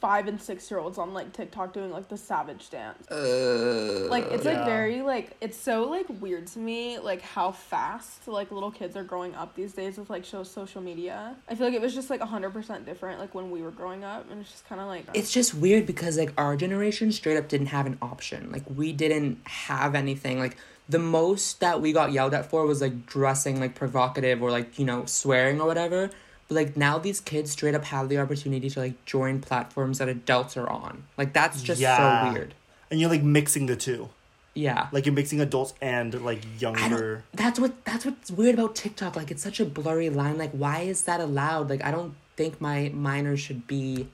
five 0.00 0.26
and 0.26 0.42
six 0.42 0.68
year 0.68 0.80
olds 0.80 0.98
on 0.98 1.14
like 1.14 1.32
TikTok 1.32 1.72
doing 1.72 1.92
like 1.92 2.08
the 2.08 2.16
savage 2.16 2.70
dance. 2.70 3.08
Uh, 3.08 4.08
Like 4.10 4.26
it's 4.32 4.44
Yeah. 4.44 4.54
like 4.56 4.64
very 4.66 5.00
like 5.00 5.36
it's 5.40 5.56
so 5.56 5.84
like 5.88 6.06
weird 6.20 6.48
to 6.48 6.58
me 6.58 6.98
like 6.98 7.22
how 7.22 7.52
fast 7.52 8.26
like 8.26 8.50
little 8.50 8.72
kids 8.72 8.96
are 8.96 9.04
growing 9.04 9.32
up 9.36 9.54
these 9.54 9.72
days 9.74 9.98
with 9.98 10.10
like 10.10 10.24
show 10.24 10.42
social 10.42 10.82
media. 10.82 11.36
I 11.48 11.54
feel 11.54 11.66
like 11.68 11.74
it 11.74 11.80
was 11.80 11.94
just 11.94 12.10
like 12.10 12.20
hundred 12.20 12.50
percent 12.52 12.84
different 12.84 13.20
like 13.20 13.32
when 13.32 13.52
we 13.52 13.62
were 13.62 13.70
growing 13.70 14.02
up, 14.02 14.28
and 14.30 14.40
it's 14.40 14.50
just 14.50 14.68
kind 14.68 14.80
of 14.80 14.88
like 14.88 15.04
it's 15.14 15.32
just 15.32 15.54
weird 15.54 15.86
because 15.86 16.18
like 16.18 16.32
our 16.36 16.56
generation 16.56 17.12
straight 17.12 17.36
up 17.36 17.46
didn't 17.48 17.68
have 17.68 17.86
an 17.86 17.96
option. 18.02 18.50
Like 18.50 18.64
we 18.74 18.92
didn't 18.92 19.38
have 19.46 19.94
anything. 19.94 20.40
Like 20.40 20.56
the 20.88 20.98
most 20.98 21.60
that 21.60 21.80
we 21.80 21.92
got 21.92 22.12
yelled 22.12 22.34
at 22.34 22.46
for 22.50 22.66
was 22.66 22.80
like 22.80 23.06
dressing 23.06 23.60
like 23.60 23.74
provocative 23.74 24.42
or 24.42 24.50
like 24.50 24.78
you 24.78 24.84
know 24.84 25.04
swearing 25.06 25.60
or 25.60 25.66
whatever. 25.66 26.10
But 26.48 26.54
like 26.56 26.76
now 26.76 26.98
these 26.98 27.20
kids 27.20 27.52
straight 27.52 27.74
up 27.74 27.84
have 27.84 28.08
the 28.08 28.18
opportunity 28.18 28.68
to 28.70 28.80
like 28.80 29.04
join 29.04 29.40
platforms 29.40 29.98
that 29.98 30.08
adults 30.08 30.56
are 30.56 30.68
on. 30.68 31.04
Like 31.16 31.32
that's 31.32 31.62
just 31.62 31.80
Yeah. 31.80 32.26
so 32.28 32.32
weird. 32.32 32.54
and 32.90 33.00
you're 33.00 33.10
like 33.10 33.22
mixing 33.22 33.66
the 33.66 33.76
two. 33.76 34.10
Yeah. 34.54 34.88
Like 34.92 35.06
you're 35.06 35.14
mixing 35.14 35.40
adults 35.40 35.72
and 35.80 36.22
like 36.22 36.42
younger. 36.60 37.24
that's 37.32 37.58
what 37.58 37.84
that's 37.86 38.04
what's 38.04 38.30
weird 38.30 38.54
about 38.56 38.74
TikTok. 38.74 39.16
Like 39.16 39.30
it's 39.30 39.42
such 39.42 39.60
a 39.60 39.64
blurry 39.64 40.10
line. 40.10 40.36
Like 40.36 40.50
why 40.52 40.80
is 40.80 41.02
that 41.04 41.20
allowed? 41.20 41.70
Like 41.70 41.82
I 41.84 41.90
don't 41.90 42.14
think 42.36 42.60
my 42.60 42.90
minor 42.92 43.36
should 43.36 43.66
be. 43.66 44.08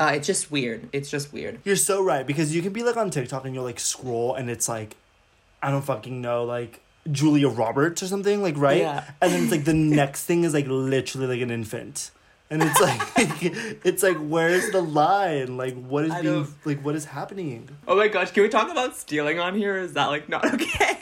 Uh, 0.00 0.12
it's 0.14 0.26
just 0.26 0.50
weird. 0.50 0.88
It's 0.92 1.08
just 1.10 1.32
weird. 1.32 1.60
You're 1.64 1.76
so 1.76 2.02
right 2.02 2.26
because 2.26 2.54
you 2.54 2.62
can 2.62 2.72
be 2.72 2.82
like 2.82 2.96
on 2.96 3.10
TikTok 3.10 3.44
and 3.44 3.54
you'll 3.54 3.64
like 3.64 3.78
scroll 3.80 4.34
and 4.34 4.50
it's 4.50 4.68
like, 4.68 4.96
I 5.62 5.70
don't 5.70 5.82
fucking 5.82 6.20
know, 6.20 6.44
like 6.44 6.80
Julia 7.10 7.48
Roberts 7.48 8.02
or 8.02 8.06
something, 8.06 8.42
like 8.42 8.56
right? 8.56 8.78
Yeah. 8.78 9.04
And 9.20 9.32
then 9.32 9.42
it's 9.44 9.52
like 9.52 9.64
the 9.64 9.74
next 10.02 10.24
thing 10.24 10.44
is 10.44 10.54
like 10.54 10.66
literally 10.68 11.26
like 11.26 11.40
an 11.40 11.50
infant. 11.50 12.10
And 12.48 12.62
it's 12.62 12.80
like 12.80 13.00
it's 13.84 14.02
like 14.04 14.18
where's 14.18 14.70
the 14.70 14.80
line? 14.80 15.56
Like 15.56 15.74
what 15.74 16.04
is 16.04 16.12
I 16.12 16.22
being 16.22 16.34
don't- 16.34 16.54
like 16.66 16.84
what 16.84 16.94
is 16.94 17.04
happening? 17.04 17.68
Oh 17.88 17.96
my 17.96 18.06
gosh! 18.06 18.30
Can 18.30 18.44
we 18.44 18.48
talk 18.48 18.70
about 18.70 18.94
stealing 18.96 19.40
on 19.40 19.56
here? 19.56 19.76
Is 19.78 19.94
that 19.94 20.06
like 20.06 20.28
not 20.28 20.54
okay? 20.54 20.98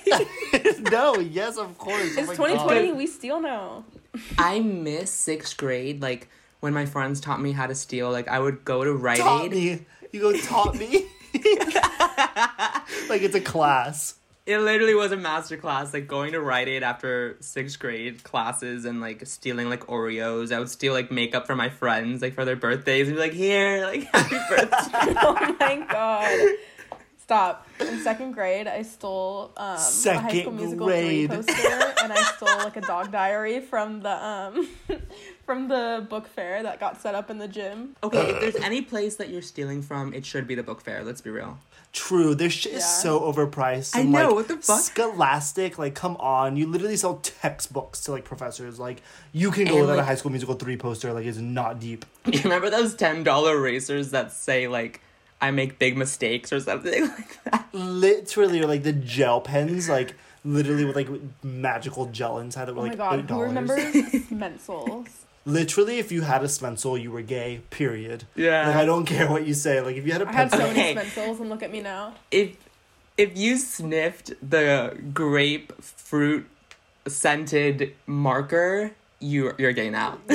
no, 0.91 1.17
yes, 1.17 1.59
of 1.59 1.77
course. 1.77 2.15
Oh 2.17 2.21
it's 2.21 2.29
my 2.29 2.35
twenty 2.35 2.55
twenty. 2.57 2.89
God. 2.89 2.97
We 2.97 3.07
steal 3.07 3.41
now. 3.41 3.85
I 4.39 4.61
miss 4.61 5.11
sixth 5.11 5.57
grade. 5.59 6.01
Like 6.01 6.29
when 6.61 6.73
my 6.73 6.87
friends 6.87 7.21
taught 7.21 7.43
me 7.43 7.53
how 7.53 7.67
to 7.67 7.75
steal. 7.75 8.11
Like 8.11 8.29
I 8.29 8.39
would 8.39 8.65
go 8.65 8.83
to 8.83 8.93
Rite 8.95 9.19
Taught 9.19 9.45
Aid. 9.47 9.51
me. 9.51 9.87
You 10.13 10.21
go 10.21 10.33
taught 10.39 10.77
me. 10.77 11.07
like 13.11 13.21
it's 13.23 13.35
a 13.35 13.41
class. 13.41 14.15
It 14.47 14.59
literally 14.59 14.95
was 14.95 15.11
a 15.11 15.17
master 15.17 15.57
class. 15.57 15.95
Like 15.95 16.07
going 16.07 16.33
to 16.33 16.41
Rite 16.41 16.69
Aid 16.69 16.83
after 16.83 17.39
sixth 17.41 17.79
grade 17.79 18.23
classes 18.25 18.85
and 18.85 19.01
like 19.01 19.27
stealing 19.27 19.71
like 19.71 19.87
Oreos. 19.87 20.55
I 20.55 20.59
would 20.59 20.69
steal 20.69 20.93
like 20.93 21.11
makeup 21.11 21.47
from 21.47 21.57
my 21.57 21.71
friends 21.71 22.21
like 22.21 22.35
for 22.35 22.45
their 22.45 22.57
birthdays 22.57 23.09
and 23.09 23.17
be 23.17 23.21
like, 23.21 23.33
here, 23.33 23.87
like 23.87 24.03
happy 24.13 24.37
birthday. 24.51 25.15
oh 25.23 25.57
my 25.59 25.87
god. 25.91 26.59
Stop. 27.25 27.67
In 27.81 28.01
second 28.01 28.33
grade, 28.33 28.67
I 28.67 28.83
stole 28.83 29.51
um, 29.57 29.65
a 29.65 29.71
High 29.71 29.79
School 29.79 30.13
Second 30.13 30.57
Musical 30.57 30.87
grade. 30.89 31.31
3 31.31 31.37
poster, 31.39 31.93
and 32.03 32.13
I 32.13 32.23
stole 32.37 32.59
like 32.59 32.77
a 32.77 32.83
dog 32.83 33.11
diary 33.11 33.61
from 33.61 34.03
the 34.03 34.11
um, 34.11 34.69
from 35.47 35.69
the 35.69 36.07
book 36.11 36.29
fair 36.29 36.63
that 36.63 36.81
got 36.81 37.01
set 37.01 37.15
up 37.15 37.31
in 37.31 37.39
the 37.39 37.49
gym. 37.49 37.97
okay, 38.05 38.29
if 38.29 38.41
there's 38.41 38.57
any 38.57 38.83
place 38.83 39.17
that 39.17 39.31
you're 39.31 39.41
stealing 39.41 39.81
from, 39.81 40.13
it 40.13 40.27
should 40.27 40.47
be 40.47 40.55
the 40.55 40.63
book 40.63 40.83
fair. 40.83 41.03
Let's 41.03 41.23
be 41.23 41.31
real. 41.31 41.59
True, 41.95 42.35
their 42.35 42.51
shit 42.51 42.73
is 42.75 42.85
so 42.85 43.21
overpriced. 43.21 43.95
I 43.97 44.01
and, 44.01 44.11
know, 44.11 44.27
like, 44.27 44.35
what 44.35 44.49
the 44.49 44.57
fuck? 44.57 44.81
Scholastic, 44.81 45.79
like, 45.79 45.95
come 45.95 46.17
on. 46.17 46.57
You 46.57 46.67
literally 46.67 46.97
sell 46.97 47.21
textbooks 47.23 48.01
to, 48.03 48.11
like, 48.11 48.25
professors. 48.25 48.81
Like, 48.81 49.01
you 49.33 49.51
can 49.53 49.65
go 49.67 49.75
And, 49.79 49.81
without 49.83 50.01
a 50.01 50.05
High 50.05 50.17
School 50.17 50.33
Musical 50.33 50.57
3 50.57 50.77
poster. 50.77 51.13
Like, 51.13 51.25
it's 51.25 51.39
not 51.39 51.79
deep. 51.81 52.05
You 52.27 52.41
remember 52.43 52.69
those 52.69 52.95
ten 52.97 53.23
dollar 53.23 53.57
erasers 53.57 54.11
that 54.11 54.33
say 54.33 54.67
like 54.67 55.03
I 55.41 55.51
make 55.53 55.79
big 55.79 55.97
mistakes 55.97 56.53
or 56.53 56.59
something 56.61 57.03
like 57.19 57.45
that? 57.45 57.69
Literally, 57.73 58.61
or, 58.61 58.67
like, 58.67 58.83
the 58.83 58.93
gel 58.93 59.41
pens, 59.41 59.89
like, 59.89 60.15
literally 60.45 60.85
with, 60.85 60.97
like, 60.97 61.09
magical 61.45 62.07
gel 62.07 62.39
inside 62.41 62.65
that 62.67 62.75
were, 62.75 62.81
Oh 62.81 62.85
like, 62.85 62.99
my 62.99 63.17
god, 63.17 63.29
$8. 63.29 63.31
who 63.31 63.43
remembers 63.43 63.79
Smencils? 64.31 65.09
Literally, 65.47 65.99
if 65.99 66.11
you 66.11 66.23
had 66.23 66.43
a 66.43 66.47
Smencil, 66.47 67.01
you 67.01 67.11
were 67.11 67.21
gay, 67.23 67.61
period. 67.71 68.25
Yeah. 68.35 68.67
Like, 68.69 68.77
I 68.77 68.85
don't 68.87 69.05
care 69.05 69.29
what 69.31 69.47
you 69.47 69.53
say. 69.55 69.81
Like, 69.83 69.97
if 69.97 70.07
you 70.07 70.13
had 70.13 70.23
a 70.23 70.29
I 70.29 70.33
had 70.33 70.51
so 70.51 70.59
many 70.59 70.71
Okay. 70.71 70.95
Smencils, 70.95 71.41
and 71.41 71.51
look 71.51 71.63
at 71.63 71.71
me 71.71 71.81
now. 71.83 72.15
if 72.31 72.57
if 73.19 73.37
you 73.37 73.59
sniffed 73.59 74.33
the 74.43 74.97
grapefruit 75.13 76.47
scented 77.07 77.95
marker, 78.07 78.93
you 79.21 79.53
you're 79.59 79.73
gay 79.73 79.91
now. 79.91 80.19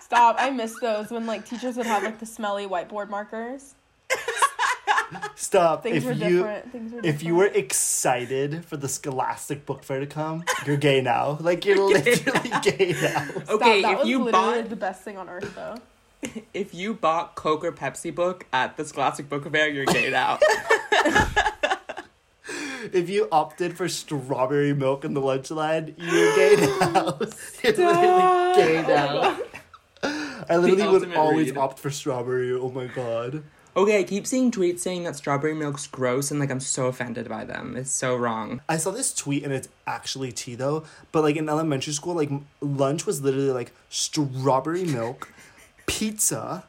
Stop. 0.00 0.36
I 0.38 0.50
miss 0.50 0.78
those 0.80 1.10
when 1.10 1.26
like 1.26 1.46
teachers 1.46 1.76
would 1.76 1.86
have 1.86 2.02
like 2.02 2.18
the 2.18 2.26
smelly 2.26 2.66
whiteboard 2.66 3.08
markers. 3.08 3.74
Stop. 5.36 5.82
Things 5.82 5.98
if 5.98 6.04
were 6.04 6.12
you 6.12 6.38
different. 6.38 6.72
Things 6.72 6.92
were 6.92 7.00
different. 7.02 7.16
if 7.16 7.22
you 7.22 7.34
were 7.34 7.46
excited 7.46 8.64
for 8.64 8.76
the 8.76 8.88
Scholastic 8.88 9.66
Book 9.66 9.84
Fair 9.84 10.00
to 10.00 10.06
come, 10.06 10.44
you're 10.66 10.76
gay 10.76 11.00
now. 11.00 11.38
Like 11.40 11.64
you're 11.64 11.78
literally 11.88 12.50
gay 12.62 12.94
now. 13.00 13.24
Stop, 13.26 13.48
Okay, 13.50 13.82
that 13.82 13.92
if 13.92 13.98
was 14.00 14.08
you 14.08 14.22
literally 14.22 14.60
bought 14.62 14.70
the 14.70 14.76
best 14.76 15.02
thing 15.02 15.16
on 15.18 15.28
earth, 15.28 15.54
though. 15.54 15.76
if 16.54 16.72
you 16.74 16.94
bought 16.94 17.34
Coke 17.34 17.64
or 17.64 17.72
Pepsi 17.72 18.14
book 18.14 18.46
at 18.52 18.76
the 18.76 18.84
Scholastic 18.84 19.28
Book 19.28 19.50
Fair, 19.50 19.68
you're 19.68 19.86
gay 19.86 20.10
now. 20.10 20.38
If 22.92 23.08
you 23.08 23.28
opted 23.30 23.76
for 23.76 23.88
strawberry 23.88 24.74
milk 24.74 25.04
in 25.04 25.14
the 25.14 25.20
lunch 25.20 25.50
line, 25.52 25.94
you're 25.96 26.34
gay 26.34 26.56
now. 26.80 27.16
you're 27.62 27.72
literally 27.72 28.54
gay 28.56 28.84
now. 28.86 29.38
I 30.02 30.56
literally 30.56 30.88
would 30.88 31.14
always 31.14 31.50
read. 31.50 31.58
opt 31.58 31.78
for 31.78 31.90
strawberry. 31.90 32.52
Oh 32.52 32.70
my 32.70 32.86
god. 32.86 33.44
Okay, 33.76 33.98
I 34.00 34.02
keep 34.04 34.26
seeing 34.26 34.50
tweets 34.50 34.80
saying 34.80 35.04
that 35.04 35.16
strawberry 35.16 35.54
milk's 35.54 35.86
gross, 35.86 36.30
and 36.30 36.38
like 36.40 36.50
I'm 36.50 36.60
so 36.60 36.86
offended 36.86 37.28
by 37.28 37.44
them. 37.44 37.76
It's 37.76 37.90
so 37.90 38.14
wrong. 38.16 38.60
I 38.68 38.76
saw 38.76 38.90
this 38.90 39.12
tweet 39.14 39.44
and 39.44 39.52
it's 39.52 39.68
actually 39.86 40.32
tea 40.32 40.54
though. 40.54 40.84
But 41.12 41.22
like 41.22 41.36
in 41.36 41.48
elementary 41.48 41.92
school, 41.92 42.14
like 42.14 42.30
lunch 42.60 43.06
was 43.06 43.22
literally 43.22 43.50
like 43.50 43.72
strawberry 43.88 44.84
milk, 44.84 45.32
pizza, 45.86 46.64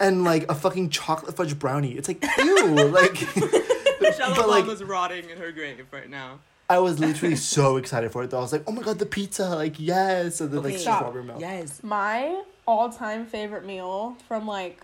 and 0.00 0.24
like 0.24 0.50
a 0.50 0.54
fucking 0.54 0.90
chocolate 0.90 1.36
fudge 1.36 1.58
brownie. 1.58 1.92
It's 1.92 2.08
like 2.08 2.22
ew. 2.38 2.74
like 2.90 3.12
Michelle 4.00 4.34
But, 4.36 4.48
like- 4.48 4.64
Obama's 4.64 4.84
rotting 4.84 5.30
in 5.30 5.38
her 5.38 5.52
grave 5.52 5.86
right 5.92 6.08
now. 6.10 6.40
I 6.70 6.80
was 6.80 6.98
literally 6.98 7.36
so 7.56 7.78
excited 7.78 8.12
for 8.12 8.22
it 8.24 8.30
though. 8.30 8.38
I 8.38 8.42
was 8.42 8.52
like, 8.52 8.64
oh 8.66 8.72
my 8.72 8.82
god, 8.82 8.98
the 8.98 9.06
pizza! 9.06 9.48
Like 9.48 9.76
yes, 9.78 10.40
and 10.42 10.50
then 10.50 10.62
like 10.62 10.76
Stop. 10.78 10.98
strawberry 10.98 11.24
milk. 11.24 11.40
Yes. 11.40 11.82
My 11.82 12.42
all-time 12.66 13.24
favorite 13.24 13.64
meal 13.64 14.18
from 14.28 14.46
like 14.46 14.82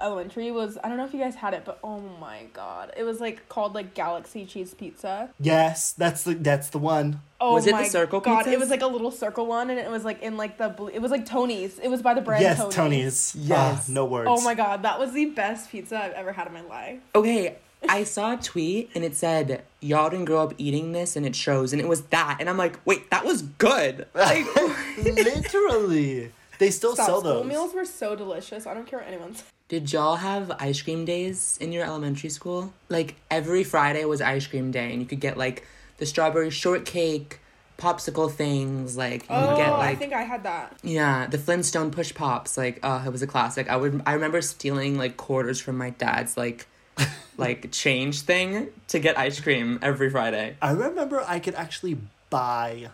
elementary 0.00 0.50
was 0.50 0.78
I 0.82 0.88
don't 0.88 0.96
know 0.96 1.04
if 1.04 1.12
you 1.12 1.20
guys 1.20 1.34
had 1.34 1.54
it, 1.54 1.64
but 1.64 1.78
oh 1.82 2.00
my 2.20 2.44
god, 2.52 2.92
it 2.96 3.02
was 3.04 3.20
like 3.20 3.48
called 3.48 3.74
like 3.74 3.94
Galaxy 3.94 4.44
Cheese 4.44 4.74
Pizza. 4.74 5.30
Yes, 5.40 5.92
that's 5.92 6.22
the 6.24 6.34
that's 6.34 6.70
the 6.70 6.78
one. 6.78 7.20
Oh 7.40 7.54
Was 7.54 7.66
it 7.66 7.76
the 7.76 7.84
circle 7.84 8.20
god, 8.20 8.46
pizzas? 8.46 8.52
it 8.52 8.58
was 8.58 8.70
like 8.70 8.82
a 8.82 8.86
little 8.86 9.10
circle 9.10 9.46
one, 9.46 9.70
and 9.70 9.78
it 9.78 9.90
was 9.90 10.04
like 10.04 10.22
in 10.22 10.36
like 10.36 10.58
the 10.58 10.68
blue. 10.68 10.88
It 10.88 11.00
was 11.00 11.10
like 11.10 11.24
Tony's. 11.26 11.78
It 11.78 11.88
was 11.88 12.02
by 12.02 12.14
the 12.14 12.20
brand 12.20 12.42
yes, 12.42 12.58
Tony's. 12.58 12.74
Tony's. 12.74 13.36
Yes. 13.36 13.86
Ah, 13.88 13.92
no 13.92 14.04
words. 14.04 14.28
Oh 14.30 14.40
my 14.42 14.54
god, 14.54 14.82
that 14.82 14.98
was 14.98 15.12
the 15.12 15.26
best 15.26 15.70
pizza 15.70 16.02
I've 16.02 16.12
ever 16.12 16.32
had 16.32 16.46
in 16.48 16.52
my 16.54 16.62
life. 16.62 17.00
Okay, 17.14 17.56
I 17.88 18.04
saw 18.04 18.34
a 18.34 18.36
tweet 18.36 18.90
and 18.94 19.04
it 19.04 19.14
said, 19.14 19.62
Y'all 19.80 20.10
didn't 20.10 20.24
grow 20.24 20.42
up 20.42 20.54
eating 20.58 20.92
this 20.92 21.14
and 21.14 21.24
it 21.24 21.36
shows. 21.36 21.72
And 21.72 21.80
it 21.80 21.86
was 21.86 22.02
that. 22.06 22.38
And 22.40 22.48
I'm 22.50 22.56
like, 22.56 22.80
wait, 22.84 23.08
that 23.10 23.24
was 23.24 23.42
good. 23.42 24.06
Like, 24.14 24.46
Literally, 24.98 26.32
they 26.58 26.70
still 26.70 26.94
Stop. 26.94 27.06
sell 27.06 27.20
School 27.20 27.34
those. 27.34 27.46
meals 27.46 27.74
were 27.74 27.84
so 27.84 28.16
delicious. 28.16 28.66
I 28.66 28.74
don't 28.74 28.86
care 28.86 28.98
what 28.98 29.08
anyone 29.08 29.34
says. 29.34 29.44
Did 29.68 29.92
y'all 29.92 30.16
have 30.16 30.50
ice 30.58 30.80
cream 30.82 31.04
days 31.04 31.58
in 31.60 31.72
your 31.72 31.84
elementary 31.84 32.30
school? 32.30 32.72
Like, 32.88 33.16
every 33.30 33.64
Friday 33.64 34.04
was 34.04 34.20
ice 34.20 34.46
cream 34.46 34.70
day 34.70 34.92
and 34.92 35.00
you 35.02 35.06
could 35.06 35.20
get 35.20 35.36
like 35.36 35.66
the 35.98 36.06
strawberry 36.06 36.50
shortcake, 36.50 37.40
popsicle 37.78 38.30
things. 38.32 38.96
Like, 38.96 39.22
you 39.22 39.28
Oh, 39.30 39.48
could 39.48 39.56
get 39.58 39.72
I 39.72 39.94
think 39.94 40.12
I 40.12 40.22
had 40.22 40.42
that. 40.44 40.76
Yeah, 40.82 41.26
the 41.26 41.38
Flintstone 41.38 41.90
push 41.90 42.14
pops, 42.14 42.56
like, 42.56 42.80
oh, 42.82 43.02
it 43.06 43.10
was 43.12 43.22
a 43.22 43.26
classic. 43.26 43.68
I 43.68 43.76
would, 43.76 44.02
I 44.06 44.14
remember 44.14 44.40
stealing 44.40 44.96
like 44.96 45.16
quarters 45.16 45.60
from 45.60 45.76
my 45.76 45.90
dad's 45.90 46.36
like, 46.36 46.66
like 47.36 47.70
change 47.70 48.22
thing 48.22 48.68
to 48.88 48.98
get 48.98 49.18
ice 49.18 49.38
cream 49.40 49.78
every 49.82 50.10
Friday. 50.10 50.56
I 50.62 50.72
remember 50.72 51.22
I 51.26 51.38
could 51.40 51.54
actually 51.54 51.98
buy 52.30 52.88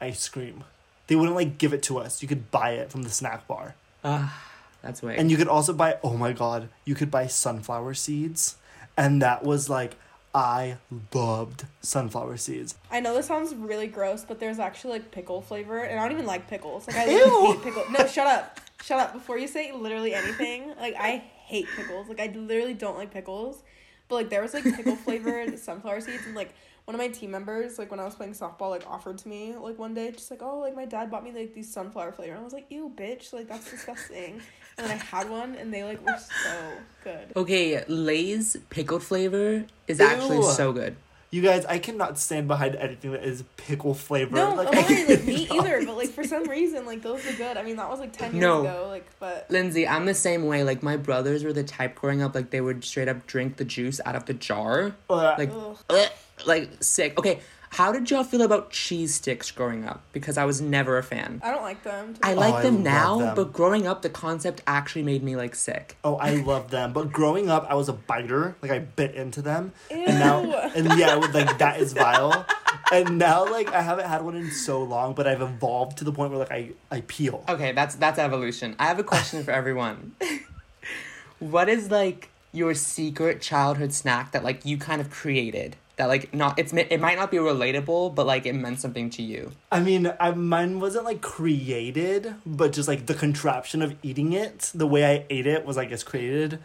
ice 0.00 0.28
cream. 0.28 0.64
They 1.08 1.16
wouldn't 1.16 1.34
like 1.36 1.58
give 1.58 1.72
it 1.72 1.82
to 1.84 1.98
us. 1.98 2.22
You 2.22 2.28
could 2.28 2.50
buy 2.52 2.70
it 2.74 2.90
from 2.92 3.02
the 3.02 3.10
snack 3.10 3.46
bar. 3.48 3.74
Ah, 4.04 4.49
that's 4.82 5.02
way. 5.02 5.16
And 5.16 5.30
you 5.30 5.36
could 5.36 5.48
also 5.48 5.72
buy 5.72 5.98
oh 6.02 6.16
my 6.16 6.32
god, 6.32 6.68
you 6.84 6.94
could 6.94 7.10
buy 7.10 7.26
sunflower 7.26 7.94
seeds. 7.94 8.56
And 8.96 9.22
that 9.22 9.44
was 9.44 9.68
like 9.70 9.96
I 10.34 10.76
loved 11.12 11.64
sunflower 11.80 12.36
seeds. 12.36 12.76
I 12.90 13.00
know 13.00 13.14
this 13.14 13.26
sounds 13.26 13.54
really 13.54 13.88
gross, 13.88 14.24
but 14.24 14.38
there's 14.38 14.58
actually 14.60 14.94
like 14.94 15.10
pickle 15.10 15.42
flavor, 15.42 15.78
and 15.80 15.98
I 15.98 16.04
don't 16.04 16.12
even 16.12 16.26
like 16.26 16.48
pickles. 16.48 16.86
Like 16.86 16.96
I 16.96 17.04
Ew. 17.10 17.16
literally 17.16 17.46
hate 17.46 17.62
pickles. 17.62 17.86
No, 17.90 18.06
shut 18.06 18.26
up, 18.26 18.60
shut 18.82 19.00
up. 19.00 19.12
Before 19.12 19.38
you 19.38 19.48
say 19.48 19.72
literally 19.72 20.14
anything, 20.14 20.72
like 20.78 20.94
I 20.98 21.24
hate 21.46 21.66
pickles. 21.76 22.08
Like 22.08 22.20
I 22.20 22.26
literally 22.34 22.74
don't 22.74 22.96
like 22.96 23.10
pickles. 23.10 23.62
But 24.08 24.14
like 24.16 24.30
there 24.30 24.42
was 24.42 24.54
like 24.54 24.64
pickle 24.64 24.96
flavored 24.96 25.58
sunflower 25.66 26.00
seeds, 26.00 26.24
and 26.26 26.34
like 26.36 26.54
one 26.90 26.96
of 26.96 27.06
my 27.06 27.16
team 27.16 27.30
members, 27.30 27.78
like 27.78 27.88
when 27.92 28.00
I 28.00 28.04
was 28.04 28.16
playing 28.16 28.32
softball, 28.32 28.70
like 28.70 28.82
offered 28.84 29.16
to 29.18 29.28
me 29.28 29.54
like 29.54 29.78
one 29.78 29.94
day, 29.94 30.10
just 30.10 30.28
like 30.28 30.42
oh 30.42 30.58
like 30.58 30.74
my 30.74 30.86
dad 30.86 31.08
bought 31.08 31.22
me 31.22 31.30
like 31.30 31.54
these 31.54 31.72
sunflower 31.72 32.10
flavor, 32.10 32.32
and 32.32 32.40
I 32.40 32.42
was 32.42 32.52
like 32.52 32.66
ew 32.68 32.92
bitch, 32.96 33.32
like 33.32 33.48
that's 33.48 33.70
disgusting. 33.70 34.42
And 34.76 34.88
then 34.88 34.90
I 34.90 34.94
had 34.94 35.30
one, 35.30 35.54
and 35.54 35.72
they 35.72 35.84
like 35.84 36.04
were 36.04 36.18
so 36.18 36.72
good. 37.04 37.32
Okay, 37.36 37.84
Lay's 37.86 38.56
pickled 38.70 39.04
flavor 39.04 39.66
is 39.86 40.00
actually 40.00 40.42
so 40.42 40.72
good. 40.72 40.96
You 41.32 41.42
guys, 41.42 41.64
I 41.64 41.78
cannot 41.78 42.18
stand 42.18 42.48
behind 42.48 42.74
anything 42.74 43.12
that 43.12 43.22
is 43.22 43.44
pickle 43.56 43.94
flavor. 43.94 44.34
No, 44.34 44.54
like, 44.54 44.66
I'm 44.68 44.74
I 44.78 44.80
not 44.80 45.08
like 45.10 45.24
me 45.24 45.48
either. 45.52 45.86
But 45.86 45.96
like 45.96 46.08
for 46.10 46.24
some 46.24 46.48
reason, 46.48 46.86
like 46.86 47.02
those 47.02 47.24
are 47.24 47.32
good. 47.36 47.56
I 47.56 47.62
mean, 47.62 47.76
that 47.76 47.88
was 47.88 48.00
like 48.00 48.12
ten 48.12 48.32
years 48.32 48.40
No. 48.42 48.60
ago. 48.62 48.86
Like, 48.88 49.06
but 49.20 49.46
Lindsay, 49.48 49.86
I'm 49.86 50.06
the 50.06 50.14
same 50.14 50.46
way. 50.46 50.64
Like 50.64 50.82
my 50.82 50.96
brothers 50.96 51.44
were 51.44 51.52
the 51.52 51.62
type 51.62 51.94
growing 51.94 52.20
up, 52.20 52.34
like 52.34 52.50
they 52.50 52.60
would 52.60 52.82
straight 52.84 53.06
up 53.06 53.28
drink 53.28 53.58
the 53.58 53.64
juice 53.64 54.00
out 54.04 54.16
of 54.16 54.26
the 54.26 54.34
jar. 54.34 54.96
Ugh. 55.08 55.38
Like, 55.38 55.50
ugh. 55.54 55.78
ugh, 55.88 56.08
like 56.46 56.70
sick. 56.82 57.16
Okay, 57.16 57.38
how 57.70 57.92
did 57.92 58.10
y'all 58.10 58.24
feel 58.24 58.42
about 58.42 58.70
cheese 58.70 59.14
sticks 59.14 59.50
growing 59.52 59.84
up? 59.84 60.02
Because 60.12 60.36
I 60.36 60.44
was 60.44 60.60
never 60.60 60.98
a 60.98 61.02
fan. 61.04 61.40
I 61.42 61.52
don't 61.52 61.62
like 61.62 61.84
them. 61.84 62.14
to 62.14 62.20
I 62.26 62.34
like 62.34 62.54
Oh, 62.56 62.62
them 62.62 62.74
love 62.76 62.82
now, 62.84 63.18
them. 63.18 63.34
but 63.36 63.52
growing 63.52 63.86
up, 63.86 64.02
the 64.02 64.08
concept 64.10 64.60
actually 64.66 65.04
made 65.04 65.22
me 65.22 65.36
like 65.36 65.54
sick. 65.54 65.96
Oh, 66.02 66.16
I 66.16 66.34
love 66.34 66.70
them. 66.70 66.92
But 66.92 67.12
growing 67.12 67.48
up, 67.48 67.66
I 67.70 67.74
was 67.74 67.88
a 67.88 67.92
biter. 67.92 68.56
Like 68.60 68.72
I 68.72 68.80
bit 68.80 69.14
into 69.14 69.40
them, 69.40 69.72
Ew. 69.90 69.96
and 70.04 70.18
now, 70.18 70.40
and 70.74 70.98
yeah, 70.98 71.14
I 71.14 71.16
would, 71.16 71.32
like 71.32 71.58
that 71.58 71.80
is 71.80 71.92
vile. 71.92 72.44
And 72.92 73.18
now, 73.18 73.48
like 73.48 73.72
I 73.72 73.82
haven't 73.82 74.06
had 74.08 74.22
one 74.22 74.34
in 74.34 74.50
so 74.50 74.82
long, 74.82 75.14
but 75.14 75.28
I've 75.28 75.40
evolved 75.40 75.98
to 75.98 76.04
the 76.04 76.12
point 76.12 76.30
where 76.32 76.40
like 76.40 76.50
I 76.50 76.70
I 76.90 77.02
peel. 77.02 77.44
Okay, 77.48 77.70
that's 77.70 77.94
that's 77.94 78.18
evolution. 78.18 78.74
I 78.80 78.86
have 78.86 78.98
a 78.98 79.04
question 79.04 79.44
for 79.44 79.52
everyone. 79.52 80.16
what 81.38 81.68
is 81.68 81.90
like 81.90 82.30
your 82.52 82.74
secret 82.74 83.40
childhood 83.40 83.92
snack 83.92 84.32
that 84.32 84.42
like 84.42 84.64
you 84.64 84.76
kind 84.76 85.00
of 85.00 85.08
created? 85.10 85.76
That 86.00 86.08
like 86.08 86.32
not 86.32 86.58
it's 86.58 86.72
it 86.72 86.98
might 86.98 87.18
not 87.18 87.30
be 87.30 87.36
relatable, 87.36 88.14
but 88.14 88.24
like 88.24 88.46
it 88.46 88.54
meant 88.54 88.80
something 88.80 89.10
to 89.10 89.22
you. 89.22 89.52
I 89.70 89.80
mean, 89.80 90.10
I, 90.18 90.30
mine 90.30 90.80
wasn't 90.80 91.04
like 91.04 91.20
created, 91.20 92.36
but 92.46 92.72
just 92.72 92.88
like 92.88 93.04
the 93.04 93.12
contraption 93.12 93.82
of 93.82 93.94
eating 94.02 94.32
it, 94.32 94.70
the 94.74 94.86
way 94.86 95.04
I 95.04 95.26
ate 95.28 95.46
it 95.46 95.66
was 95.66 95.76
like 95.76 95.90
it's 95.90 96.02
created. 96.02 96.58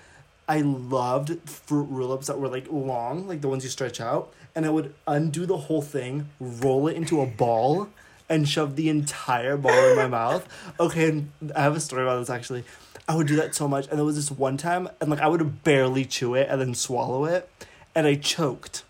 I 0.47 0.61
loved 0.61 1.49
fruit 1.49 1.87
roll-ups 1.89 2.27
that 2.27 2.39
were 2.39 2.47
like 2.47 2.71
long, 2.71 3.27
like 3.27 3.41
the 3.41 3.49
ones 3.49 3.65
you 3.65 3.69
stretch 3.69 3.99
out, 3.99 4.33
and 4.55 4.65
I 4.65 4.69
would 4.69 4.93
undo 5.05 5.45
the 5.45 5.57
whole 5.57 5.81
thing, 5.81 6.29
roll 6.39 6.87
it 6.87 6.95
into 6.95 7.19
a 7.19 7.25
ball, 7.25 7.89
and 8.29 8.47
shove 8.47 8.77
the 8.77 8.87
entire 8.87 9.57
ball 9.57 9.89
in 9.89 9.97
my 9.97 10.07
mouth. 10.07 10.47
Okay, 10.79 11.09
and 11.09 11.29
I 11.53 11.63
have 11.63 11.75
a 11.75 11.81
story 11.81 12.03
about 12.03 12.19
this 12.19 12.29
actually. 12.29 12.63
I 13.05 13.17
would 13.17 13.27
do 13.27 13.35
that 13.35 13.53
so 13.53 13.67
much, 13.67 13.89
and 13.89 13.97
there 13.97 14.05
was 14.05 14.15
this 14.15 14.31
one 14.31 14.55
time, 14.55 14.87
and 15.01 15.09
like 15.09 15.19
I 15.19 15.27
would 15.27 15.61
barely 15.65 16.05
chew 16.05 16.35
it 16.35 16.47
and 16.49 16.61
then 16.61 16.73
swallow 16.73 17.25
it, 17.25 17.49
and 17.93 18.07
I 18.07 18.15
choked. 18.15 18.83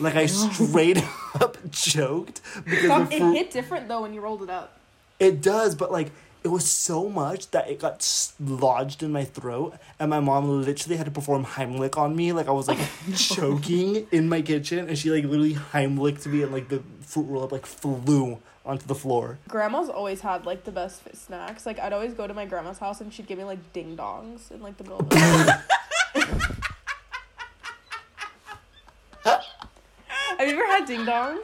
Like 0.00 0.16
I 0.16 0.26
straight 0.42 0.98
up 1.40 1.56
choked 1.72 2.40
because 2.64 2.84
Stop. 2.84 3.08
the 3.10 3.14
It 3.16 3.18
fruit. 3.20 3.32
hit 3.34 3.50
different 3.50 3.88
though 3.88 4.02
when 4.02 4.14
you 4.14 4.20
rolled 4.20 4.42
it 4.42 4.50
up. 4.50 4.78
It 5.18 5.40
does, 5.42 5.74
but 5.74 5.90
like 5.92 6.10
it 6.44 6.48
was 6.48 6.64
so 6.70 7.08
much 7.08 7.50
that 7.50 7.68
it 7.68 7.80
got 7.80 8.06
lodged 8.38 9.02
in 9.02 9.10
my 9.10 9.24
throat, 9.24 9.74
and 9.98 10.08
my 10.10 10.20
mom 10.20 10.62
literally 10.62 10.96
had 10.96 11.04
to 11.06 11.10
perform 11.10 11.44
Heimlich 11.44 11.98
on 11.98 12.14
me. 12.14 12.32
Like 12.32 12.46
I 12.46 12.52
was 12.52 12.68
like 12.68 12.78
choking 13.16 14.06
in 14.12 14.28
my 14.28 14.40
kitchen, 14.42 14.88
and 14.88 14.96
she 14.96 15.10
like 15.10 15.24
literally 15.24 15.54
Heimlicked 15.54 16.26
me, 16.26 16.42
and 16.42 16.52
like 16.52 16.68
the 16.68 16.82
fruit 17.00 17.24
roll 17.24 17.42
up 17.44 17.52
like 17.52 17.66
flew 17.66 18.38
onto 18.64 18.86
the 18.86 18.94
floor. 18.94 19.38
Grandma's 19.48 19.88
always 19.88 20.20
had 20.20 20.46
like 20.46 20.62
the 20.64 20.70
best 20.70 21.02
snacks. 21.16 21.66
Like 21.66 21.80
I'd 21.80 21.92
always 21.92 22.14
go 22.14 22.26
to 22.28 22.34
my 22.34 22.44
grandma's 22.44 22.78
house 22.78 23.00
and 23.00 23.12
she'd 23.12 23.26
give 23.26 23.38
me 23.38 23.44
like 23.44 23.72
ding 23.72 23.96
dongs 23.96 24.50
in 24.52 24.60
like 24.62 24.76
the 24.76 24.84
middle 24.84 25.00
of 25.00 25.08
the 25.08 25.16
night. 25.16 26.34
Have 30.38 30.48
you 30.48 30.54
ever 30.54 30.66
had 30.66 30.86
ding 30.86 31.00
dongs? 31.00 31.40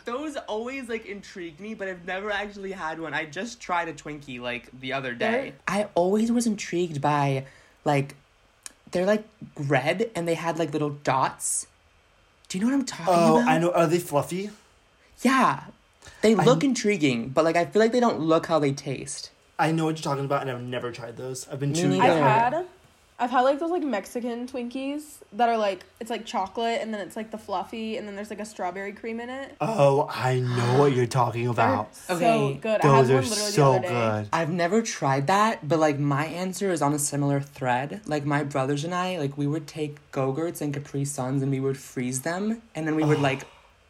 Those 0.04 0.36
always 0.36 0.88
like 0.88 1.06
intrigued 1.06 1.58
me, 1.60 1.74
but 1.74 1.88
I've 1.88 2.06
never 2.06 2.30
actually 2.30 2.72
had 2.72 3.00
one. 3.00 3.12
I 3.12 3.24
just 3.24 3.60
tried 3.60 3.88
a 3.88 3.92
Twinkie 3.92 4.40
like 4.40 4.70
the 4.80 4.92
other 4.92 5.14
day. 5.14 5.30
They're- 5.30 5.52
I 5.66 5.88
always 5.96 6.30
was 6.30 6.46
intrigued 6.46 7.00
by 7.00 7.44
like 7.84 8.14
they're 8.92 9.04
like 9.04 9.24
red 9.56 10.10
and 10.14 10.28
they 10.28 10.34
had 10.34 10.58
like 10.58 10.72
little 10.72 10.90
dots. 10.90 11.66
Do 12.48 12.56
you 12.56 12.64
know 12.64 12.70
what 12.70 12.78
I'm 12.78 12.86
talking 12.86 13.06
oh, 13.08 13.12
about? 13.12 13.30
Oh, 13.30 13.42
about? 13.42 13.48
I 13.48 13.58
know. 13.58 13.70
Are 13.72 13.86
they 13.88 13.98
fluffy? 13.98 14.50
Yeah. 15.22 15.64
They 16.22 16.36
I- 16.36 16.44
look 16.44 16.62
intriguing, 16.62 17.30
but 17.30 17.44
like 17.44 17.56
I 17.56 17.64
feel 17.64 17.82
like 17.82 17.92
they 17.92 18.00
don't 18.00 18.20
look 18.20 18.46
how 18.46 18.60
they 18.60 18.72
taste. 18.72 19.30
I 19.58 19.72
know 19.72 19.86
what 19.86 19.96
you're 19.96 20.02
talking 20.02 20.26
about, 20.26 20.42
and 20.42 20.50
I've 20.50 20.60
never 20.60 20.92
tried 20.92 21.16
those. 21.16 21.48
I've 21.48 21.58
been 21.58 21.72
Me 21.72 21.80
too. 21.80 21.88
neither. 21.88 22.12
I've 22.12 22.52
had 22.52 22.66
I've 23.18 23.30
had 23.30 23.42
like 23.42 23.58
those 23.58 23.70
like 23.70 23.82
Mexican 23.82 24.46
Twinkies 24.46 25.20
that 25.32 25.48
are 25.48 25.56
like 25.56 25.84
it's 26.00 26.10
like 26.10 26.26
chocolate 26.26 26.80
and 26.82 26.92
then 26.92 27.00
it's 27.00 27.16
like 27.16 27.30
the 27.30 27.38
fluffy 27.38 27.96
and 27.96 28.06
then 28.06 28.14
there's 28.14 28.28
like 28.28 28.40
a 28.40 28.44
strawberry 28.44 28.92
cream 28.92 29.20
in 29.20 29.30
it. 29.30 29.56
Oh, 29.60 30.06
I 30.12 30.40
know 30.40 30.78
what 30.78 30.92
you're 30.92 31.06
talking 31.06 31.44
They're 31.44 31.52
about. 31.52 31.94
so 31.94 32.14
Okay, 32.16 32.54
good. 32.60 32.80
I 32.82 32.88
Those 32.88 33.08
had 33.08 33.16
are 33.16 33.20
one 33.20 33.30
literally 33.30 33.50
so 33.50 33.62
the 33.62 33.78
other 33.78 33.80
day. 33.80 33.88
good. 33.88 34.28
I've 34.32 34.50
never 34.50 34.82
tried 34.82 35.26
that, 35.28 35.66
but 35.66 35.78
like 35.78 35.98
my 35.98 36.26
answer 36.26 36.70
is 36.70 36.82
on 36.82 36.92
a 36.92 36.98
similar 36.98 37.40
thread. 37.40 38.02
Like 38.04 38.26
my 38.26 38.44
brothers 38.44 38.84
and 38.84 38.94
I, 38.94 39.18
like 39.18 39.38
we 39.38 39.46
would 39.46 39.66
take 39.66 39.96
Go-Gurts 40.12 40.60
and 40.60 40.74
Capri 40.74 41.06
Suns 41.06 41.42
and 41.42 41.50
we 41.50 41.60
would 41.60 41.78
freeze 41.78 42.20
them 42.20 42.60
and 42.74 42.86
then 42.86 42.96
we 42.96 43.04
would 43.04 43.18
oh. 43.18 43.22
like 43.22 43.44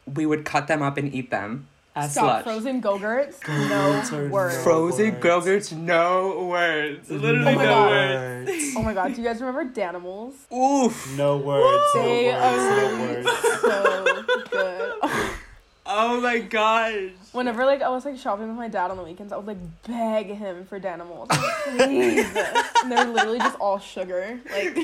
we 0.07 0.25
would 0.25 0.45
cut 0.45 0.69
them 0.69 0.83
up 0.83 0.97
and 0.97 1.13
eat 1.13 1.31
them 1.31 1.67
as 1.97 2.13
Stop 2.13 2.25
slush. 2.25 2.43
frozen 2.45 2.81
Go-Gurts. 2.81 3.39
Go-Gurts 3.41 4.13
No 4.13 4.19
are 4.19 4.29
word. 4.29 4.53
Frozen 4.63 5.07
words. 5.13 5.23
Go-Gurts, 5.23 5.73
no 5.73 6.47
words. 6.49 7.11
Literally 7.11 7.39
Oh 7.41 7.45
my 7.45 7.65
no 7.65 7.71
God. 7.71 7.91
words. 7.91 8.51
words. 8.51 8.75
Oh 8.77 8.83
my 8.83 8.95
god, 8.95 9.15
do 9.15 9.23
you 9.23 9.27
guys 9.27 9.41
remember 9.41 9.65
Danimals? 9.65 10.35
Oof. 10.53 11.17
No 11.17 11.39
words. 11.39 11.85
No 11.95 12.03
They 12.03 12.27
words. 12.27 12.39
are 12.45 12.77
No 12.77 13.01
words. 13.01 13.29
so 13.61 14.25
good. 14.51 14.93
Oh 15.89 16.21
my 16.21 16.39
gosh. 16.41 17.11
Whenever 17.33 17.65
like 17.65 17.81
I 17.81 17.89
was 17.91 18.05
like 18.05 18.19
shopping 18.19 18.49
with 18.49 18.57
my 18.57 18.67
dad 18.69 18.91
on 18.91 18.97
the 18.97 19.05
weekends, 19.05 19.33
I 19.33 19.37
would 19.37 19.47
like 19.47 19.59
beg 19.87 20.27
him 20.27 20.65
for 20.67 20.81
Danimals. 20.81 21.29
Like, 21.31 21.55
Please. 21.89 22.27
and 22.83 22.91
they're 22.93 23.05
literally 23.07 23.39
just 23.39 23.57
all 23.61 23.79
sugar. 23.79 24.41
Like 24.51 24.77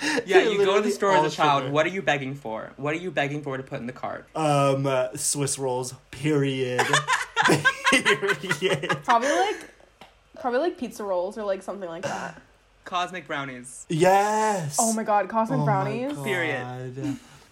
Yeah, 0.26 0.40
you 0.42 0.58
go 0.64 0.76
to 0.76 0.82
the 0.82 0.90
store 0.90 1.12
as 1.12 1.32
a 1.32 1.34
child. 1.34 1.62
sugar. 1.62 1.72
What 1.72 1.86
are 1.86 1.90
you 1.90 2.02
begging 2.02 2.34
for? 2.34 2.72
What 2.76 2.92
are 2.94 2.98
you 2.98 3.10
begging 3.10 3.42
for 3.42 3.56
to 3.56 3.62
put 3.62 3.80
in 3.80 3.86
the 3.86 3.92
cart? 3.92 4.26
Um, 4.34 4.86
uh, 4.86 5.08
Swiss 5.16 5.58
rolls. 5.58 5.94
Period. 6.10 6.82
period. 7.90 8.98
probably 9.04 9.30
like 9.30 9.56
probably 10.40 10.60
like 10.60 10.78
pizza 10.78 11.02
rolls 11.04 11.38
or 11.38 11.44
like 11.44 11.62
something 11.62 11.88
like 11.88 12.02
that. 12.02 12.40
Cosmic 12.84 13.26
brownies. 13.26 13.86
Yes. 13.88 14.76
Oh 14.78 14.92
my 14.92 15.02
god, 15.02 15.28
cosmic 15.28 15.56
Oh 15.56 15.60
my 15.60 15.64
brownies. 15.66 16.12
God. 16.12 16.24
Period. 16.24 16.96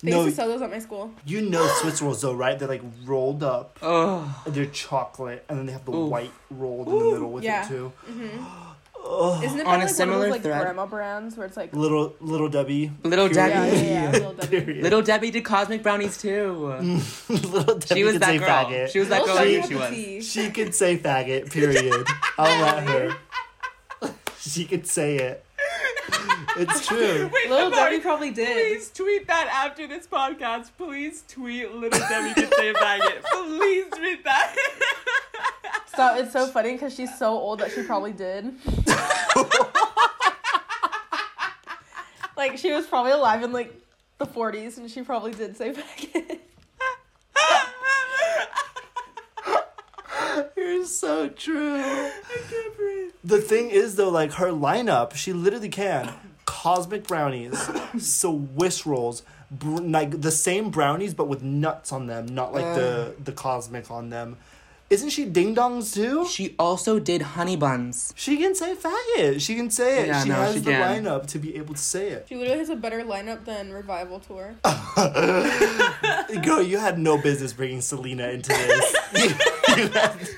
They 0.02 0.10
No, 0.10 0.24
used 0.24 0.36
to 0.36 0.42
sell 0.42 0.48
those 0.48 0.60
at 0.62 0.70
my 0.70 0.78
school. 0.80 1.12
you 1.24 1.40
know 1.48 1.66
Swiss 1.80 2.02
rolls 2.02 2.20
though, 2.20 2.34
right? 2.34 2.58
They're 2.58 2.68
like 2.68 2.82
rolled 3.04 3.42
up. 3.42 3.78
Oh. 3.82 4.42
They're 4.46 4.66
chocolate, 4.66 5.44
and 5.48 5.58
then 5.58 5.66
they 5.66 5.72
have 5.72 5.84
the 5.86 5.92
Ooh. 5.92 6.06
white 6.06 6.32
rolled 6.50 6.88
in 6.88 6.98
the 6.98 7.04
middle 7.06 7.32
with 7.32 7.42
yeah. 7.44 7.64
it 7.64 7.68
too. 7.68 7.92
hmm 8.06 8.44
Ugh. 9.06 9.44
Isn't 9.44 9.58
it 9.60 9.66
On 9.66 9.66
probably 9.66 9.82
a 9.82 9.86
like 9.86 9.94
similar 9.94 10.18
one 10.18 10.26
of 10.26 10.28
those 10.28 10.32
like 10.32 10.42
thread- 10.42 10.62
grandma 10.62 10.86
brands 10.86 11.36
where 11.36 11.46
it's 11.46 11.56
like 11.56 11.74
Little 11.74 12.14
little 12.20 12.48
Debbie. 12.48 12.90
Little 13.02 13.28
Period. 13.28 13.52
Debbie. 13.52 13.76
Yeah, 13.76 13.82
yeah, 13.82 14.02
yeah, 14.04 14.10
Little 14.12 14.32
Debbie. 14.32 14.82
Little 14.82 15.02
Debbie 15.02 15.30
did 15.30 15.44
cosmic 15.44 15.82
brownies 15.82 16.16
too. 16.16 16.74
little 17.28 17.78
Debbie 17.78 17.94
she 17.94 18.04
was 18.04 18.12
could 18.14 18.22
that 18.22 18.26
say 18.28 18.38
girl. 18.38 18.48
faggot. 18.48 18.88
She 18.88 18.98
was 19.00 19.08
that 19.10 19.24
girl 19.24 19.36
I 19.38 19.44
Debbie 19.60 19.68
she 19.68 19.74
was. 20.16 20.26
She 20.30 20.50
could 20.50 20.74
say 20.74 20.96
faggot. 20.98 21.50
Period. 21.52 22.06
I'll 22.38 22.62
let 22.62 22.88
her. 22.88 24.10
She 24.38 24.64
could 24.64 24.86
say 24.86 25.16
it. 25.16 25.43
It's 26.56 26.86
true. 26.86 27.30
Wait, 27.32 27.50
Little 27.50 27.72
Amari, 27.72 27.92
Debbie 27.92 28.02
probably 28.02 28.30
did. 28.30 28.54
Please 28.54 28.90
tweet 28.90 29.26
that 29.26 29.48
after 29.52 29.86
this 29.86 30.06
podcast. 30.06 30.70
Please 30.76 31.24
tweet 31.28 31.72
Little 31.72 31.98
Debbie 31.98 32.34
can 32.34 32.50
say 32.52 32.68
a 32.70 32.74
faggot. 32.74 33.22
Please 33.32 33.86
tweet 33.90 34.24
that. 34.24 34.56
So 35.96 36.16
it's 36.16 36.32
so 36.32 36.46
funny 36.46 36.72
because 36.72 36.94
she's 36.94 37.16
so 37.18 37.32
old 37.32 37.60
that 37.60 37.70
she 37.72 37.82
probably 37.82 38.12
did. 38.12 38.46
like 42.36 42.58
she 42.58 42.72
was 42.72 42.86
probably 42.86 43.12
alive 43.12 43.42
in 43.42 43.52
like 43.52 43.72
the 44.18 44.26
40s 44.26 44.78
and 44.78 44.90
she 44.90 45.02
probably 45.02 45.32
did 45.32 45.56
say 45.56 45.72
faggot. 45.72 46.38
You're 50.56 50.84
so 50.84 51.28
true. 51.28 51.80
I 51.80 52.12
can't 52.50 52.76
breathe. 52.76 53.12
The 53.22 53.40
thing 53.40 53.70
is 53.70 53.96
though, 53.96 54.10
like 54.10 54.32
her 54.34 54.48
lineup, 54.48 55.14
she 55.14 55.32
literally 55.32 55.68
can 55.68 56.12
cosmic 56.64 57.06
brownies, 57.06 57.52
Swiss 57.98 58.86
rolls, 58.86 59.22
br- 59.50 59.82
like 59.82 60.22
the 60.22 60.30
same 60.30 60.70
brownies 60.70 61.12
but 61.12 61.28
with 61.28 61.42
nuts 61.42 61.92
on 61.92 62.06
them, 62.06 62.24
not 62.26 62.54
like 62.54 62.74
the 62.74 62.90
uh. 63.08 63.10
the 63.22 63.32
cosmic 63.32 63.90
on 63.90 64.08
them. 64.08 64.38
Isn't 64.90 65.10
she 65.10 65.24
ding 65.24 65.54
dongs 65.54 65.92
too? 65.94 66.26
She 66.26 66.54
also 66.58 66.98
did 66.98 67.20
honey 67.36 67.56
buns. 67.56 68.12
She 68.16 68.36
can 68.36 68.54
say 68.54 68.74
faggot. 68.74 69.40
She 69.40 69.56
can 69.56 69.70
say 69.70 70.02
it. 70.02 70.06
Yeah, 70.08 70.22
she 70.22 70.28
no, 70.28 70.34
has 70.36 70.54
she 70.54 70.60
the 70.60 70.70
can. 70.72 71.04
lineup 71.04 71.26
to 71.28 71.38
be 71.38 71.56
able 71.56 71.74
to 71.74 71.80
say 71.80 72.08
it. 72.10 72.26
She 72.28 72.36
literally 72.36 72.58
has 72.60 72.68
a 72.70 72.76
better 72.76 73.00
lineup 73.02 73.44
than 73.44 73.72
Revival 73.72 74.20
Tour. 74.20 74.54
Girl, 76.44 76.62
you 76.62 76.78
had 76.78 76.98
no 76.98 77.18
business 77.18 77.52
bringing 77.52 77.80
Selena 77.80 78.28
into 78.28 78.50
this. 78.50 78.96
You- 79.14 79.76
you 79.84 79.88
had- 79.88 80.28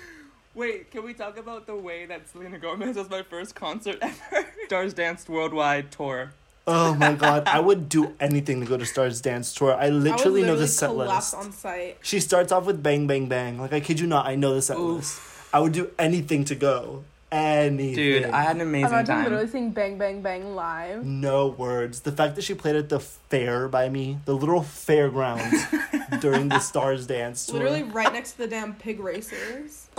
Wait, 0.57 0.91
can 0.91 1.05
we 1.05 1.13
talk 1.13 1.37
about 1.39 1.67
the 1.67 1.77
way 1.77 2.07
that 2.07 2.27
Selena 2.29 2.59
Gomez 2.59 2.97
was 2.97 3.11
my 3.11 3.23
first 3.23 3.55
concert 3.55 3.99
ever? 4.01 4.47
Stars 4.67 4.95
Danced 4.95 5.29
Worldwide 5.29 5.93
Tour. 5.93 6.33
oh 6.67 6.95
my 6.95 7.13
god, 7.25 7.47
I 7.47 7.61
would 7.61 7.91
do 7.91 8.15
anything 8.19 8.61
to 8.61 8.67
go 8.67 8.79
to 8.79 8.87
Stars 8.87 9.21
Dance 9.21 9.53
Tour. 9.53 9.75
I 9.75 9.85
I 9.87 9.91
would 9.91 10.03
literally 10.03 10.41
know 10.41 10.55
literally 10.55 10.61
the 10.63 10.69
set 10.69 10.95
list. 10.97 11.35
on 11.35 11.53
site. 11.53 11.99
She 12.03 12.21
starts 12.21 12.53
off 12.53 12.65
with 12.65 12.83
bang 12.83 13.07
bang 13.07 13.27
bang. 13.29 13.59
Like 13.61 13.75
I 13.75 13.81
kid 13.81 14.01
you 14.01 14.07
not, 14.07 14.25
I 14.27 14.35
know 14.35 14.55
the 14.55 14.63
set 14.63 14.79
Oof. 14.79 14.97
list. 14.97 15.21
I 15.53 15.61
would 15.61 15.73
do 15.73 15.91
anything 15.99 16.45
to 16.47 16.55
go. 16.55 17.05
Anything. 17.33 17.95
Dude, 17.95 18.25
I 18.27 18.43
had 18.43 18.55
an 18.57 18.63
amazing 18.63 18.89
time. 18.89 18.93
Imagine 18.93 19.15
time. 19.15 19.25
literally 19.25 19.49
seeing 19.49 19.71
Bang 19.73 19.99
Bang 19.99 20.23
Bang 20.23 20.55
live. 20.55 21.05
no 21.05 21.49
words. 21.49 22.01
The 22.01 22.13
fact 22.13 22.37
that 22.37 22.43
she 22.43 22.55
played 22.55 22.77
at 22.77 22.89
the 22.89 23.01
fair 23.01 23.67
by 23.67 23.89
me, 23.89 24.19
the 24.27 24.35
little 24.37 24.63
fairgrounds 24.63 25.65
during 26.21 26.49
the 26.49 26.61
Stars 26.61 27.07
Dance 27.07 27.47
tour. 27.47 27.57
Literally 27.57 27.83
right 27.83 28.13
next 28.13 28.33
to 28.33 28.39
the 28.39 28.47
damn 28.47 28.75
pig 28.75 29.01
racers. 29.01 29.89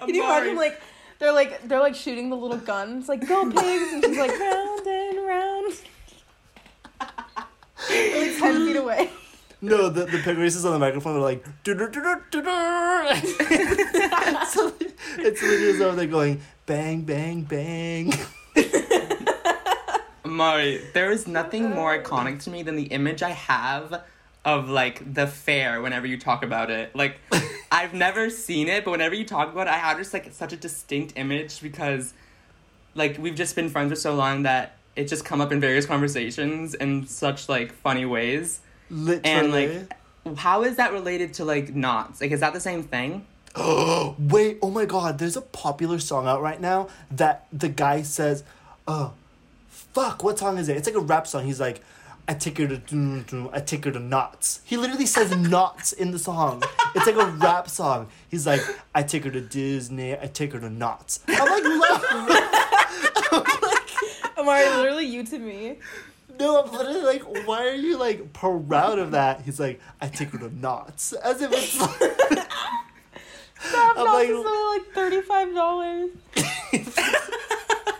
Can 0.00 0.14
you 0.14 0.24
imagine 0.24 0.56
like 0.56 0.80
they're 1.18 1.32
like 1.32 1.66
they're 1.68 1.80
like 1.80 1.94
shooting 1.94 2.28
the 2.28 2.36
little 2.36 2.58
guns 2.58 3.08
like 3.08 3.26
go 3.26 3.48
pigs 3.50 3.92
and 3.92 4.04
she's 4.04 4.18
like 4.18 4.38
round 4.38 4.86
and 4.86 5.26
round. 5.26 5.74
They're, 7.88 8.28
like 8.28 8.38
ten 8.38 8.66
feet 8.66 8.76
away. 8.76 9.10
No, 9.64 9.88
the, 9.88 10.06
the 10.06 10.18
pig 10.18 10.38
races 10.38 10.64
on 10.64 10.72
the 10.72 10.78
microphone 10.80 11.16
are 11.16 11.20
like 11.20 11.44
"Do, 11.62 11.72
do, 11.74 11.88
do, 11.88 12.02
do, 12.02 12.16
do, 12.32 12.42
do." 12.42 12.50
it's 15.18 15.40
literally 15.40 15.70
as 15.70 15.78
though 15.78 15.94
they're 15.94 16.06
going 16.08 16.40
bang 16.66 17.02
bang 17.02 17.42
bang. 17.42 18.12
Mari, 20.24 20.80
there 20.94 21.12
is 21.12 21.28
nothing 21.28 21.70
more 21.70 21.96
iconic 21.96 22.42
to 22.42 22.50
me 22.50 22.64
than 22.64 22.74
the 22.74 22.86
image 22.86 23.22
I 23.22 23.30
have 23.30 24.02
of 24.44 24.68
like 24.68 25.14
the 25.14 25.28
fair 25.28 25.80
whenever 25.80 26.08
you 26.08 26.18
talk 26.18 26.42
about 26.42 26.68
it. 26.68 26.94
Like 26.96 27.20
I've 27.70 27.94
never 27.94 28.30
seen 28.30 28.66
it, 28.66 28.84
but 28.84 28.90
whenever 28.90 29.14
you 29.14 29.24
talk 29.24 29.52
about 29.52 29.68
it, 29.68 29.70
I 29.70 29.76
have 29.78 29.96
just 29.96 30.12
like 30.12 30.32
such 30.32 30.52
a 30.52 30.56
distinct 30.56 31.12
image 31.14 31.62
because 31.62 32.14
like 32.96 33.16
we've 33.16 33.36
just 33.36 33.54
been 33.54 33.68
friends 33.68 33.92
for 33.92 33.96
so 33.96 34.12
long 34.16 34.42
that 34.42 34.76
it 34.96 35.06
just 35.06 35.24
come 35.24 35.40
up 35.40 35.52
in 35.52 35.60
various 35.60 35.86
conversations 35.86 36.74
in 36.74 37.06
such 37.06 37.48
like 37.48 37.72
funny 37.72 38.04
ways. 38.04 38.60
Literally. 38.90 39.22
And 39.24 39.52
like 39.52 40.36
how 40.36 40.62
is 40.62 40.76
that 40.76 40.92
related 40.92 41.34
to 41.34 41.44
like 41.44 41.74
Knott's? 41.74 42.20
Like 42.20 42.30
is 42.30 42.40
that 42.40 42.52
the 42.52 42.60
same 42.60 42.82
thing? 42.82 43.26
Oh 43.54 44.16
wait, 44.18 44.58
oh 44.62 44.70
my 44.70 44.84
god, 44.84 45.18
there's 45.18 45.36
a 45.36 45.42
popular 45.42 45.98
song 45.98 46.26
out 46.26 46.42
right 46.42 46.60
now 46.60 46.88
that 47.10 47.46
the 47.52 47.68
guy 47.68 48.02
says, 48.02 48.44
oh, 48.86 49.12
fuck, 49.68 50.22
what 50.22 50.38
song 50.38 50.58
is 50.58 50.68
it? 50.68 50.76
It's 50.76 50.86
like 50.86 50.96
a 50.96 51.00
rap 51.00 51.26
song. 51.26 51.44
He's 51.44 51.60
like, 51.60 51.80
I 52.28 52.34
take 52.34 52.58
her 52.58 52.68
to, 52.68 53.50
I 53.52 53.60
take 53.60 53.84
her 53.84 53.90
to 53.90 53.98
Knott's. 53.98 54.60
He 54.64 54.76
literally 54.76 55.06
says 55.06 55.36
Knott's 55.36 55.92
in 55.92 56.12
the 56.12 56.18
song. 56.18 56.62
It's 56.94 57.06
like 57.06 57.16
a 57.16 57.26
rap 57.26 57.68
song. 57.68 58.08
He's 58.30 58.46
like, 58.46 58.62
I 58.94 59.02
take 59.02 59.24
her 59.24 59.30
to 59.30 59.40
Disney, 59.40 60.14
I 60.14 60.26
take 60.26 60.52
her 60.52 60.60
to 60.60 60.70
Knott's. 60.70 61.20
I'm 61.28 61.48
like, 61.48 61.62
no, 63.32 63.44
Amari, 64.42 64.68
literally 64.68 65.06
you 65.06 65.24
to 65.24 65.38
me. 65.38 65.78
No, 66.38 66.62
I'm 66.62 66.72
literally 66.72 67.02
like, 67.02 67.46
why 67.46 67.66
are 67.68 67.74
you 67.74 67.96
like 67.98 68.32
proud 68.32 68.98
of 68.98 69.10
that? 69.12 69.42
He's 69.42 69.60
like, 69.60 69.80
I 70.00 70.08
take 70.08 70.30
her 70.30 70.38
to 70.38 70.50
Knott's. 70.54 71.12
As 71.12 71.40
if 71.42 71.52
it's 71.52 71.80
like, 71.80 71.90
Stop, 73.60 73.96
I'm 73.96 74.04
no, 74.04 74.12
like- 74.14 74.28
it's 74.28 74.46
only 74.46 74.78
like 74.78 74.92
thirty-five 74.94 75.54
dollars. 75.54 76.10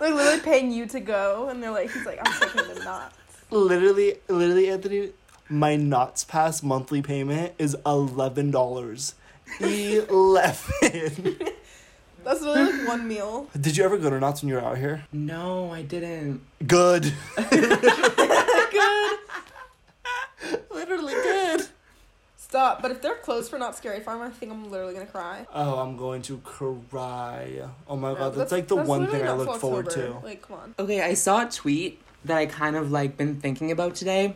like 0.00 0.10
literally 0.14 0.40
paying 0.40 0.72
you 0.72 0.86
to 0.86 1.00
go, 1.00 1.48
and 1.48 1.62
they're 1.62 1.70
like, 1.70 1.90
he's 1.92 2.04
like, 2.06 2.18
I'm 2.24 2.40
taking 2.40 2.74
the 2.74 2.82
Knott's. 2.84 3.16
literally, 3.50 4.16
literally, 4.28 4.70
Anthony, 4.70 5.10
my 5.48 5.76
Knott's 5.76 6.24
Pass 6.24 6.62
monthly 6.62 7.02
payment 7.02 7.52
is 7.58 7.76
eleven 7.86 8.50
dollars. 8.50 9.14
Eleven. 9.60 11.38
That's 12.24 12.40
literally 12.40 12.78
like 12.78 12.88
one 12.88 13.08
meal. 13.08 13.48
Did 13.60 13.76
you 13.76 13.84
ever 13.84 13.98
go 13.98 14.10
to 14.10 14.20
Knott's 14.20 14.42
when 14.42 14.48
you 14.48 14.54
were 14.56 14.60
out 14.64 14.78
here? 14.78 15.04
No, 15.12 15.70
I 15.72 15.82
didn't. 15.82 16.40
Good. 16.66 17.12
Good. 17.50 19.18
literally 20.70 21.12
good. 21.14 21.66
Stop. 22.36 22.82
But 22.82 22.90
if 22.90 23.00
they're 23.02 23.14
closed 23.16 23.50
for 23.50 23.58
Knott's 23.58 23.78
Scary 23.78 24.00
Farm, 24.00 24.20
I 24.22 24.30
think 24.30 24.52
I'm 24.52 24.70
literally 24.70 24.94
gonna 24.94 25.06
cry. 25.06 25.46
Oh, 25.54 25.78
I'm 25.78 25.96
going 25.96 26.22
to 26.22 26.38
cry. 26.38 27.62
Oh 27.88 27.96
my 27.96 28.12
No, 28.12 28.18
god, 28.18 28.34
that's, 28.34 28.52
like 28.52 28.68
the 28.68 28.76
that's 28.76 28.88
one 28.88 29.06
thing 29.08 29.26
I 29.26 29.32
look 29.32 29.58
forward 29.60 29.88
October. 29.88 30.20
to. 30.20 30.26
Like, 30.26 30.42
come 30.42 30.58
on. 30.58 30.74
Okay, 30.78 31.00
I 31.02 31.14
saw 31.14 31.46
a 31.46 31.50
tweet 31.50 32.00
that 32.24 32.36
I 32.36 32.46
kind 32.46 32.76
of 32.76 32.90
like 32.90 33.16
been 33.16 33.40
thinking 33.40 33.70
about 33.70 33.94
today, 33.94 34.34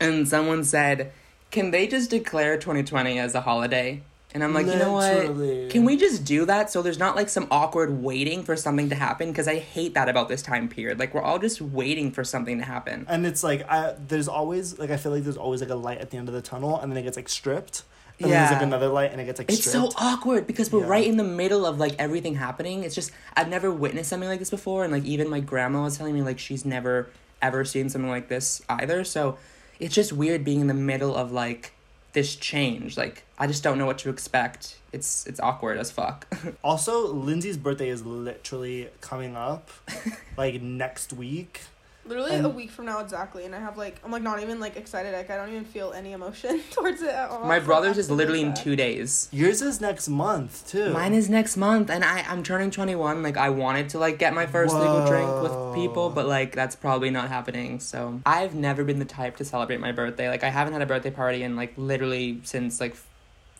and 0.00 0.28
someone 0.28 0.64
said, 0.64 1.12
"Can 1.50 1.70
they 1.70 1.86
just 1.86 2.10
declare 2.10 2.56
2020 2.56 3.18
as 3.18 3.34
a 3.34 3.40
holiday?" 3.42 4.02
And 4.36 4.44
I'm 4.44 4.52
like, 4.52 4.66
you 4.66 4.76
know 4.76 4.92
what? 4.92 5.70
Can 5.70 5.86
we 5.86 5.96
just 5.96 6.26
do 6.26 6.44
that 6.44 6.70
so 6.70 6.82
there's 6.82 6.98
not 6.98 7.16
like 7.16 7.30
some 7.30 7.48
awkward 7.50 8.02
waiting 8.02 8.42
for 8.42 8.54
something 8.54 8.90
to 8.90 8.94
happen? 8.94 9.30
Because 9.30 9.48
I 9.48 9.58
hate 9.60 9.94
that 9.94 10.10
about 10.10 10.28
this 10.28 10.42
time 10.42 10.68
period. 10.68 10.98
Like 10.98 11.14
we're 11.14 11.22
all 11.22 11.38
just 11.38 11.62
waiting 11.62 12.12
for 12.12 12.22
something 12.22 12.58
to 12.58 12.64
happen. 12.64 13.06
And 13.08 13.24
it's 13.24 13.42
like 13.42 13.66
I, 13.66 13.94
there's 14.08 14.28
always 14.28 14.78
like 14.78 14.90
I 14.90 14.98
feel 14.98 15.12
like 15.12 15.24
there's 15.24 15.38
always 15.38 15.62
like 15.62 15.70
a 15.70 15.74
light 15.74 15.98
at 16.02 16.10
the 16.10 16.18
end 16.18 16.28
of 16.28 16.34
the 16.34 16.42
tunnel, 16.42 16.78
and 16.78 16.92
then 16.92 16.98
it 16.98 17.04
gets 17.04 17.16
like 17.16 17.30
stripped. 17.30 17.84
And 18.20 18.30
then 18.30 18.38
there's 18.40 18.52
like 18.52 18.62
another 18.62 18.88
light, 18.88 19.10
and 19.12 19.22
it 19.22 19.24
gets 19.24 19.38
like 19.40 19.50
It's 19.50 19.64
so 19.64 19.90
awkward 19.96 20.46
because 20.46 20.70
we're 20.70 20.80
Yeah. 20.82 20.88
right 20.88 21.06
in 21.06 21.16
the 21.16 21.24
middle 21.24 21.64
of 21.64 21.78
like 21.78 21.94
everything 21.98 22.34
happening. 22.34 22.84
It's 22.84 22.94
just 22.94 23.12
I've 23.38 23.48
never 23.48 23.70
witnessed 23.72 24.10
something 24.10 24.28
like 24.28 24.38
this 24.40 24.50
before, 24.50 24.84
and 24.84 24.92
like 24.92 25.04
even 25.06 25.30
my 25.30 25.40
grandma 25.40 25.84
was 25.84 25.96
telling 25.96 26.12
me 26.12 26.20
like 26.20 26.38
she's 26.38 26.66
never 26.66 27.08
ever 27.40 27.64
seen 27.64 27.88
something 27.88 28.10
like 28.10 28.28
this 28.28 28.60
either. 28.68 29.02
So 29.02 29.38
it's 29.80 29.94
just 29.94 30.12
weird 30.12 30.44
being 30.44 30.60
in 30.60 30.66
the 30.66 30.74
middle 30.74 31.16
of 31.16 31.32
like 31.32 31.72
this 32.16 32.34
change. 32.34 32.96
Like 32.96 33.24
I 33.38 33.46
just 33.46 33.62
don't 33.62 33.76
know 33.76 33.84
what 33.84 33.98
to 33.98 34.08
expect. 34.08 34.78
It's 34.90 35.26
it's 35.26 35.38
awkward 35.38 35.78
as 35.78 35.92
fuck. 35.92 36.26
Also, 36.64 37.06
Lindsay's 37.12 37.58
birthday 37.58 37.90
is 37.90 38.04
literally 38.04 38.88
coming 39.00 39.36
up, 39.36 39.70
like 40.36 40.62
next 40.62 41.12
week. 41.12 41.60
Literally 42.06 42.34
And- 42.36 42.46
a 42.46 42.48
week 42.48 42.70
from 42.70 42.86
now 42.86 43.00
exactly, 43.00 43.44
and 43.44 43.54
I 43.54 43.58
have 43.58 43.76
like 43.76 44.00
I'm 44.04 44.10
like 44.12 44.22
not 44.22 44.40
even 44.42 44.60
like 44.60 44.76
excited. 44.76 45.12
Like 45.12 45.28
I 45.30 45.36
don't 45.36 45.48
even 45.50 45.64
feel 45.64 45.92
any 45.92 46.12
emotion 46.12 46.60
towards 46.70 47.02
it 47.02 47.08
at 47.08 47.30
all. 47.30 47.44
my 47.44 47.56
It's, 47.56 47.66
brother's 47.66 47.98
is 47.98 48.10
literally 48.10 48.42
in 48.42 48.54
two 48.54 48.76
days. 48.76 49.28
Yours 49.32 49.60
is 49.60 49.80
next 49.80 50.08
month 50.08 50.68
too. 50.68 50.92
Mine 50.92 51.14
is 51.14 51.28
next 51.28 51.56
month, 51.56 51.90
and 51.90 52.04
I 52.04 52.24
I'm 52.28 52.42
turning 52.42 52.70
twenty 52.70 52.94
one. 52.94 53.22
Like 53.22 53.36
I 53.36 53.50
wanted 53.50 53.88
to 53.90 53.98
like 53.98 54.18
get 54.18 54.34
my 54.34 54.46
first 54.46 54.74
legal 54.74 55.04
drink 55.06 55.28
with 55.42 55.74
people, 55.74 56.10
but 56.10 56.26
like 56.26 56.52
that's 56.54 56.76
probably 56.76 57.10
not 57.10 57.28
happening. 57.28 57.80
So 57.80 58.20
I've 58.24 58.54
never 58.54 58.84
been 58.84 58.98
the 59.00 59.04
type 59.04 59.36
to 59.38 59.44
celebrate 59.44 59.80
my 59.80 59.92
birthday. 59.92 60.28
Like 60.28 60.44
I 60.44 60.50
haven't 60.50 60.74
had 60.74 60.82
a 60.82 60.86
birthday 60.86 61.10
party 61.10 61.42
in 61.42 61.56
like 61.56 61.72
literally 61.76 62.40
since 62.44 62.80
like 62.80 62.94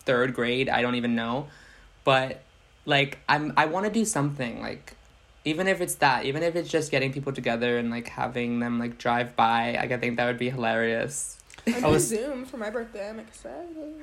third 0.05 0.35
grade. 0.35 0.69
I 0.69 0.83
don't 0.83 0.95
even 0.95 1.15
know, 1.17 1.49
but 2.05 2.43
like 2.85 3.19
I'm 3.29 3.53
I 3.57 3.67
want 3.67 3.87
to 3.87 3.93
do 3.93 4.05
something 4.05 4.61
like. 4.61 4.93
Even 5.47 5.69
if 5.69 5.81
it's 5.81 5.95
that, 5.97 6.25
even 6.27 6.43
if 6.43 6.57
it's 6.57 6.69
just 6.69 6.91
getting 6.91 7.13
people 7.13 7.33
together 7.33 7.79
and 7.79 7.89
like 7.91 8.09
having 8.09 8.59
them 8.61 8.79
like 8.79 8.99
drive 8.99 9.37
by, 9.37 9.77
like 9.81 9.93
I 9.93 9.97
think 9.97 10.17
that 10.17 10.27
would 10.27 10.39
be 10.39 10.51
hilarious. 10.51 11.39
I'm 11.67 11.85
I 11.85 11.89
was- 11.89 12.09
Zoom 12.09 12.45
for 12.45 12.57
my 12.59 12.69
birthday. 12.69 13.09
I'm 13.09 13.21
excited. 13.21 13.95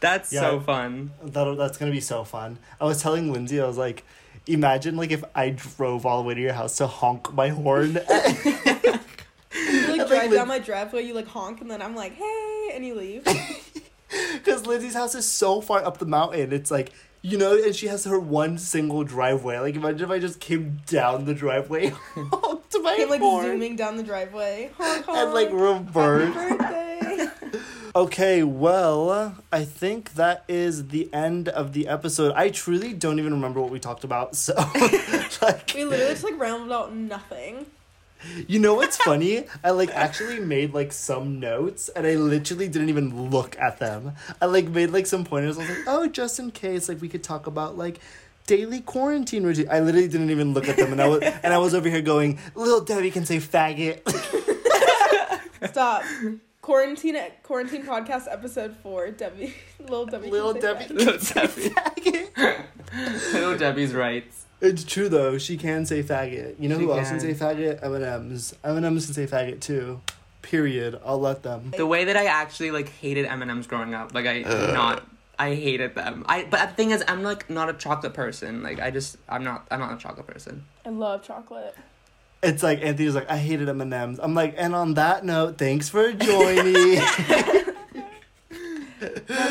That's 0.00 0.32
Yeah. 0.32 0.40
so 0.40 0.60
fun. 0.60 1.12
That 1.22 1.56
that's 1.56 1.78
gonna 1.78 1.92
be 1.92 2.00
so 2.00 2.24
fun. 2.24 2.58
I 2.80 2.84
was 2.84 3.00
telling 3.00 3.32
Lindsay, 3.32 3.60
I 3.60 3.66
was 3.66 3.78
like, 3.78 4.04
imagine 4.46 4.96
like 4.96 5.12
if 5.12 5.22
I 5.34 5.50
drove 5.50 6.04
all 6.04 6.20
the 6.22 6.28
way 6.28 6.34
to 6.34 6.40
your 6.40 6.52
house 6.52 6.76
to 6.78 6.86
honk 6.88 7.32
my 7.32 7.48
horn. 7.48 7.98
You 9.54 9.88
like 9.88 9.98
like, 9.98 10.08
drive 10.08 10.30
Lin- 10.30 10.38
down 10.38 10.48
my 10.48 10.58
driveway, 10.58 11.02
you 11.04 11.14
like 11.14 11.28
honk, 11.28 11.60
and 11.62 11.70
then 11.70 11.80
I'm 11.80 11.94
like, 11.96 12.12
hey, 12.14 12.70
and 12.74 12.84
you 12.84 12.94
leave. 12.94 13.24
Because 14.34 14.64
Lindsay's 14.66 14.94
house 14.94 15.14
is 15.16 15.26
so 15.26 15.60
far 15.60 15.84
up 15.84 15.98
the 15.98 16.06
mountain. 16.06 16.52
It's 16.52 16.70
like, 16.70 16.92
you 17.26 17.36
know, 17.36 17.60
and 17.60 17.74
she 17.74 17.88
has 17.88 18.04
her 18.04 18.20
one 18.20 18.56
single 18.56 19.02
driveway. 19.02 19.58
Like, 19.58 19.74
imagine 19.74 20.02
if 20.04 20.10
I 20.10 20.20
just 20.20 20.38
came 20.38 20.80
down 20.86 21.24
the 21.24 21.34
driveway, 21.34 21.88
honked 22.14 22.76
my 22.80 23.04
like 23.10 23.20
horn, 23.20 23.46
zooming 23.46 23.74
down 23.74 23.96
the 23.96 24.04
driveway. 24.04 24.70
Honk, 24.78 25.04
honk. 25.04 25.18
and 25.18 25.34
like 25.34 25.50
reverse. 25.50 26.32
birthday. 26.32 27.28
Okay, 27.96 28.44
well, 28.44 29.34
I 29.50 29.64
think 29.64 30.14
that 30.14 30.44
is 30.46 30.88
the 30.88 31.12
end 31.12 31.48
of 31.48 31.72
the 31.72 31.88
episode. 31.88 32.32
I 32.36 32.50
truly 32.50 32.92
don't 32.92 33.18
even 33.18 33.32
remember 33.32 33.60
what 33.60 33.70
we 33.70 33.80
talked 33.80 34.04
about. 34.04 34.36
So, 34.36 34.54
like, 35.42 35.72
we 35.74 35.84
literally 35.84 36.12
just 36.12 36.22
like 36.22 36.38
rambled 36.38 36.70
out 36.70 36.94
nothing. 36.94 37.66
You 38.48 38.58
know 38.58 38.74
what's 38.74 38.96
funny? 38.96 39.44
I 39.62 39.70
like 39.70 39.90
actually 39.90 40.40
made 40.40 40.74
like 40.74 40.92
some 40.92 41.38
notes, 41.40 41.88
and 41.90 42.06
I 42.06 42.14
literally 42.14 42.68
didn't 42.68 42.88
even 42.88 43.30
look 43.30 43.58
at 43.58 43.78
them. 43.78 44.12
I 44.40 44.46
like 44.46 44.68
made 44.68 44.90
like 44.90 45.06
some 45.06 45.24
pointers. 45.24 45.56
I 45.58 45.60
was 45.60 45.68
like, 45.70 45.78
oh, 45.86 46.06
just 46.06 46.38
in 46.38 46.50
case, 46.50 46.88
like 46.88 47.00
we 47.00 47.08
could 47.08 47.22
talk 47.22 47.46
about 47.46 47.76
like 47.76 48.00
daily 48.46 48.80
quarantine 48.80 49.44
routine. 49.44 49.68
I 49.70 49.80
literally 49.80 50.08
didn't 50.08 50.30
even 50.30 50.54
look 50.54 50.68
at 50.68 50.76
them, 50.76 50.92
and 50.92 51.00
I 51.02 51.08
was 51.08 51.22
and 51.22 51.52
I 51.52 51.58
was 51.58 51.74
over 51.74 51.88
here 51.88 52.02
going, 52.02 52.38
little 52.54 52.80
Debbie 52.80 53.10
can 53.10 53.24
say 53.26 53.38
faggot. 53.38 54.00
Stop. 55.70 56.02
Quarantine 56.62 57.16
quarantine 57.44 57.84
podcast 57.84 58.30
episode 58.30 58.76
four. 58.82 59.10
Debbie, 59.10 59.54
little 59.80 60.06
Debbie. 60.06 60.30
little 60.30 60.52
say 60.54 60.60
Debbie 60.60 60.84
that. 60.86 60.90
Little 60.94 61.12
can 61.14 61.20
say 61.20 61.68
Debbie. 61.68 61.70
faggot. 61.70 62.64
Little 63.32 63.58
Debbie's 63.58 63.94
rights. 63.94 64.45
It's 64.60 64.84
true 64.84 65.08
though. 65.08 65.38
She 65.38 65.56
can 65.56 65.84
say 65.84 66.02
faggot. 66.02 66.56
You 66.58 66.68
know 66.68 66.78
She 66.78 66.84
who 66.84 66.92
else 66.92 67.10
can 67.10 67.20
can. 67.20 67.34
say 67.34 67.44
faggot? 67.44 67.82
M 67.82 67.94
and 67.94 68.04
M's. 68.04 68.54
M 68.64 68.76
and 68.76 68.86
M's 68.86 69.06
can 69.06 69.14
say 69.14 69.26
faggot 69.26 69.60
too. 69.60 70.00
Period. 70.42 70.98
I'll 71.04 71.20
let 71.20 71.42
them. 71.42 71.72
The 71.76 71.86
way 71.86 72.04
that 72.04 72.16
I 72.16 72.26
actually 72.26 72.70
like 72.70 72.88
hated 72.88 73.26
M 73.26 73.42
and 73.42 73.50
M's 73.50 73.66
growing 73.66 73.94
up, 73.94 74.14
like 74.14 74.26
I 74.26 74.40
not, 74.72 75.02
I 75.38 75.54
hated 75.54 75.94
them. 75.94 76.24
I 76.28 76.44
but 76.44 76.68
the 76.70 76.74
thing 76.74 76.90
is, 76.92 77.04
I'm 77.06 77.22
like 77.22 77.50
not 77.50 77.68
a 77.68 77.74
chocolate 77.74 78.14
person. 78.14 78.62
Like 78.62 78.80
I 78.80 78.90
just, 78.90 79.18
I'm 79.28 79.44
not, 79.44 79.66
I'm 79.70 79.80
not 79.80 79.92
a 79.94 79.98
chocolate 79.98 80.26
person. 80.26 80.64
I 80.84 80.90
love 80.90 81.22
chocolate. 81.22 81.74
It's 82.42 82.62
like 82.62 82.80
Anthony's 82.82 83.14
like 83.14 83.28
I 83.30 83.36
hated 83.38 83.68
M 83.68 83.80
and 83.80 83.92
M's. 83.92 84.18
I'm 84.20 84.34
like, 84.34 84.54
and 84.56 84.74
on 84.74 84.94
that 84.94 85.24
note, 85.24 85.58
thanks 85.58 85.88
for 85.88 86.12
joining. 86.12 86.74
No, 89.00 89.08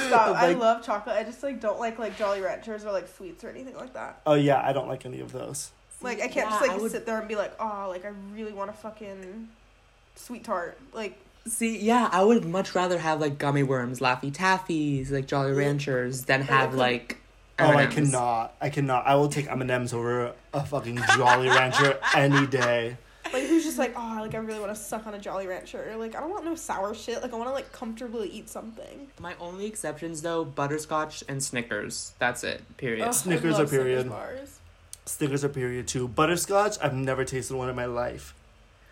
stop. 0.07 0.35
I 0.37 0.53
love 0.53 0.83
chocolate. 0.85 1.15
I 1.17 1.23
just 1.23 1.41
like 1.43 1.59
don't 1.61 1.79
like 1.79 1.99
like 1.99 2.17
Jolly 2.17 2.41
Ranchers 2.41 2.85
or 2.85 2.91
like 2.91 3.07
sweets 3.07 3.43
or 3.43 3.49
anything 3.49 3.75
like 3.75 3.93
that. 3.93 4.21
oh 4.25 4.33
yeah, 4.35 4.61
I 4.63 4.73
don't 4.73 4.87
like 4.87 5.05
any 5.05 5.19
of 5.19 5.31
those. 5.31 5.71
Like 6.01 6.17
I 6.21 6.27
can't 6.27 6.49
Yeah, 6.49 6.59
just 6.59 6.61
like 6.67 6.81
would- 6.81 6.91
sit 6.91 7.05
there 7.05 7.19
and 7.19 7.27
be 7.27 7.35
like, 7.35 7.53
oh, 7.59 7.87
like 7.89 8.05
I 8.05 8.11
really 8.33 8.53
want 8.53 8.69
a 8.69 8.73
fucking 8.73 9.49
sweet 10.15 10.43
tart. 10.43 10.77
Like 10.93 11.17
See, 11.47 11.77
yeah, 11.77 12.09
I 12.11 12.23
would 12.23 12.43
much 12.43 12.73
rather 12.73 12.97
have 12.97 13.21
like 13.21 13.37
gummy 13.37 13.61
worms, 13.61 13.99
Laffy 13.99 14.31
Taffies, 14.33 15.11
like 15.11 15.27
Jolly 15.27 15.51
Ranchers, 15.51 16.25
than 16.25 16.41
have 16.41 16.73
like. 16.85 17.21
Oh, 17.57 17.65
I 17.67 17.83
M&Ms. 17.83 17.95
cannot. 17.95 18.53
I 18.59 18.69
cannot. 18.69 19.07
I 19.07 19.15
will 19.15 19.29
take 19.29 19.47
M 19.47 19.61
and 19.61 19.71
M's 19.71 19.93
over 19.93 20.33
a 20.53 20.65
fucking 20.65 20.99
Jolly 21.15 21.47
Rancher 21.47 21.97
any 22.13 22.45
day. 22.47 22.97
Like 23.36 23.49
who's 23.49 23.63
just 23.63 23.77
like, 23.77 23.93
oh, 23.95 24.17
like 24.21 24.33
I 24.33 24.38
really 24.38 24.59
want 24.59 24.73
to 24.73 24.79
suck 24.79 25.05
on 25.05 25.13
a 25.13 25.19
Jolly 25.19 25.47
Rancher. 25.47 25.95
Like 25.97 26.15
I 26.15 26.19
don't 26.19 26.29
want 26.29 26.45
no 26.45 26.55
sour 26.55 26.93
shit. 26.93 27.21
Like 27.21 27.33
I 27.33 27.36
want 27.36 27.49
to 27.49 27.53
like 27.53 27.71
comfortably 27.71 28.29
eat 28.29 28.49
something. 28.49 29.07
My 29.19 29.36
only 29.39 29.65
exceptions 29.65 30.21
though, 30.21 30.45
butterscotch 30.45 31.23
and 31.27 31.43
Snickers. 31.43 32.13
That's 32.19 32.43
it. 32.43 32.61
Period. 32.77 33.07
Ugh, 33.07 33.13
Snickers 33.13 33.59
are 33.59 33.67
period. 33.67 34.07
Snickers 34.07 34.09
bars. 34.09 34.59
Snickers 35.05 35.43
are 35.43 35.49
period 35.49 35.88
too. 35.88 36.07
Butterscotch. 36.07 36.77
I've 36.81 36.93
never 36.95 37.25
tasted 37.25 37.55
one 37.55 37.69
in 37.69 37.75
my 37.75 37.86
life. 37.86 38.33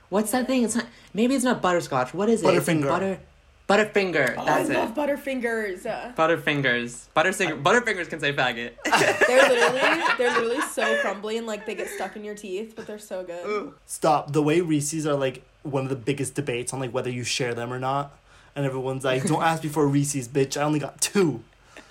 What's 0.09 0.31
that 0.31 0.45
thing? 0.47 0.63
It's 0.63 0.75
not. 0.75 0.85
Maybe 1.13 1.35
it's 1.35 1.45
not 1.45 1.61
butterscotch. 1.61 2.13
What 2.13 2.29
is 2.29 2.43
it? 2.43 2.53
It's 2.53 2.67
Butterfinger. 2.67 2.87
butter. 2.87 3.19
Butterfinger. 3.67 4.35
Oh, 4.37 4.45
That's 4.45 4.69
I 4.69 4.73
it. 4.73 4.77
love 4.77 4.93
Butterfingers. 4.93 5.85
Uh, 5.85 6.11
Butterfingers. 6.13 7.07
Butterfinger. 7.15 7.63
Butterfingers 7.63 8.09
can 8.09 8.19
say 8.19 8.33
faggot. 8.33 8.71
they're 9.27 9.49
literally 9.49 10.03
they're 10.17 10.31
literally 10.31 10.61
so 10.61 10.99
crumbly 11.01 11.37
and 11.37 11.47
like 11.47 11.65
they 11.65 11.75
get 11.75 11.87
stuck 11.89 12.15
in 12.15 12.23
your 12.23 12.35
teeth, 12.35 12.73
but 12.75 12.85
they're 12.87 12.99
so 12.99 13.23
good. 13.23 13.73
Stop. 13.85 14.33
The 14.33 14.41
way 14.43 14.59
Reese's 14.61 15.07
are 15.07 15.15
like 15.15 15.43
one 15.63 15.83
of 15.83 15.89
the 15.89 15.95
biggest 15.95 16.35
debates 16.35 16.73
on 16.73 16.79
like 16.81 16.93
whether 16.93 17.09
you 17.09 17.23
share 17.23 17.53
them 17.53 17.71
or 17.71 17.79
not. 17.79 18.17
And 18.55 18.65
everyone's 18.65 19.03
like, 19.03 19.23
"Don't 19.25 19.41
ask 19.41 19.63
me 19.63 19.69
for 19.69 19.83
a 19.83 19.87
Reese's, 19.87 20.27
bitch. 20.27 20.57
I 20.57 20.63
only 20.63 20.77
got 20.79 21.01
two. 21.01 21.43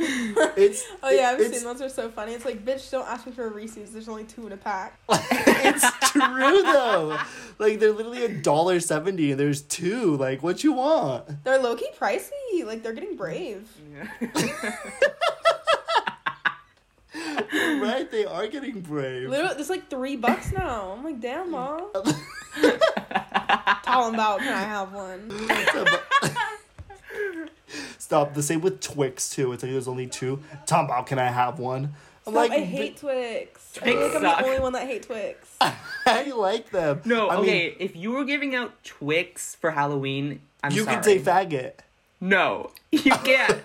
It's 0.57 0.85
Oh 1.03 1.11
yeah, 1.11 1.31
I've 1.31 1.41
seen 1.41 1.65
those. 1.65 1.81
Are 1.81 1.89
so 1.89 2.11
funny. 2.11 2.33
It's 2.33 2.45
like, 2.45 2.65
bitch, 2.65 2.91
don't 2.91 3.07
ask 3.07 3.27
me 3.27 3.33
for 3.33 3.47
a 3.47 3.51
Reese's. 3.51 3.93
There's 3.93 4.09
only 4.09 4.25
two 4.25 4.47
in 4.47 4.53
a 4.53 4.57
pack. 4.57 4.99
it's 5.09 6.11
true 6.11 6.63
though. 6.63 7.19
Like 7.59 7.79
they're 7.81 7.93
literally 7.93 8.25
a 8.25 8.29
dollar 8.29 8.81
seventy, 8.81 9.31
and 9.31 9.41
there's 9.41 9.63
two. 9.63 10.17
Like, 10.17 10.43
what 10.43 10.65
you 10.65 10.73
want? 10.73 11.45
They're 11.45 11.59
low 11.59 11.77
key 11.77 11.89
pricey. 11.99 12.65
Like 12.65 12.83
they're 12.83 12.93
getting 12.93 13.17
brave. 13.17 13.69
right? 17.83 18.11
They 18.11 18.25
are 18.25 18.47
getting 18.47 18.81
brave. 18.81 19.29
Literally, 19.29 19.55
it's 19.59 19.71
like 19.71 19.89
three 19.89 20.17
bucks 20.17 20.53
now. 20.53 20.95
I'm 20.97 21.05
like, 21.05 21.21
damn, 21.21 21.51
mom. 21.51 21.91
Talking 23.83 24.15
about, 24.15 24.41
can 24.41 24.53
I 24.53 24.63
have 24.63 24.93
one? 24.93 25.31
Stop. 28.13 28.35
The 28.35 28.43
same 28.43 28.61
with 28.61 28.83
Twix 28.83 29.31
too. 29.31 29.55
It's 29.55 29.63
like 29.63 29.73
there's 29.73 29.89
only 29.89 30.07
two. 30.07 30.39
Tom 30.67 30.85
about 30.85 31.07
can 31.07 31.19
I 31.19 31.31
have 31.31 31.59
one? 31.59 31.95
I'm 32.27 32.35
Stop, 32.35 32.35
like, 32.35 32.51
I 32.53 32.59
hate 32.61 32.99
Twix. 32.99 33.79
I 33.81 33.85
feel 33.87 33.95
Twix 33.95 34.15
like 34.15 34.17
I'm 34.17 34.23
suck. 34.23 34.39
the 34.39 34.45
only 34.45 34.61
one 34.61 34.73
that 34.75 34.87
hate 34.87 35.03
Twix. 35.05 35.57
I 35.61 36.31
like 36.37 36.69
them. 36.69 37.01
No, 37.07 37.31
I 37.31 37.37
mean, 37.37 37.45
okay. 37.45 37.77
if 37.79 37.97
you 37.97 38.11
were 38.11 38.27
giving 38.27 38.55
out 38.55 38.85
Twix 38.85 39.55
for 39.55 39.71
Halloween, 39.71 40.43
I'm 40.63 40.73
sorry. 40.73 40.79
you 40.81 40.85
sorry. 40.85 40.95
can 40.97 41.03
say 41.05 41.19
faggot. 41.21 41.73
no, 42.21 42.73
you 42.91 43.01
can't. 43.25 43.63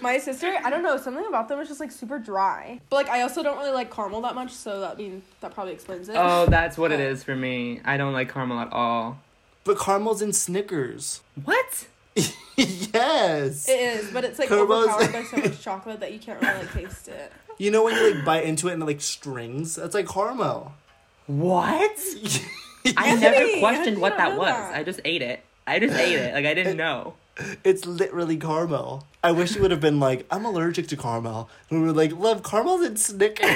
My 0.00 0.16
sister, 0.16 0.56
I 0.64 0.70
don't 0.70 0.82
know, 0.82 0.96
something 0.96 1.26
about 1.26 1.48
them 1.48 1.60
is 1.60 1.68
just 1.68 1.80
like 1.80 1.92
super 1.92 2.18
dry. 2.18 2.80
But 2.88 2.96
like, 2.96 3.08
I 3.10 3.20
also 3.20 3.42
don't 3.42 3.58
really 3.58 3.72
like 3.72 3.94
caramel 3.94 4.22
that 4.22 4.34
much, 4.34 4.52
so 4.52 4.80
that 4.80 4.96
mean 4.96 5.20
that 5.42 5.52
probably 5.52 5.74
explains 5.74 6.08
it. 6.08 6.16
oh, 6.18 6.46
that's 6.46 6.78
what 6.78 6.92
it 6.92 7.00
is 7.00 7.22
for 7.22 7.36
me. 7.36 7.82
I 7.84 7.98
don't 7.98 8.14
like 8.14 8.32
caramel 8.32 8.58
at 8.58 8.72
all. 8.72 9.18
But 9.64 9.78
caramel's 9.78 10.22
in 10.22 10.32
Snickers. 10.32 11.20
What? 11.44 11.88
yes. 12.56 13.68
It 13.68 13.72
is, 13.80 14.10
but 14.12 14.24
it's 14.24 14.38
like 14.38 14.48
Caramel's- 14.48 14.88
overpowered 14.88 15.12
by 15.12 15.22
so 15.24 15.36
much 15.48 15.60
chocolate 15.60 16.00
that 16.00 16.12
you 16.12 16.18
can't 16.18 16.40
really 16.40 16.58
like 16.58 16.72
taste 16.72 17.08
it. 17.08 17.32
You 17.58 17.70
know 17.70 17.84
when 17.84 17.94
you 17.94 18.14
like 18.14 18.24
bite 18.24 18.44
into 18.44 18.68
it 18.68 18.74
and 18.74 18.82
it 18.82 18.86
like 18.86 19.00
strings? 19.00 19.74
That's 19.76 19.94
like 19.94 20.08
caramel. 20.08 20.72
What? 21.26 21.98
I 22.96 23.14
never 23.16 23.36
How 23.36 23.58
questioned 23.58 23.96
did 23.96 23.98
what 23.98 24.12
you 24.12 24.18
that 24.18 24.32
know 24.32 24.38
was. 24.38 24.48
that? 24.48 24.74
I 24.76 24.82
just 24.82 25.00
ate 25.04 25.22
it. 25.22 25.44
I 25.66 25.78
just 25.78 25.94
ate 25.94 26.14
it. 26.16 26.34
Like 26.34 26.46
I 26.46 26.54
didn't 26.54 26.76
know. 26.76 27.14
It's 27.64 27.84
literally 27.86 28.36
caramel. 28.36 29.06
I 29.22 29.32
wish 29.32 29.54
it 29.54 29.60
would 29.62 29.70
have 29.70 29.80
been 29.80 30.00
like, 30.00 30.26
I'm 30.30 30.44
allergic 30.44 30.88
to 30.88 30.96
caramel. 30.96 31.48
And 31.70 31.80
we 31.82 31.86
were 31.86 31.92
like, 31.92 32.12
love, 32.12 32.42
caramel 32.42 32.82
and 32.82 32.98
Snickers. 32.98 33.50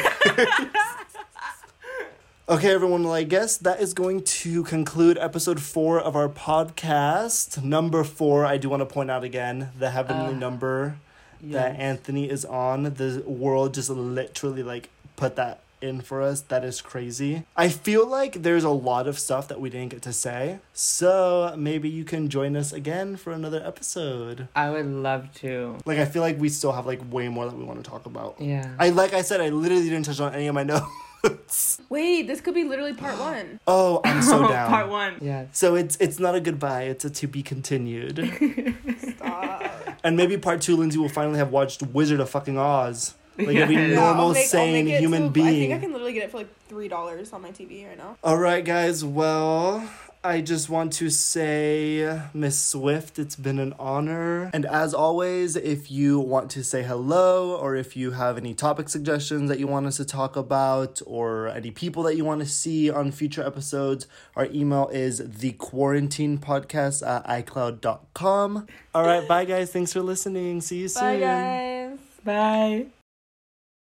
Okay, 2.49 2.73
everyone, 2.73 3.05
well, 3.05 3.15
I 3.15 3.23
guess 3.23 3.57
that 3.59 3.81
is 3.81 3.95
going 3.95 4.23
to 4.25 4.65
conclude 4.65 5.19
episode 5.19 5.61
four 5.61 6.01
of 6.01 6.17
our 6.17 6.29
podcast. 6.29 7.63
Number 7.63 8.05
four, 8.05 8.45
I 8.45 8.57
do 8.57 8.69
want 8.69 8.81
to 8.81 8.87
point 8.87 9.11
out 9.11 9.25
again 9.25 9.71
the 9.79 9.91
heavenly 9.91 10.35
Uh, 10.35 10.39
number 10.39 10.97
that 11.43 11.79
Anthony 11.79 12.29
is 12.31 12.45
on. 12.45 12.85
The 12.85 13.23
world 13.27 13.75
just 13.75 13.91
literally 13.91 14.63
like 14.63 14.91
put 15.17 15.37
that 15.37 15.61
in 15.81 16.01
for 16.01 16.23
us. 16.23 16.41
That 16.43 16.65
is 16.65 16.81
crazy. 16.81 17.43
I 17.57 17.69
feel 17.69 18.07
like 18.07 18.43
there's 18.45 18.63
a 18.63 18.71
lot 18.71 19.09
of 19.09 19.19
stuff 19.19 19.49
that 19.49 19.61
we 19.61 19.69
didn't 19.69 19.89
get 19.91 20.03
to 20.03 20.13
say. 20.13 20.61
So 20.73 21.53
maybe 21.59 21.89
you 21.89 22.05
can 22.05 22.29
join 22.29 22.55
us 22.57 22.73
again 22.73 23.17
for 23.17 23.33
another 23.33 23.61
episode. 23.67 24.47
I 24.55 24.71
would 24.71 24.87
love 24.87 25.33
to. 25.41 25.79
Like 25.85 25.99
I 25.99 26.05
feel 26.05 26.23
like 26.23 26.39
we 26.39 26.49
still 26.49 26.71
have 26.73 26.87
like 26.87 27.01
way 27.11 27.29
more 27.29 27.47
that 27.47 27.57
we 27.57 27.65
want 27.65 27.83
to 27.83 27.91
talk 27.91 28.07
about. 28.07 28.37
Yeah. 28.39 28.75
I 28.79 28.91
like 28.91 29.13
I 29.13 29.23
said, 29.23 29.41
I 29.41 29.49
literally 29.49 29.85
didn't 29.89 30.05
touch 30.05 30.21
on 30.21 30.33
any 30.35 30.47
of 30.47 30.55
my 30.55 30.63
notes. 30.73 30.87
Wait, 31.89 32.27
this 32.27 32.41
could 32.41 32.55
be 32.55 32.65
literally 32.65 32.95
part 32.95 33.19
one. 33.19 33.61
oh, 33.67 34.01
I'm 34.05 34.23
so 34.23 34.49
down. 34.49 34.69
part 34.71 34.89
one. 34.89 35.17
Yeah. 35.21 35.47
So 35.53 35.75
it's 35.75 35.97
it's 35.97 36.19
not 36.19 36.35
a 36.35 36.41
goodbye, 36.41 36.85
it's 36.85 37.05
a 37.05 37.11
to 37.11 37.27
be 37.27 37.43
continued. 37.43 38.17
Stop. 38.99 39.63
and 40.05 40.17
maybe 40.17 40.37
part 40.39 40.61
two, 40.61 40.77
Lindsay 40.77 40.99
will 40.99 41.09
finally 41.09 41.39
have 41.39 41.51
watched 41.51 41.83
Wizard 41.83 42.21
of 42.21 42.31
fucking 42.31 42.59
Oz. 42.59 43.15
Like 43.39 43.57
every 43.57 43.77
Yeah, 43.77 43.87
normal, 43.95 44.27
I'll 44.29 44.33
make- 44.35 44.47
sane 44.47 44.87
human 44.87 45.33
to- 45.33 45.41
I 45.43 45.45
think 45.51 45.73
I 45.73 45.79
can 45.79 45.93
literally 45.93 46.13
get 46.13 46.25
it 46.25 46.31
for 46.31 46.39
like 46.39 46.55
three 46.69 46.89
dollars 46.89 47.33
on 47.33 47.41
my 47.43 47.51
TV 47.51 47.87
right 47.89 47.97
now. 47.97 48.17
All 48.23 48.37
right, 48.37 48.65
guys. 48.65 49.05
Well, 49.05 49.89
I 50.25 50.41
just 50.41 50.69
want 50.71 50.93
to 50.95 51.11
say, 51.11 52.21
Miss 52.33 52.57
Swift, 52.57 53.19
it's 53.19 53.35
been 53.35 53.59
an 53.59 53.75
honor. 53.77 54.51
And 54.55 54.65
as 54.67 54.95
always, 54.95 55.57
if 55.57 55.91
you 55.91 56.21
want 56.21 56.49
to 56.53 56.63
say 56.63 56.85
hello, 56.85 57.57
or 57.57 57.75
if 57.75 57.97
you 57.97 58.13
have 58.13 58.39
any 58.39 58.55
topic 58.55 58.89
suggestions 58.89 59.49
that 59.49 59.59
you 59.59 59.67
want 59.67 59.87
us 59.87 59.97
to 59.97 60.05
talk 60.05 60.37
about, 60.37 61.03
or 61.07 61.49
any 61.49 61.73
people 61.73 62.05
that 62.05 62.17
you 62.17 62.25
want 62.25 62.41
to 62.41 62.47
see 62.47 62.89
on 62.89 63.11
future 63.11 63.45
episodes, 63.45 64.07
our 64.37 64.47
email 64.47 64.89
is 64.93 65.21
thequarantinepodcast 65.21 67.05
at 67.05 67.27
icloud.com. 67.27 68.67
All 68.95 69.05
right, 69.05 69.27
bye, 69.27 69.45
guys. 69.45 69.73
Thanks 69.73 69.93
for 69.93 70.03
listening. 70.03 70.61
See 70.61 70.83
you 70.83 70.89
soon. 70.89 71.03
Bye 71.03 71.19
guys. 71.19 71.99
Bye. 72.25 72.87